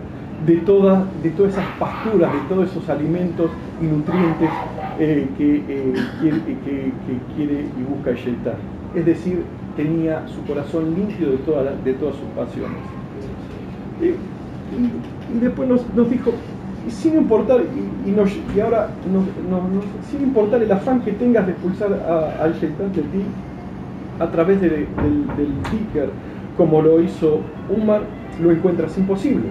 de, 0.44 0.56
todas 0.58 1.04
de 1.22 1.30
todas 1.30 1.52
esas 1.52 1.66
pasturas, 1.78 2.30
de 2.32 2.40
todos 2.48 2.70
esos 2.70 2.88
alimentos 2.90 3.50
y 3.80 3.86
nutrientes 3.86 4.50
eh, 4.98 5.28
que, 5.38 5.56
eh, 5.68 5.94
quiere, 6.20 6.40
que, 6.40 6.92
quiere 7.36 7.66
y 7.78 7.82
busca 7.88 8.10
el 8.10 8.18
Es 8.94 9.06
decir, 9.06 9.42
tenía 9.76 10.26
su 10.28 10.44
corazón 10.44 10.94
limpio 10.94 11.30
de, 11.30 11.38
de 11.84 11.94
todas 11.94 12.16
sus 12.16 12.28
pasiones. 12.36 12.78
y, 14.02 15.38
después 15.40 15.68
nos, 15.68 16.10
dijo, 16.10 16.32
sin 16.88 17.16
importar, 17.16 17.62
y, 18.06 18.60
ahora 18.60 18.90
sin 20.10 20.22
importar 20.22 20.62
el 20.62 20.70
afán 20.70 21.00
que 21.00 21.12
tengas 21.12 21.46
de 21.46 21.52
expulsar 21.52 21.92
al 22.40 22.52
Shaitan 22.54 22.92
de 22.92 23.02
ti 23.02 23.24
a 24.18 24.30
través 24.30 24.60
del, 24.60 24.70
del 24.70 24.86
como 26.56 26.82
lo 26.82 27.00
hizo 27.00 27.40
Umar, 27.68 28.02
lo 28.40 28.50
encuentras 28.50 28.96
imposible 28.98 29.50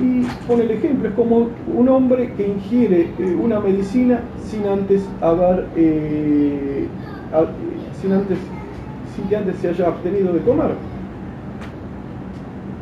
y 0.00 0.22
pone 0.46 0.64
el 0.64 0.70
ejemplo, 0.70 1.08
es 1.08 1.14
como 1.14 1.48
un 1.74 1.88
hombre 1.88 2.32
que 2.32 2.48
ingiere 2.48 3.10
eh, 3.18 3.36
una 3.40 3.60
medicina 3.60 4.20
sin 4.42 4.66
antes 4.66 5.06
haber, 5.20 5.66
eh, 5.76 6.86
sin 8.00 8.12
antes, 8.12 8.38
sin 9.14 9.28
que 9.28 9.36
antes 9.36 9.56
se 9.56 9.68
haya 9.68 9.88
abstenido 9.88 10.32
de 10.32 10.40
comer. 10.40 10.70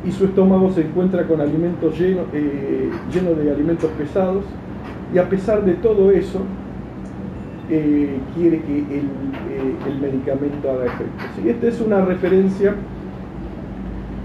Y 0.07 0.12
su 0.12 0.26
estómago 0.26 0.70
se 0.70 0.83
encuentra 0.83 1.26
con 1.26 1.41
alimentos 1.41 1.99
llenos 1.99 2.26
eh, 2.33 2.89
lleno 3.12 3.33
de 3.33 3.51
alimentos 3.51 3.91
pesados, 3.99 4.45
y 5.12 5.18
a 5.18 5.29
pesar 5.29 5.64
de 5.64 5.74
todo 5.74 6.12
eso, 6.12 6.41
quiere 7.69 8.61
que 8.62 8.79
el, 8.79 9.09
el 9.87 10.01
medicamento 10.01 10.71
haga 10.71 10.87
efecto. 10.87 11.25
Esta 11.47 11.66
es 11.69 11.81
una 11.81 12.01
referencia 12.05 12.75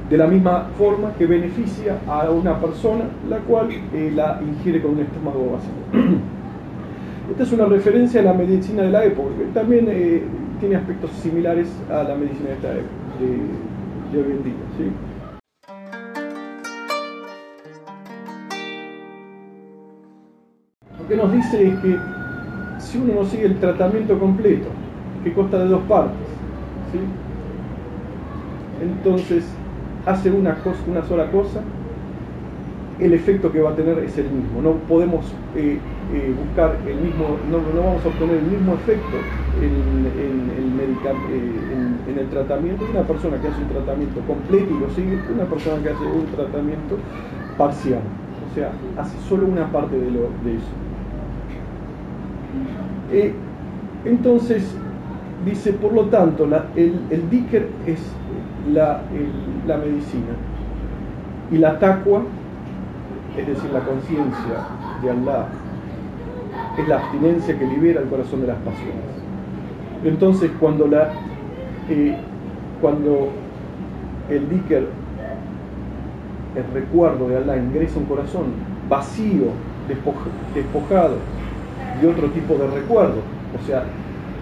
de 0.10 0.18
la 0.20 0.28
misma 0.28 0.70
forma 0.78 1.14
que 1.18 1.26
beneficia 1.26 1.98
a 2.08 2.30
una 2.30 2.60
persona 2.60 3.06
la 3.28 3.38
cual 3.39 3.70
eh, 3.72 4.12
la 4.14 4.39
ingiere 4.41 4.80
con 4.80 4.91
un 4.91 5.00
estómago 5.00 5.54
vacío. 5.54 5.72
Esta 7.32 7.44
es 7.44 7.52
una 7.52 7.66
referencia 7.66 8.22
a 8.22 8.24
la 8.26 8.34
medicina 8.34 8.84
de 8.84 8.91
la 8.91 9.06
época, 9.06 9.30
que 9.38 9.46
también 9.46 9.88
eh, 9.89 10.22
tiene 10.60 10.76
aspectos 10.76 11.10
similares 11.14 11.68
a 11.89 12.04
la 12.04 12.16
medicina 12.16 12.50
de 12.50 12.56
esta 12.56 12.72
época, 12.74 12.94
de, 14.12 14.20
hoy 14.20 14.32
en 14.32 14.44
día. 14.44 14.54
Lo 21.00 21.08
que 21.08 21.16
nos 21.16 21.34
dice 21.34 21.68
es 21.70 21.80
que 21.80 21.98
si 22.80 22.97
uno 22.97 23.13
no 23.15 23.26
sigue 23.26 23.45
el 23.45 23.59
tratamiento 23.59 24.17
completo, 24.19 24.67
que 25.24 25.34
consta 25.34 25.59
de 25.59 25.67
dos 25.67 25.82
partes, 25.84 26.17
entonces 28.82 29.45
hace 30.05 30.32
una, 30.32 30.55
cosa, 30.55 30.80
una 30.88 31.03
sola 31.03 31.32
cosa, 31.32 31.61
el 32.99 33.13
efecto 33.13 33.51
que 33.51 33.61
va 33.61 33.71
a 33.71 33.76
tener 33.76 33.97
es 33.99 34.17
el 34.17 34.30
mismo. 34.30 34.61
No 34.61 34.74
podemos 34.88 35.26
eh, 35.55 35.80
eh, 36.13 36.36
buscar 36.38 36.78
el 36.88 36.95
mismo, 36.95 37.38
no, 37.49 37.57
vamos 37.82 38.05
a 38.05 38.07
obtener 38.07 38.38
el 38.38 38.45
mismo 38.45 38.74
efecto 38.76 39.17
en, 39.61 40.05
el 40.05 40.74
eh, 40.84 41.51
en, 42.07 42.19
el 42.19 42.30
tratamiento 42.30 42.86
de 42.86 42.91
una 42.91 43.01
persona 43.01 43.41
que 43.41 43.47
hace 43.47 43.61
un 43.61 43.69
tratamiento 43.69 44.21
completo 44.28 44.67
y 44.69 44.80
lo 44.80 44.89
sigue 44.91 45.19
una 45.34 45.45
persona 45.45 45.82
que 45.82 45.89
hace 45.89 46.03
un 46.03 46.26
tratamiento 46.36 46.97
parcial. 47.57 48.01
O 48.51 48.55
sea, 48.55 48.71
hace 48.97 49.17
solo 49.28 49.47
una 49.47 49.71
parte 49.71 49.97
de, 49.97 50.11
lo, 50.11 50.30
de 50.43 50.57
eso. 50.57 50.74
Entonces, 54.05 54.76
dice, 55.45 55.74
por 55.74 55.93
lo 55.93 56.05
tanto, 56.05 56.47
el, 56.76 56.99
el 57.09 57.30
Dicker 57.30 57.70
es 57.86 57.99
la, 58.72 59.01
la 59.68 59.78
medicina. 59.78 60.34
Y 61.51 61.57
la 61.57 61.78
taqwa, 61.80 62.24
es 63.38 63.47
decir, 63.47 63.70
la 63.72 63.82
conciencia 63.82 64.68
de 65.01 65.09
Allah, 65.09 65.45
es 66.78 66.88
la 66.88 66.97
abstinencia 66.97 67.57
que 67.57 67.66
libera 67.66 68.01
el 68.01 68.07
corazón 68.07 68.41
de 68.41 68.47
las 68.47 68.57
pasiones. 68.57 69.03
Entonces, 70.03 70.51
cuando, 70.59 70.88
la, 70.88 71.11
eh, 71.89 72.16
cuando 72.82 73.30
el 74.30 74.49
diker, 74.49 74.88
el 76.55 76.74
recuerdo 76.74 77.28
de 77.30 77.38
Allah, 77.38 77.57
ingresa 77.57 77.99
un 77.99 78.05
corazón 78.05 78.45
vacío, 78.89 79.47
despojado 80.55 81.18
de 82.02 82.08
otro 82.08 82.28
tipo 82.30 82.56
de 82.56 82.68
recuerdo, 82.68 83.22
o 83.62 83.66
sea, 83.66 83.84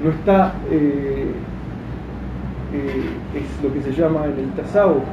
no 0.04 0.12
está 0.12 0.54
eh, 0.70 1.32
es 2.74 3.64
lo 3.64 3.74
que 3.74 3.82
se 3.82 3.92
llama 3.92 4.26
en 4.26 4.40
el 4.40 4.52
tasawuf 4.52 5.04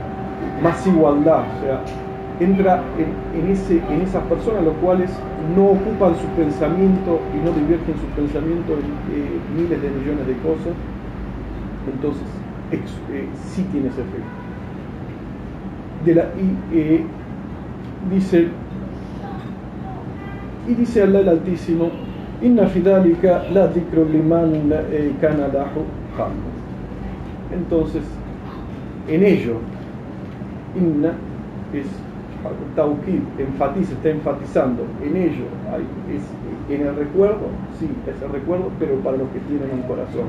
más 0.62 0.86
igualdad, 0.86 1.42
o 1.58 1.60
sea, 1.62 1.80
entra 2.40 2.82
en, 3.34 3.50
ese, 3.50 3.82
en 3.90 4.02
esas 4.02 4.22
personas 4.24 4.62
los 4.64 4.74
cuales 4.74 5.10
no 5.56 5.66
ocupan 5.66 6.14
su 6.16 6.26
pensamiento 6.36 7.20
y 7.34 7.44
no 7.44 7.52
divierten 7.52 7.94
su 7.96 8.06
pensamiento 8.14 8.74
en 8.74 8.86
eh, 9.14 9.40
miles 9.56 9.82
de 9.82 9.90
millones 9.90 10.26
de 10.26 10.36
cosas, 10.38 10.74
entonces 11.92 12.26
eh, 12.72 13.26
sí 13.44 13.66
tiene 13.72 13.88
ese 13.88 14.02
efecto. 14.02 14.28
Y 16.06 16.76
eh, 16.76 17.04
dice 18.10 18.48
y 20.68 20.74
dice 20.74 21.02
Allah 21.02 21.20
el 21.20 21.28
Altísimo 21.30 21.90
Inna 22.40 22.66
fidalika 22.66 23.44
la 23.52 23.68
liman 23.68 24.68
lahu 24.70 25.84
entonces, 27.52 28.02
en 29.08 29.24
ello, 29.24 29.54
inna 30.76 31.12
es 31.72 31.86
tauquid, 32.76 33.20
enfatiza, 33.38 33.92
está 33.92 34.10
enfatizando, 34.10 34.84
en 35.02 35.16
ello, 35.16 35.44
es, 36.12 36.74
en 36.74 36.86
el 36.86 36.94
recuerdo, 36.94 37.48
sí, 37.78 37.88
es 38.06 38.22
el 38.22 38.30
recuerdo, 38.30 38.70
pero 38.78 38.96
para 38.96 39.16
los 39.16 39.28
que 39.30 39.40
tienen 39.40 39.70
un 39.72 39.82
corazón. 39.82 40.28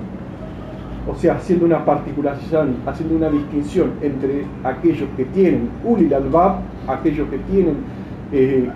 O 1.10 1.16
sea, 1.16 1.36
haciendo 1.36 1.66
una 1.66 1.84
particularización, 1.84 2.78
haciendo 2.86 3.16
una 3.16 3.30
distinción 3.30 3.92
entre 4.02 4.46
aquellos 4.64 5.10
que 5.18 5.26
tienen 5.26 5.70
ulil 5.84 6.14
albab, 6.14 6.58
aquellos 6.88 7.28
que 7.30 7.38
tienen 7.40 7.78
eh, 8.32 8.70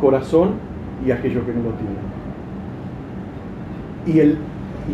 corazón 0.00 0.52
y 1.04 1.10
aquellos 1.10 1.44
que 1.44 1.52
no 1.52 1.62
lo 1.62 1.70
tienen. 1.70 2.07
Y 4.08 4.20
el 4.20 4.38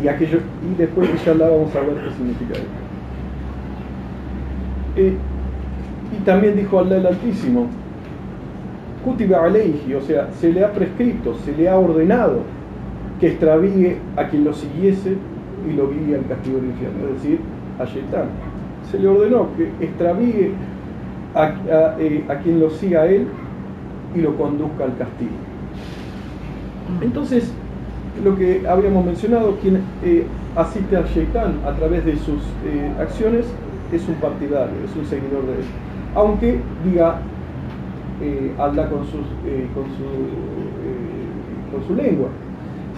y 0.03 0.07
aquello 0.07 0.39
y 0.69 0.75
después 0.77 1.09
inshallah 1.09 1.49
vamos 1.49 1.75
a 1.75 1.79
ver 1.79 1.95
qué 2.03 2.11
significa 2.11 2.53
esto. 2.53 2.85
Eh, 4.97 5.13
y 6.17 6.23
también 6.23 6.55
dijo 6.55 6.79
Allah 6.79 6.97
el 6.97 7.05
Altísimo, 7.07 7.67
Kutiba 9.03 9.43
alayhi, 9.43 9.93
o 9.93 10.01
sea, 10.01 10.29
se 10.33 10.51
le 10.51 10.63
ha 10.63 10.71
prescrito, 10.71 11.35
se 11.45 11.53
le 11.53 11.69
ha 11.69 11.77
ordenado 11.77 12.41
que 13.19 13.27
extravíe 13.27 13.97
a 14.17 14.27
quien 14.27 14.43
lo 14.43 14.53
siguiese 14.53 15.15
y 15.69 15.73
lo 15.73 15.89
guíe 15.89 16.15
al 16.15 16.25
castigo 16.27 16.57
del 16.57 16.67
infierno, 16.67 17.07
es 17.07 17.21
decir, 17.21 17.39
a 17.79 17.85
Shaitán. 17.85 18.27
Se 18.91 18.99
le 18.99 19.07
ordenó 19.07 19.47
que 19.55 19.69
extravíe 19.83 20.51
a, 21.33 21.95
eh, 21.99 22.25
a 22.29 22.35
quien 22.35 22.59
lo 22.59 22.69
siga 22.69 23.01
a 23.01 23.07
él 23.07 23.27
y 24.15 24.21
lo 24.21 24.35
conduzca 24.35 24.85
al 24.85 24.97
castigo. 24.97 25.31
Entonces, 27.01 27.53
lo 28.23 28.35
que 28.37 28.67
habíamos 28.67 29.05
mencionado, 29.05 29.57
quien 29.61 29.81
eh, 30.03 30.25
asiste 30.55 30.95
al 30.95 31.05
Shaitán 31.05 31.59
a 31.65 31.73
través 31.73 32.05
de 32.05 32.15
sus 32.17 32.41
eh, 32.65 32.91
acciones 32.99 33.45
es 33.91 34.07
un 34.07 34.15
partidario, 34.15 34.75
es 34.83 34.95
un 34.95 35.05
seguidor 35.05 35.45
de 35.45 35.53
él. 35.53 35.65
Aunque 36.15 36.59
diga 36.83 37.19
eh, 38.21 38.51
habla 38.57 38.89
con, 38.89 39.03
sus, 39.05 39.25
con, 39.73 39.83
su, 39.97 40.07
con 41.71 41.87
su 41.87 41.95
lengua. 41.95 42.29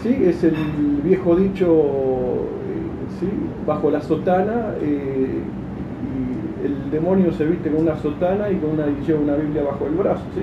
¿sí? 0.03 0.15
es 0.23 0.43
el 0.43 0.55
viejo 1.03 1.35
dicho, 1.35 1.65
eh, 1.65 3.19
¿sí? 3.19 3.27
bajo 3.65 3.89
la 3.89 4.01
sotana, 4.01 4.73
eh, 4.81 5.41
el 6.63 6.91
demonio 6.91 7.31
se 7.31 7.45
viste 7.45 7.71
con 7.71 7.81
una 7.81 7.97
sotana 7.97 8.49
y 8.49 8.57
con 8.57 8.71
una, 8.71 8.85
lleva 9.05 9.19
una 9.19 9.35
Biblia 9.35 9.63
bajo 9.63 9.87
el 9.87 9.93
brazo. 9.93 10.23
¿sí? 10.35 10.41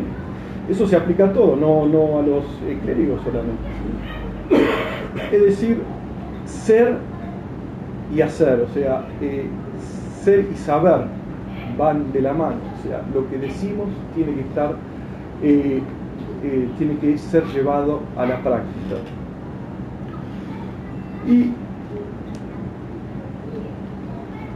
Eso 0.72 0.86
se 0.86 0.96
aplica 0.96 1.26
a 1.26 1.32
todo, 1.32 1.56
no, 1.56 1.86
no 1.86 2.18
a 2.18 2.22
los 2.22 2.44
clérigos 2.82 3.20
solamente. 3.22 4.23
Es 5.32 5.42
decir, 5.42 5.82
ser 6.46 6.96
y 8.14 8.20
hacer, 8.20 8.60
o 8.60 8.68
sea, 8.74 9.06
ser 10.22 10.48
y 10.52 10.56
saber 10.56 11.06
van 11.76 12.12
de 12.12 12.20
la 12.20 12.32
mano, 12.32 12.56
o 12.78 12.86
sea, 12.86 13.02
lo 13.12 13.28
que 13.28 13.38
decimos 13.38 13.88
tiene 14.14 14.34
que 14.34 14.40
estar, 14.42 14.76
eh, 15.42 15.80
eh, 16.44 16.68
tiene 16.78 16.96
que 16.98 17.18
ser 17.18 17.44
llevado 17.46 18.00
a 18.16 18.26
la 18.26 18.40
práctica. 18.42 18.96
Y 21.26 21.52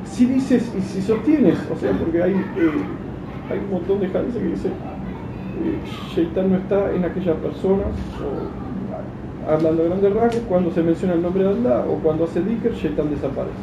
si 0.04 0.26
dices 0.26 0.72
y 0.76 0.82
si 0.82 1.02
sostienes, 1.02 1.58
o 1.72 1.76
sea, 1.76 1.92
porque 1.92 2.22
hay, 2.22 2.32
eh, 2.32 2.70
hay 3.50 3.58
un 3.58 3.70
montón 3.70 4.00
de 4.00 4.06
hadiths 4.06 4.36
que 4.36 4.44
dicen, 4.44 4.72
Shaitan 6.14 6.50
no 6.52 6.58
está 6.58 6.92
en 6.94 7.04
aquellas 7.04 7.36
personas, 7.36 7.88
o, 8.18 8.67
hablando 9.48 9.82
de 9.82 9.88
grandes 9.88 10.14
rasgos, 10.14 10.42
cuando 10.48 10.70
se 10.70 10.82
menciona 10.82 11.14
el 11.14 11.22
nombre 11.22 11.42
de 11.42 11.50
Allah 11.50 11.84
o 11.88 11.94
cuando 12.02 12.24
hace 12.24 12.40
dhikr, 12.40 12.72
Shaitan 12.74 13.10
desaparece. 13.10 13.56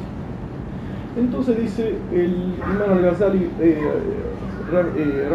Entonces 1.18 1.58
dice 1.60 1.96
el 2.12 2.56
imán 2.58 2.92
al-Ghazali, 2.92 3.50
eh, 3.62 3.80
eh, 4.72 5.30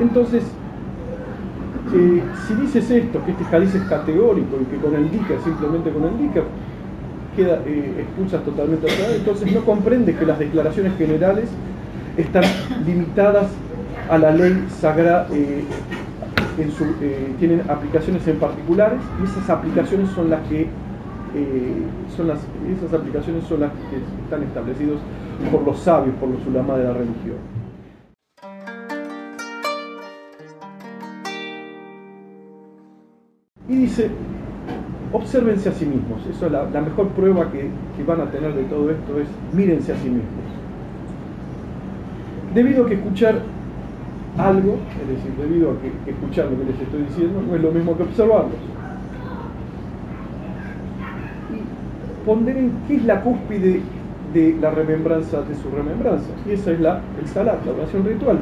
entonces, 0.00 0.42
eh, 1.94 2.22
si 2.46 2.54
dices 2.54 2.90
esto, 2.90 3.24
que 3.24 3.30
este 3.30 3.44
jaliz 3.44 3.74
es 3.74 3.82
categórico 3.84 4.58
y 4.60 4.64
que 4.64 4.76
con 4.76 4.94
el 4.94 5.10
dhikr, 5.10 5.40
simplemente 5.42 5.90
con 5.90 6.04
el 6.04 6.18
dhikr, 6.18 6.42
queda, 7.36 7.62
eh, 7.66 7.94
expulsas 8.00 8.44
totalmente 8.44 8.90
a 8.90 9.14
entonces 9.14 9.52
no 9.52 9.64
comprendes 9.64 10.16
que 10.16 10.26
las 10.26 10.38
declaraciones 10.38 10.96
generales 10.96 11.48
están 12.16 12.44
limitadas 12.84 13.48
a 14.10 14.18
la 14.18 14.32
ley 14.32 14.66
sagrada, 14.80 15.28
su, 16.70 16.84
tienen 17.38 17.62
aplicaciones 17.68 18.26
en 18.26 18.38
particulares 18.38 19.00
y 19.20 19.24
esas 19.24 19.48
aplicaciones 19.50 20.10
son 20.10 20.30
las 20.30 20.40
que 20.48 20.68
eh, 21.34 21.82
son 22.16 22.28
las, 22.28 22.38
esas 22.66 22.94
aplicaciones 22.94 23.44
son 23.44 23.60
las 23.60 23.70
que 23.72 23.96
están 24.24 24.42
establecidas 24.42 24.98
por 25.52 25.62
los 25.62 25.78
sabios, 25.80 26.14
por 26.16 26.30
los 26.30 26.46
ulama 26.46 26.76
de 26.78 26.84
la 26.84 26.92
religión. 26.94 27.36
Y 33.68 33.76
dice, 33.76 34.10
obsérvense 35.12 35.68
a 35.68 35.72
sí 35.72 35.84
mismos. 35.84 36.24
Eso 36.26 36.46
es 36.46 36.52
la, 36.52 36.80
mejor 36.80 37.08
prueba 37.08 37.50
que, 37.50 37.68
que, 37.96 38.04
van 38.04 38.20
a 38.20 38.30
tener 38.30 38.54
de 38.54 38.62
todo 38.64 38.90
esto 38.90 39.20
es 39.20 39.28
mírense 39.52 39.92
a 39.92 39.96
sí 39.96 40.08
mismos. 40.08 40.24
Debido 42.54 42.84
a 42.84 42.88
que 42.88 42.94
escuchar 42.94 43.42
algo, 44.38 44.78
es 45.02 45.08
decir, 45.08 45.32
debido 45.38 45.70
a 45.70 45.80
que 45.80 46.10
escuchar 46.10 46.46
lo 46.46 46.58
que 46.58 46.64
les 46.72 46.80
estoy 46.80 47.02
diciendo, 47.02 47.42
no 47.46 47.56
es 47.56 47.62
lo 47.62 47.70
mismo 47.70 47.96
que 47.96 48.02
observarlos. 48.02 48.76
ponderen 52.26 52.72
qué 52.88 52.96
es 52.96 53.04
la 53.04 53.22
cúspide 53.22 53.80
de 54.34 54.56
la 54.60 54.70
remembranza 54.72 55.40
de 55.42 55.54
su 55.54 55.70
remembranza. 55.70 56.26
Y 56.44 56.52
esa 56.52 56.72
es 56.72 56.80
la, 56.80 57.00
el 57.20 57.26
salat, 57.28 57.64
la 57.64 57.72
oración 57.72 58.04
ritual. 58.04 58.38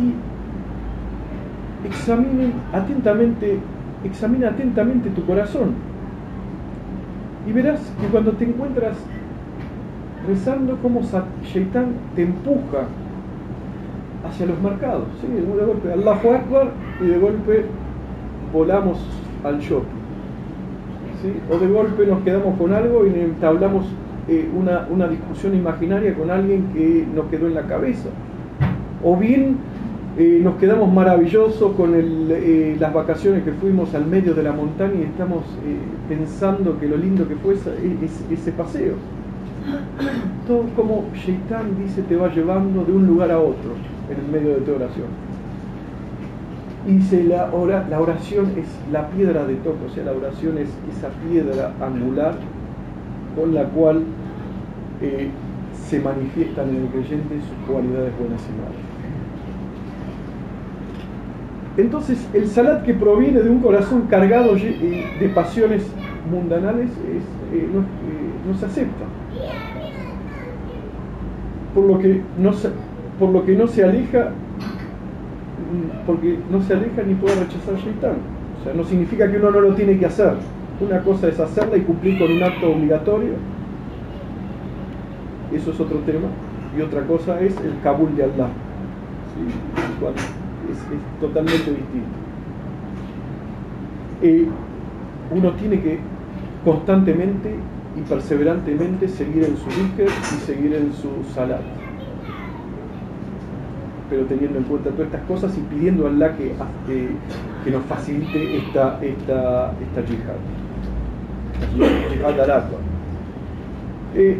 Y 0.00 0.12
examinen 1.86 2.52
atentamente, 2.72 3.58
examina 4.02 4.48
atentamente 4.48 5.08
tu 5.10 5.24
corazón. 5.24 5.74
Y 7.46 7.52
verás 7.52 7.80
que 8.00 8.08
cuando 8.08 8.32
te 8.32 8.44
encuentras 8.44 8.96
rezando 10.26 10.76
como 10.82 11.00
Shaitan 11.42 11.86
te 12.14 12.22
empuja 12.22 12.86
hacia 14.26 14.46
los 14.46 14.60
mercados. 14.60 15.06
¿sí? 15.20 15.26
De 15.26 15.64
golpe 15.64 15.92
Allahu 15.92 16.34
Akbar 16.34 16.70
y 17.00 17.06
de 17.06 17.18
golpe 17.18 17.64
volamos 18.52 18.98
al 19.44 19.58
shopping 19.60 20.04
o 21.50 21.58
de 21.58 21.66
golpe 21.68 22.06
nos 22.06 22.22
quedamos 22.22 22.58
con 22.58 22.72
algo 22.72 23.06
y 23.06 23.08
entablamos 23.08 23.86
eh, 24.28 24.48
una, 24.54 25.08
discusión 25.08 25.54
imaginaria 25.54 26.14
con 26.14 26.30
alguien 26.30 26.66
que 26.74 27.06
nos 27.14 27.26
quedó 27.26 27.46
en 27.46 27.54
la 27.54 27.62
cabeza. 27.62 28.08
O 29.02 29.16
bien 29.16 29.56
eh, 30.18 30.40
nos 30.42 30.56
quedamos 30.56 30.92
maravillosos 30.92 31.72
con 31.72 31.92
eh, 31.94 32.76
las 32.78 32.92
vacaciones 32.92 33.42
que 33.42 33.52
fuimos 33.52 33.94
al 33.94 34.06
medio 34.06 34.34
de 34.34 34.42
la 34.42 34.52
montaña 34.52 34.94
y 35.00 35.04
estamos 35.04 35.44
pensando 36.08 36.78
que 36.78 36.88
lo 36.88 36.96
lindo 36.96 37.26
que 37.28 37.36
fue 37.36 37.54
ese 37.54 38.52
paseo. 38.52 38.94
Todo 40.46 40.64
como 40.76 41.04
Shaitan 41.14 41.78
dice 41.82 42.02
te 42.02 42.16
va 42.16 42.28
llevando 42.28 42.84
de 42.84 42.92
un 42.92 43.06
lugar 43.06 43.30
a 43.30 43.38
otro 43.38 43.74
en 44.10 44.24
el 44.24 44.30
medio 44.30 44.56
de 44.56 44.60
tu 44.60 44.74
oración. 44.74 45.06
Y 46.86 46.96
dice, 46.96 47.24
la, 47.24 47.50
la 47.88 48.00
oración 48.00 48.52
es 48.58 48.66
la 48.92 49.08
piedra 49.08 49.46
de 49.46 49.54
toque, 49.54 49.86
o 49.86 49.94
sea, 49.94 50.04
la 50.04 50.12
oración 50.12 50.58
es 50.58 50.68
esa 50.94 51.08
piedra 51.26 51.72
angular 51.80 52.34
con 53.34 53.54
la 53.54 53.64
cual 53.64 54.02
eh, 55.00 55.30
se 55.88 56.00
manifiestan 56.00 56.68
en 56.68 56.82
el 56.82 56.88
creyente 56.88 57.36
sus 57.40 57.66
cualidades 57.66 58.12
buenas 58.18 58.42
y 58.42 58.52
malas. 58.60 58.84
Entonces, 61.76 62.28
el 62.32 62.46
salat 62.46 62.84
que 62.84 62.94
proviene 62.94 63.40
de 63.40 63.50
un 63.50 63.60
corazón 63.60 64.02
cargado 64.08 64.56
eh, 64.56 65.04
de 65.18 65.28
pasiones 65.30 65.82
mundanales 66.30 66.90
eh, 67.52 67.68
no, 68.46 68.58
se 68.58 68.66
acepta. 68.66 69.04
Por 71.74 71.84
lo, 71.84 71.98
que 71.98 72.22
no 72.38 72.52
por 73.18 73.30
lo 73.30 73.44
que 73.44 73.56
no 73.56 73.66
se 73.66 73.84
aleja 73.84 74.32
porque 76.06 76.38
no 76.50 76.62
se 76.62 76.74
aleja 76.74 77.02
ni 77.02 77.14
puede 77.14 77.34
rechazar 77.36 77.76
Shaitán. 77.76 78.16
O 78.60 78.64
sea, 78.64 78.74
no 78.74 78.84
significa 78.84 79.30
que 79.30 79.38
uno 79.38 79.50
no 79.50 79.60
lo 79.60 79.74
tiene 79.74 79.98
que 79.98 80.06
hacer. 80.06 80.34
Una 80.80 81.00
cosa 81.02 81.28
es 81.28 81.38
hacerla 81.40 81.76
y 81.76 81.82
cumplir 81.82 82.18
con 82.18 82.30
un 82.30 82.42
acto 82.42 82.72
obligatorio. 82.72 83.32
Eso 85.52 85.70
es 85.70 85.80
otro 85.80 85.98
tema. 86.00 86.28
Y 86.76 86.82
otra 86.82 87.02
cosa 87.02 87.40
es 87.40 87.56
el 87.60 87.80
Kabul 87.82 88.16
de 88.16 88.24
Allah. 88.24 88.48
es, 90.70 91.20
totalmente 91.20 91.70
distinto. 91.70 92.08
Eh, 94.22 94.48
uno 95.34 95.52
tiene 95.52 95.80
que 95.80 95.98
constantemente 96.64 97.54
y 97.96 98.00
perseverantemente 98.02 99.08
seguir 99.08 99.44
en 99.44 99.56
su 99.56 99.66
dhikr 99.70 100.10
y 100.10 100.46
seguir 100.46 100.74
en 100.74 100.92
su 100.92 101.08
salat 101.34 101.62
pero 104.10 104.26
teniendo 104.26 104.58
en 104.58 104.64
cuenta 104.64 104.90
todas 104.90 105.06
estas 105.06 105.22
cosas 105.22 105.58
y 105.58 105.60
pidiendo 105.62 106.06
a 106.06 106.10
Allah 106.10 106.36
que, 106.36 106.52
que, 107.64 107.70
nos 107.70 107.82
facilite 107.86 108.58
esta, 108.58 108.98
esta, 109.02 109.72
esta 109.72 110.04
yihad. 110.04 110.36
Yihad 112.12 112.40
al 112.40 112.64
eh, 114.14 114.38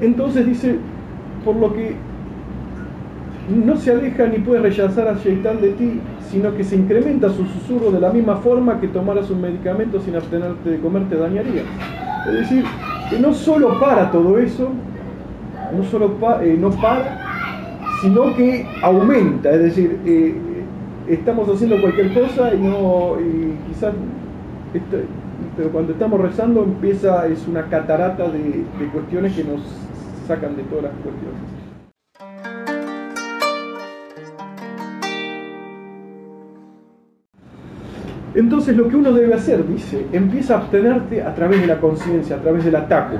entonces 0.00 0.46
dice, 0.46 0.78
por 1.44 1.56
lo 1.56 1.74
que 1.74 1.94
no 3.50 3.76
se 3.76 3.90
aleja 3.90 4.26
ni 4.26 4.38
puede 4.38 4.60
rechazar 4.60 5.08
a 5.08 5.14
Shaitán 5.14 5.60
de 5.60 5.70
ti, 5.70 6.00
sino 6.30 6.54
que 6.54 6.64
se 6.64 6.76
incrementa 6.76 7.28
su 7.28 7.44
susurro 7.46 7.90
de 7.90 8.00
la 8.00 8.10
misma 8.10 8.36
forma 8.36 8.80
que 8.80 8.88
tomaras 8.88 9.30
un 9.30 9.40
medicamento 9.40 10.00
sin 10.00 10.14
abstenerte 10.16 10.70
de 10.70 10.78
comer 10.78 11.08
te 11.08 11.16
dañaría. 11.16 11.62
Es 12.28 12.34
decir, 12.34 12.64
que 13.08 13.18
no 13.18 13.32
solo 13.32 13.80
para 13.80 14.10
todo 14.10 14.38
eso, 14.38 14.70
no 15.76 15.84
solo 15.84 16.16
eh, 16.42 16.56
no 16.58 16.70
para, 16.70 17.18
sino 18.02 18.34
que 18.36 18.66
aumenta, 18.82 19.50
es 19.52 19.62
decir, 19.62 19.98
eh, 20.04 20.34
estamos 21.08 21.48
haciendo 21.48 21.80
cualquier 21.80 22.12
cosa 22.14 22.54
y 22.54 22.58
no, 22.58 23.16
quizás, 23.68 23.94
pero 25.56 25.70
cuando 25.70 25.92
estamos 25.92 26.20
rezando 26.20 26.62
empieza, 26.62 27.26
es 27.26 27.46
una 27.48 27.62
catarata 27.64 28.28
de 28.28 28.86
cuestiones 28.92 29.34
que 29.34 29.44
nos 29.44 29.60
sacan 30.28 30.56
de 30.56 30.62
todas 30.64 30.84
las 30.84 30.92
cuestiones. 31.02 31.59
Entonces 38.34 38.76
lo 38.76 38.88
que 38.88 38.96
uno 38.96 39.12
debe 39.12 39.34
hacer, 39.34 39.66
dice, 39.66 40.06
empieza 40.12 40.54
a 40.54 40.58
abstenerte 40.58 41.22
a 41.22 41.34
través 41.34 41.60
de 41.60 41.66
la 41.66 41.80
conciencia, 41.80 42.36
a 42.36 42.40
través 42.40 42.64
del 42.64 42.76
ataque 42.76 43.16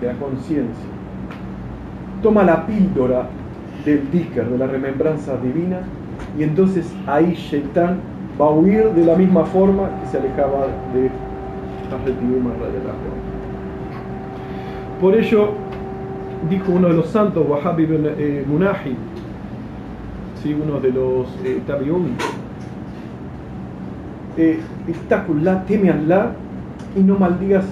de 0.00 0.06
la 0.06 0.14
conciencia 0.14 1.00
toma 2.22 2.42
la 2.44 2.66
píldora 2.66 3.26
del 3.84 4.10
dhikr, 4.10 4.44
de 4.44 4.58
la 4.58 4.66
remembranza 4.66 5.36
divina, 5.36 5.80
y 6.38 6.42
entonces 6.42 6.92
ahí 7.06 7.34
Shaitán 7.34 7.98
va 8.40 8.46
a 8.46 8.50
huir 8.50 8.90
de 8.90 9.04
la 9.04 9.16
misma 9.16 9.44
forma 9.44 9.88
que 10.00 10.06
se 10.10 10.18
alejaba 10.18 10.66
de 10.94 11.10
la 11.90 11.96
Por 15.00 15.16
ello, 15.16 15.50
dijo 16.48 16.72
uno 16.72 16.88
de 16.88 16.94
los 16.94 17.08
santos, 17.08 17.46
Wahhab 17.48 17.80
ibn 17.80 18.06
eh, 18.18 18.44
¿sí? 20.42 20.54
uno 20.54 20.78
de 20.80 20.92
los 20.92 21.26
eh, 21.44 21.60
eh, 24.36 24.58
teme 25.66 25.90
a 25.90 25.94
Allah 25.94 26.32
y 26.96 27.00
no 27.00 27.18
maldigas 27.18 27.64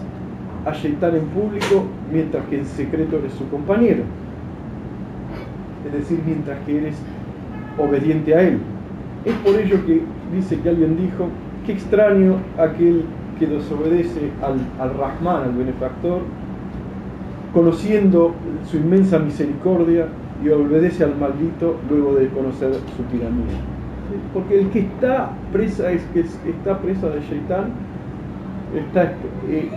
a 0.65 0.73
Shaitan 0.73 1.17
en 1.17 1.25
público 1.27 1.85
mientras 2.13 2.45
que 2.47 2.59
en 2.59 2.67
secreto 2.67 3.17
eres 3.17 3.33
su 3.33 3.49
compañero. 3.49 4.03
Es 5.87 5.93
decir, 5.93 6.21
mientras 6.27 6.59
que 6.67 6.79
eres 6.79 6.97
obediente 7.79 8.35
a 8.35 8.43
él. 8.43 8.59
Es 9.25 9.35
por 9.37 9.55
ello 9.55 9.85
que 9.87 10.03
dice 10.35 10.59
que 10.61 10.69
alguien 10.69 10.97
dijo, 10.97 11.29
qué 11.67 11.73
extraño 11.73 12.37
aquel 12.59 13.05
que 13.39 13.47
desobedece 13.47 14.31
al, 14.43 14.59
al 14.81 14.97
Rahman, 14.97 15.45
al 15.45 15.53
benefactor, 15.53 16.23
conociendo 17.53 18.35
su 18.71 18.77
inmensa 18.77 19.19
misericordia 19.19 20.07
y 20.45 20.49
obedece 20.51 21.05
al 21.05 21.17
maldito 21.17 21.77
luego 21.89 22.15
de 22.15 22.29
conocer 22.29 22.75
su 22.97 23.03
tiranía. 23.05 23.78
Porque 24.33 24.61
el 24.61 24.71
que 24.71 24.81
está 24.81 25.31
presa 25.53 25.91
es 25.91 26.03
que 26.15 26.21
está 26.21 26.79
presa 26.79 27.09
de 27.11 27.21
Shaitán 27.21 27.73
está, 28.77 29.13
eh, 29.49 29.69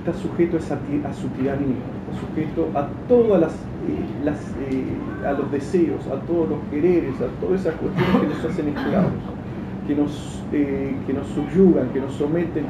está 0.00 0.12
sujeto 0.18 0.56
a, 0.56 1.12
su 1.12 1.28
tiranía, 1.28 1.76
está 2.10 2.20
sujeto 2.26 2.68
a 2.74 2.88
todas 3.08 3.40
las, 3.40 3.52
eh, 3.52 4.70
eh, 4.70 5.26
a 5.26 5.32
los 5.32 5.50
deseos, 5.52 6.06
a 6.08 6.20
todos 6.26 6.50
los 6.50 6.58
quereres, 6.70 7.14
a 7.20 7.40
todas 7.40 7.60
esas 7.60 7.74
cuestiones 7.74 8.20
que 8.20 8.26
nos 8.28 8.44
hacen 8.44 8.68
esclavos, 8.68 9.12
que 9.86 9.94
nos, 9.94 10.42
que 10.50 11.12
nos 11.12 11.26
subyugan, 11.28 11.88
que 11.90 12.00
nos 12.00 12.12
someten 12.14 12.64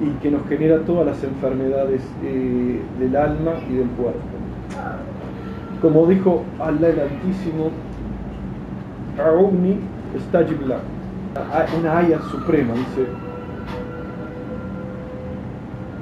y 0.00 0.10
que 0.22 0.30
nos 0.30 0.46
genera 0.48 0.78
todas 0.80 1.06
las 1.06 1.22
enfermedades 1.22 2.02
del 2.22 3.16
alma 3.16 3.52
y 3.70 3.74
del 3.74 3.88
cuerpo. 3.88 4.20
Como 5.80 6.06
dijo 6.06 6.42
Allah 6.58 6.88
el 6.88 7.00
Altísimo, 7.00 7.70
Auni 9.18 9.78
Stajibla, 10.28 10.80
una 11.78 11.96
ayah 11.98 12.20
suprema, 12.30 12.74
dice, 12.74 13.06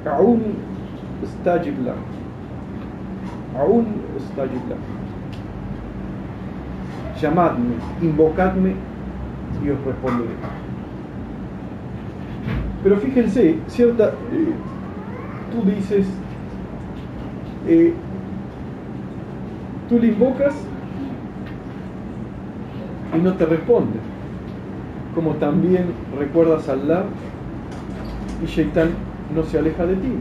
Aun 0.05 0.41
Stajibla, 1.25 1.95
Aun 3.57 3.85
Stajibla, 4.19 4.75
llamadme, 7.21 7.75
invocadme 8.01 8.75
y 9.63 9.69
os 9.69 9.83
responderé. 9.85 10.35
Pero 12.83 12.97
fíjense, 12.97 13.57
cierta, 13.67 14.09
eh, 14.09 14.53
tú 15.51 15.69
dices, 15.69 16.05
eh, 17.67 17.93
Tú 19.89 19.99
le 19.99 20.07
invocas 20.07 20.55
y 23.15 23.19
no 23.19 23.33
te 23.33 23.45
responde. 23.45 23.99
Como 25.15 25.31
también 25.35 25.85
recuerdas 26.17 26.67
a 26.69 26.73
Allah 26.73 27.03
y 28.43 28.47
Shaitan 28.47 28.89
no 29.35 29.43
se 29.43 29.59
aleja 29.59 29.85
de 29.85 29.95
ti. 29.95 30.13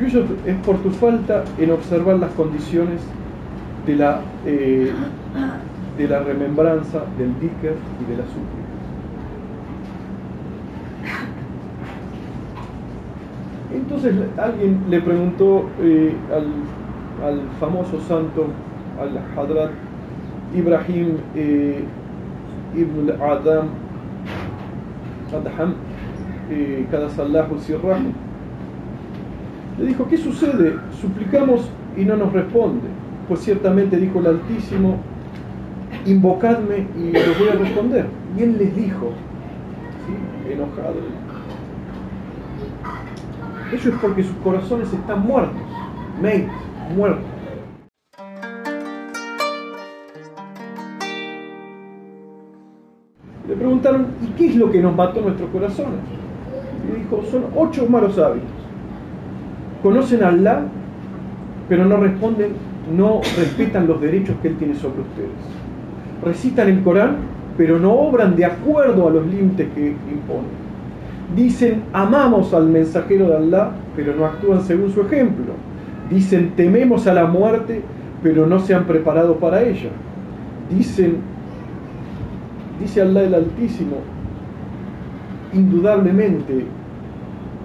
Y 0.00 0.06
eso 0.06 0.24
es 0.46 0.56
por 0.64 0.78
tu 0.78 0.90
falta 0.90 1.44
en 1.58 1.70
observar 1.70 2.16
las 2.16 2.30
condiciones 2.32 3.00
de 3.86 3.96
la, 3.96 4.20
eh, 4.46 4.92
de 5.98 6.08
la 6.08 6.20
remembranza, 6.20 7.04
del 7.18 7.34
dhikr 7.40 7.74
y 8.00 8.10
de 8.10 8.16
la 8.16 8.24
súplica. 8.24 8.62
Entonces 13.74 14.14
alguien 14.38 14.84
le 14.90 15.00
preguntó 15.00 15.68
eh, 15.80 16.14
al 16.34 16.46
al 17.22 17.40
famoso 17.60 18.00
santo, 18.00 18.46
al 19.00 19.18
Hadrat 19.36 19.70
Ibrahim 20.54 21.16
eh, 21.34 21.84
ibn 22.76 23.10
Adam, 23.20 23.68
Adham, 25.32 25.74
eh, 26.50 26.86
le 29.78 29.86
dijo, 29.86 30.06
¿qué 30.08 30.18
sucede? 30.18 30.76
Suplicamos 31.00 31.68
y 31.96 32.04
no 32.04 32.16
nos 32.16 32.32
responde. 32.32 32.88
Pues 33.28 33.40
ciertamente 33.40 33.96
dijo 33.96 34.18
el 34.20 34.26
Altísimo, 34.26 34.98
invocadme 36.04 36.86
y 36.98 37.12
les 37.12 37.38
voy 37.38 37.48
a 37.48 37.54
responder. 37.54 38.06
Y 38.38 38.42
él 38.42 38.58
les 38.58 38.76
dijo, 38.76 39.12
enojado, 40.50 40.96
eso 43.72 43.88
es 43.88 43.94
porque 43.96 44.22
sus 44.22 44.36
corazones 44.38 44.92
están 44.92 45.26
muertos, 45.26 45.62
mate, 46.20 46.48
muerto. 46.94 47.31
¿Y 54.22 54.26
qué 54.38 54.46
es 54.48 54.56
lo 54.56 54.70
que 54.70 54.80
nos 54.80 54.94
mató 54.94 55.20
nuestros 55.20 55.50
corazones? 55.50 56.00
Y 56.88 57.00
dijo, 57.00 57.22
son 57.30 57.44
ocho 57.56 57.86
malos 57.88 58.18
hábitos. 58.18 58.48
Conocen 59.82 60.22
a 60.22 60.28
Allah, 60.28 60.62
pero 61.68 61.84
no 61.84 61.96
responden, 61.96 62.52
no 62.96 63.20
respetan 63.36 63.86
los 63.86 64.00
derechos 64.00 64.36
que 64.42 64.48
Él 64.48 64.56
tiene 64.56 64.74
sobre 64.74 65.00
ustedes. 65.00 65.30
Recitan 66.24 66.68
el 66.68 66.82
Corán, 66.82 67.16
pero 67.56 67.78
no 67.78 67.92
obran 67.92 68.36
de 68.36 68.44
acuerdo 68.44 69.08
a 69.08 69.10
los 69.10 69.26
límites 69.26 69.68
que 69.74 69.88
imponen. 69.88 70.62
Dicen, 71.34 71.82
amamos 71.92 72.52
al 72.52 72.66
mensajero 72.66 73.28
de 73.28 73.36
Allah, 73.36 73.70
pero 73.96 74.14
no 74.14 74.26
actúan 74.26 74.60
según 74.60 74.90
su 74.90 75.00
ejemplo 75.00 75.54
Dicen, 76.12 76.52
tememos 76.56 77.06
a 77.06 77.14
la 77.14 77.24
muerte, 77.24 77.80
pero 78.22 78.46
no 78.46 78.58
se 78.58 78.74
han 78.74 78.84
preparado 78.84 79.36
para 79.36 79.62
ella. 79.62 79.88
Dicen, 80.68 81.16
dice 82.80 83.02
Allah 83.02 83.24
el 83.24 83.34
Altísimo, 83.34 83.96
indudablemente 85.52 86.64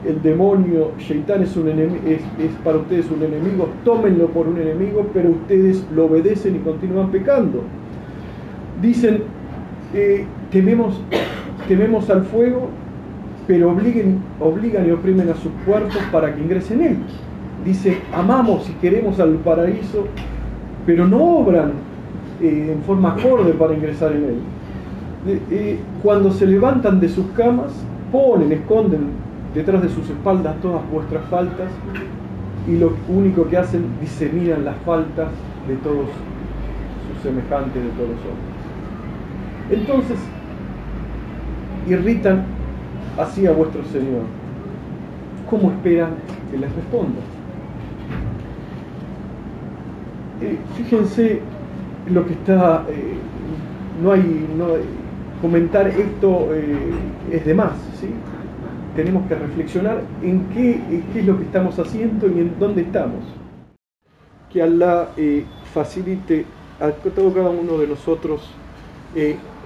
el 0.08 0.22
demonio, 0.22 0.91
Shaitán 0.99 1.43
es, 1.43 1.55
un 1.58 1.68
es, 1.68 2.22
es, 2.39 2.51
para 2.64 2.78
ustedes 2.78 3.10
un 3.12 3.24
enemigo, 3.24 3.70
tómenlo 3.84 4.28
por 4.28 4.47
un 4.47 4.58
enemigo, 4.58 5.05
pero 5.14 5.32
ustedes 5.32 5.86
lo 5.93 6.05
obedecen 6.05 6.55
y 6.55 6.60
continúan 6.60 7.12
pecando. 7.12 7.64
Dicen, 8.82 9.24
eh, 9.93 10.26
tememos, 10.51 11.01
tememos 11.68 12.10
al 12.10 12.24
fuego, 12.24 12.70
pero 13.47 13.72
obliguen, 13.72 14.20
obligan 14.39 14.88
y 14.88 14.91
oprimen 14.91 15.30
a 15.30 15.36
sus 15.36 15.51
cuerpos 15.66 15.99
para 16.12 16.34
que 16.34 16.41
ingresen 16.41 16.82
en 16.82 16.88
él 16.88 16.97
dice, 17.68 17.97
amamos 18.14 18.70
y 18.70 18.74
queremos 18.74 19.20
al 19.20 19.36
paraíso, 19.36 20.08
pero 20.86 21.05
no 21.05 21.22
obran 21.22 21.74
eh, 22.41 22.74
en 22.74 22.82
forma 22.84 23.14
acorde 23.14 23.51
para 23.53 23.74
ingresar 23.74 24.14
en 24.14 24.24
él. 24.24 24.39
Eh, 25.28 25.80
cuando 26.01 26.32
se 26.32 26.45
levantan 26.45 27.01
de 27.01 27.09
sus 27.09 27.25
camas, 27.36 27.73
ponen, 28.11 28.51
esconden 28.53 29.09
detrás 29.53 29.82
de 29.82 29.89
sus 29.89 30.09
espaldas 30.09 30.55
todas 30.61 30.82
vuestras 30.89 31.25
faltas 31.25 31.69
y 32.65 32.78
lo 32.78 32.93
único 33.09 33.47
que 33.47 33.57
hacen, 33.57 33.86
diseminan 33.99 34.63
las 34.63 34.78
faltas 34.86 35.28
de 35.67 35.75
todos 35.78 36.05
sus 37.07 37.23
semejantes, 37.23 37.84
de 37.84 37.89
todos 37.89 38.09
los 38.09 38.19
hombres. 38.19 39.82
Entonces, 39.82 40.17
irritan 41.88 42.45
así 43.17 43.45
a 43.47 43.51
vuestro 43.51 43.84
Señor. 43.86 44.23
¿Cómo 45.49 45.71
esperan 45.71 46.11
que 46.51 46.57
les 46.57 46.73
responda? 46.73 47.19
Eh, 50.41 50.57
fíjense 50.75 51.41
lo 52.09 52.25
que 52.25 52.34
está, 52.34 52.86
eh, 52.89 53.15
no, 54.01 54.11
hay, 54.11 54.47
no 54.57 54.65
comentar 55.42 55.88
esto 55.88 56.50
eh, 56.54 56.92
es 57.32 57.46
de 57.46 57.54
más, 57.54 57.74
¿sí? 58.00 58.08
tenemos 58.96 59.28
que 59.28 59.36
reflexionar 59.36 60.02
en 60.24 60.50
qué, 60.50 60.82
qué, 61.14 61.20
es 61.20 61.26
lo 61.26 61.38
que 61.38 61.44
estamos 61.44 61.78
haciendo 61.78 62.28
y 62.28 62.40
en 62.40 62.58
dónde 62.60 62.82
estamos. 62.82 63.24
Que 64.52 64.64
Allah 64.64 65.10
facilite 65.72 66.46
a 66.80 66.90
todo 66.92 67.32
cada 67.34 67.50
uno 67.50 67.78
de 67.78 67.88
nosotros 67.88 68.50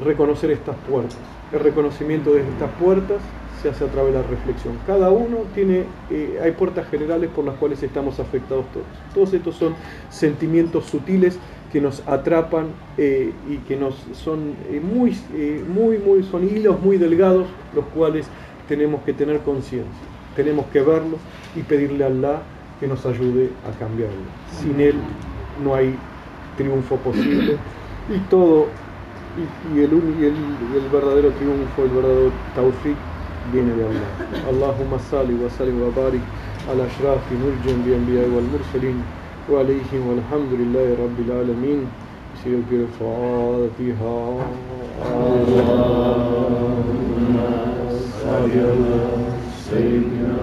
reconocer 0.04 0.52
estas 0.52 0.76
puertas, 0.90 1.18
el 1.54 1.60
reconocimiento 1.60 2.34
de 2.34 2.42
estas 2.42 2.70
puertas 2.72 3.22
se 3.62 3.70
hace 3.70 3.86
a 3.86 3.88
través 3.88 4.14
de 4.14 4.22
la 4.22 4.28
reflexión. 4.28 4.78
Cada 4.88 5.12
uno 5.12 5.40
tiene, 5.54 5.84
eh, 6.10 6.40
hay 6.44 6.52
puertas 6.52 6.88
generales 6.90 7.30
por 7.30 7.46
las 7.46 7.56
cuales 7.56 7.82
estamos 7.84 8.20
afectados 8.20 8.66
todos. 8.72 8.86
Todos 9.14 9.34
estos 9.34 9.56
son 9.56 9.76
sentimientos 10.10 10.86
sutiles 10.86 11.38
que 11.72 11.82
nos 11.82 12.06
atrapan 12.08 12.68
eh, 12.98 13.32
y 13.50 13.58
que 13.58 13.78
nos 13.78 13.96
son 14.14 14.56
eh, 14.70 14.82
muy, 14.82 15.18
muy, 15.68 15.98
muy, 15.98 16.24
son 16.24 16.44
hilos 16.44 16.80
muy 16.82 16.98
delgados, 16.98 17.48
los 17.74 17.86
cuales 17.86 18.28
tenemos 18.68 19.02
que 19.04 19.14
tener 19.14 19.40
conciencia. 19.40 20.08
Tenemos 20.36 20.66
que 20.68 20.82
verlos 20.82 21.20
y 21.56 21.62
pedirle 21.62 22.04
a 22.04 22.08
Allah 22.08 22.42
que 22.80 22.88
nos 22.88 23.06
ayude 23.06 23.50
a 23.68 23.78
cambiarlo. 23.78 24.16
Sin 24.60 24.80
Él 24.80 24.96
no 25.64 25.76
hay 25.76 25.96
triunfo 26.58 26.98
posible 26.98 27.58
y 28.10 28.20
todo, 28.30 28.68
y, 29.74 29.80
el, 29.80 29.92
y 30.20 30.26
el, 30.26 30.90
verdadero 30.92 31.32
triunfo, 31.32 31.84
el 31.84 31.90
verdadero 31.90 32.32
tawfiq 32.56 32.98
viene 33.54 33.74
de 33.74 33.84
Allah. 33.84 34.50
Allahumma 34.50 35.00
salli 35.00 35.34
wa 35.36 35.50
sallim 35.50 35.82
wa 35.82 35.90
barik 35.90 36.22
ala 36.70 36.84
ashrafi 36.84 37.36
murjan 37.36 37.84
bi 37.86 37.94
anbiya 37.94 38.24
wal 38.28 38.48
وعليهم 39.52 40.02
والحمد 40.10 40.52
لله 40.62 40.88
رب 41.04 41.18
العالمين. 41.28 41.82
سير 42.44 42.64
الفاتحة 42.72 44.20
اللهم 45.62 46.66
صل 48.24 48.52
على 48.56 49.02
سيدنا 49.70 50.34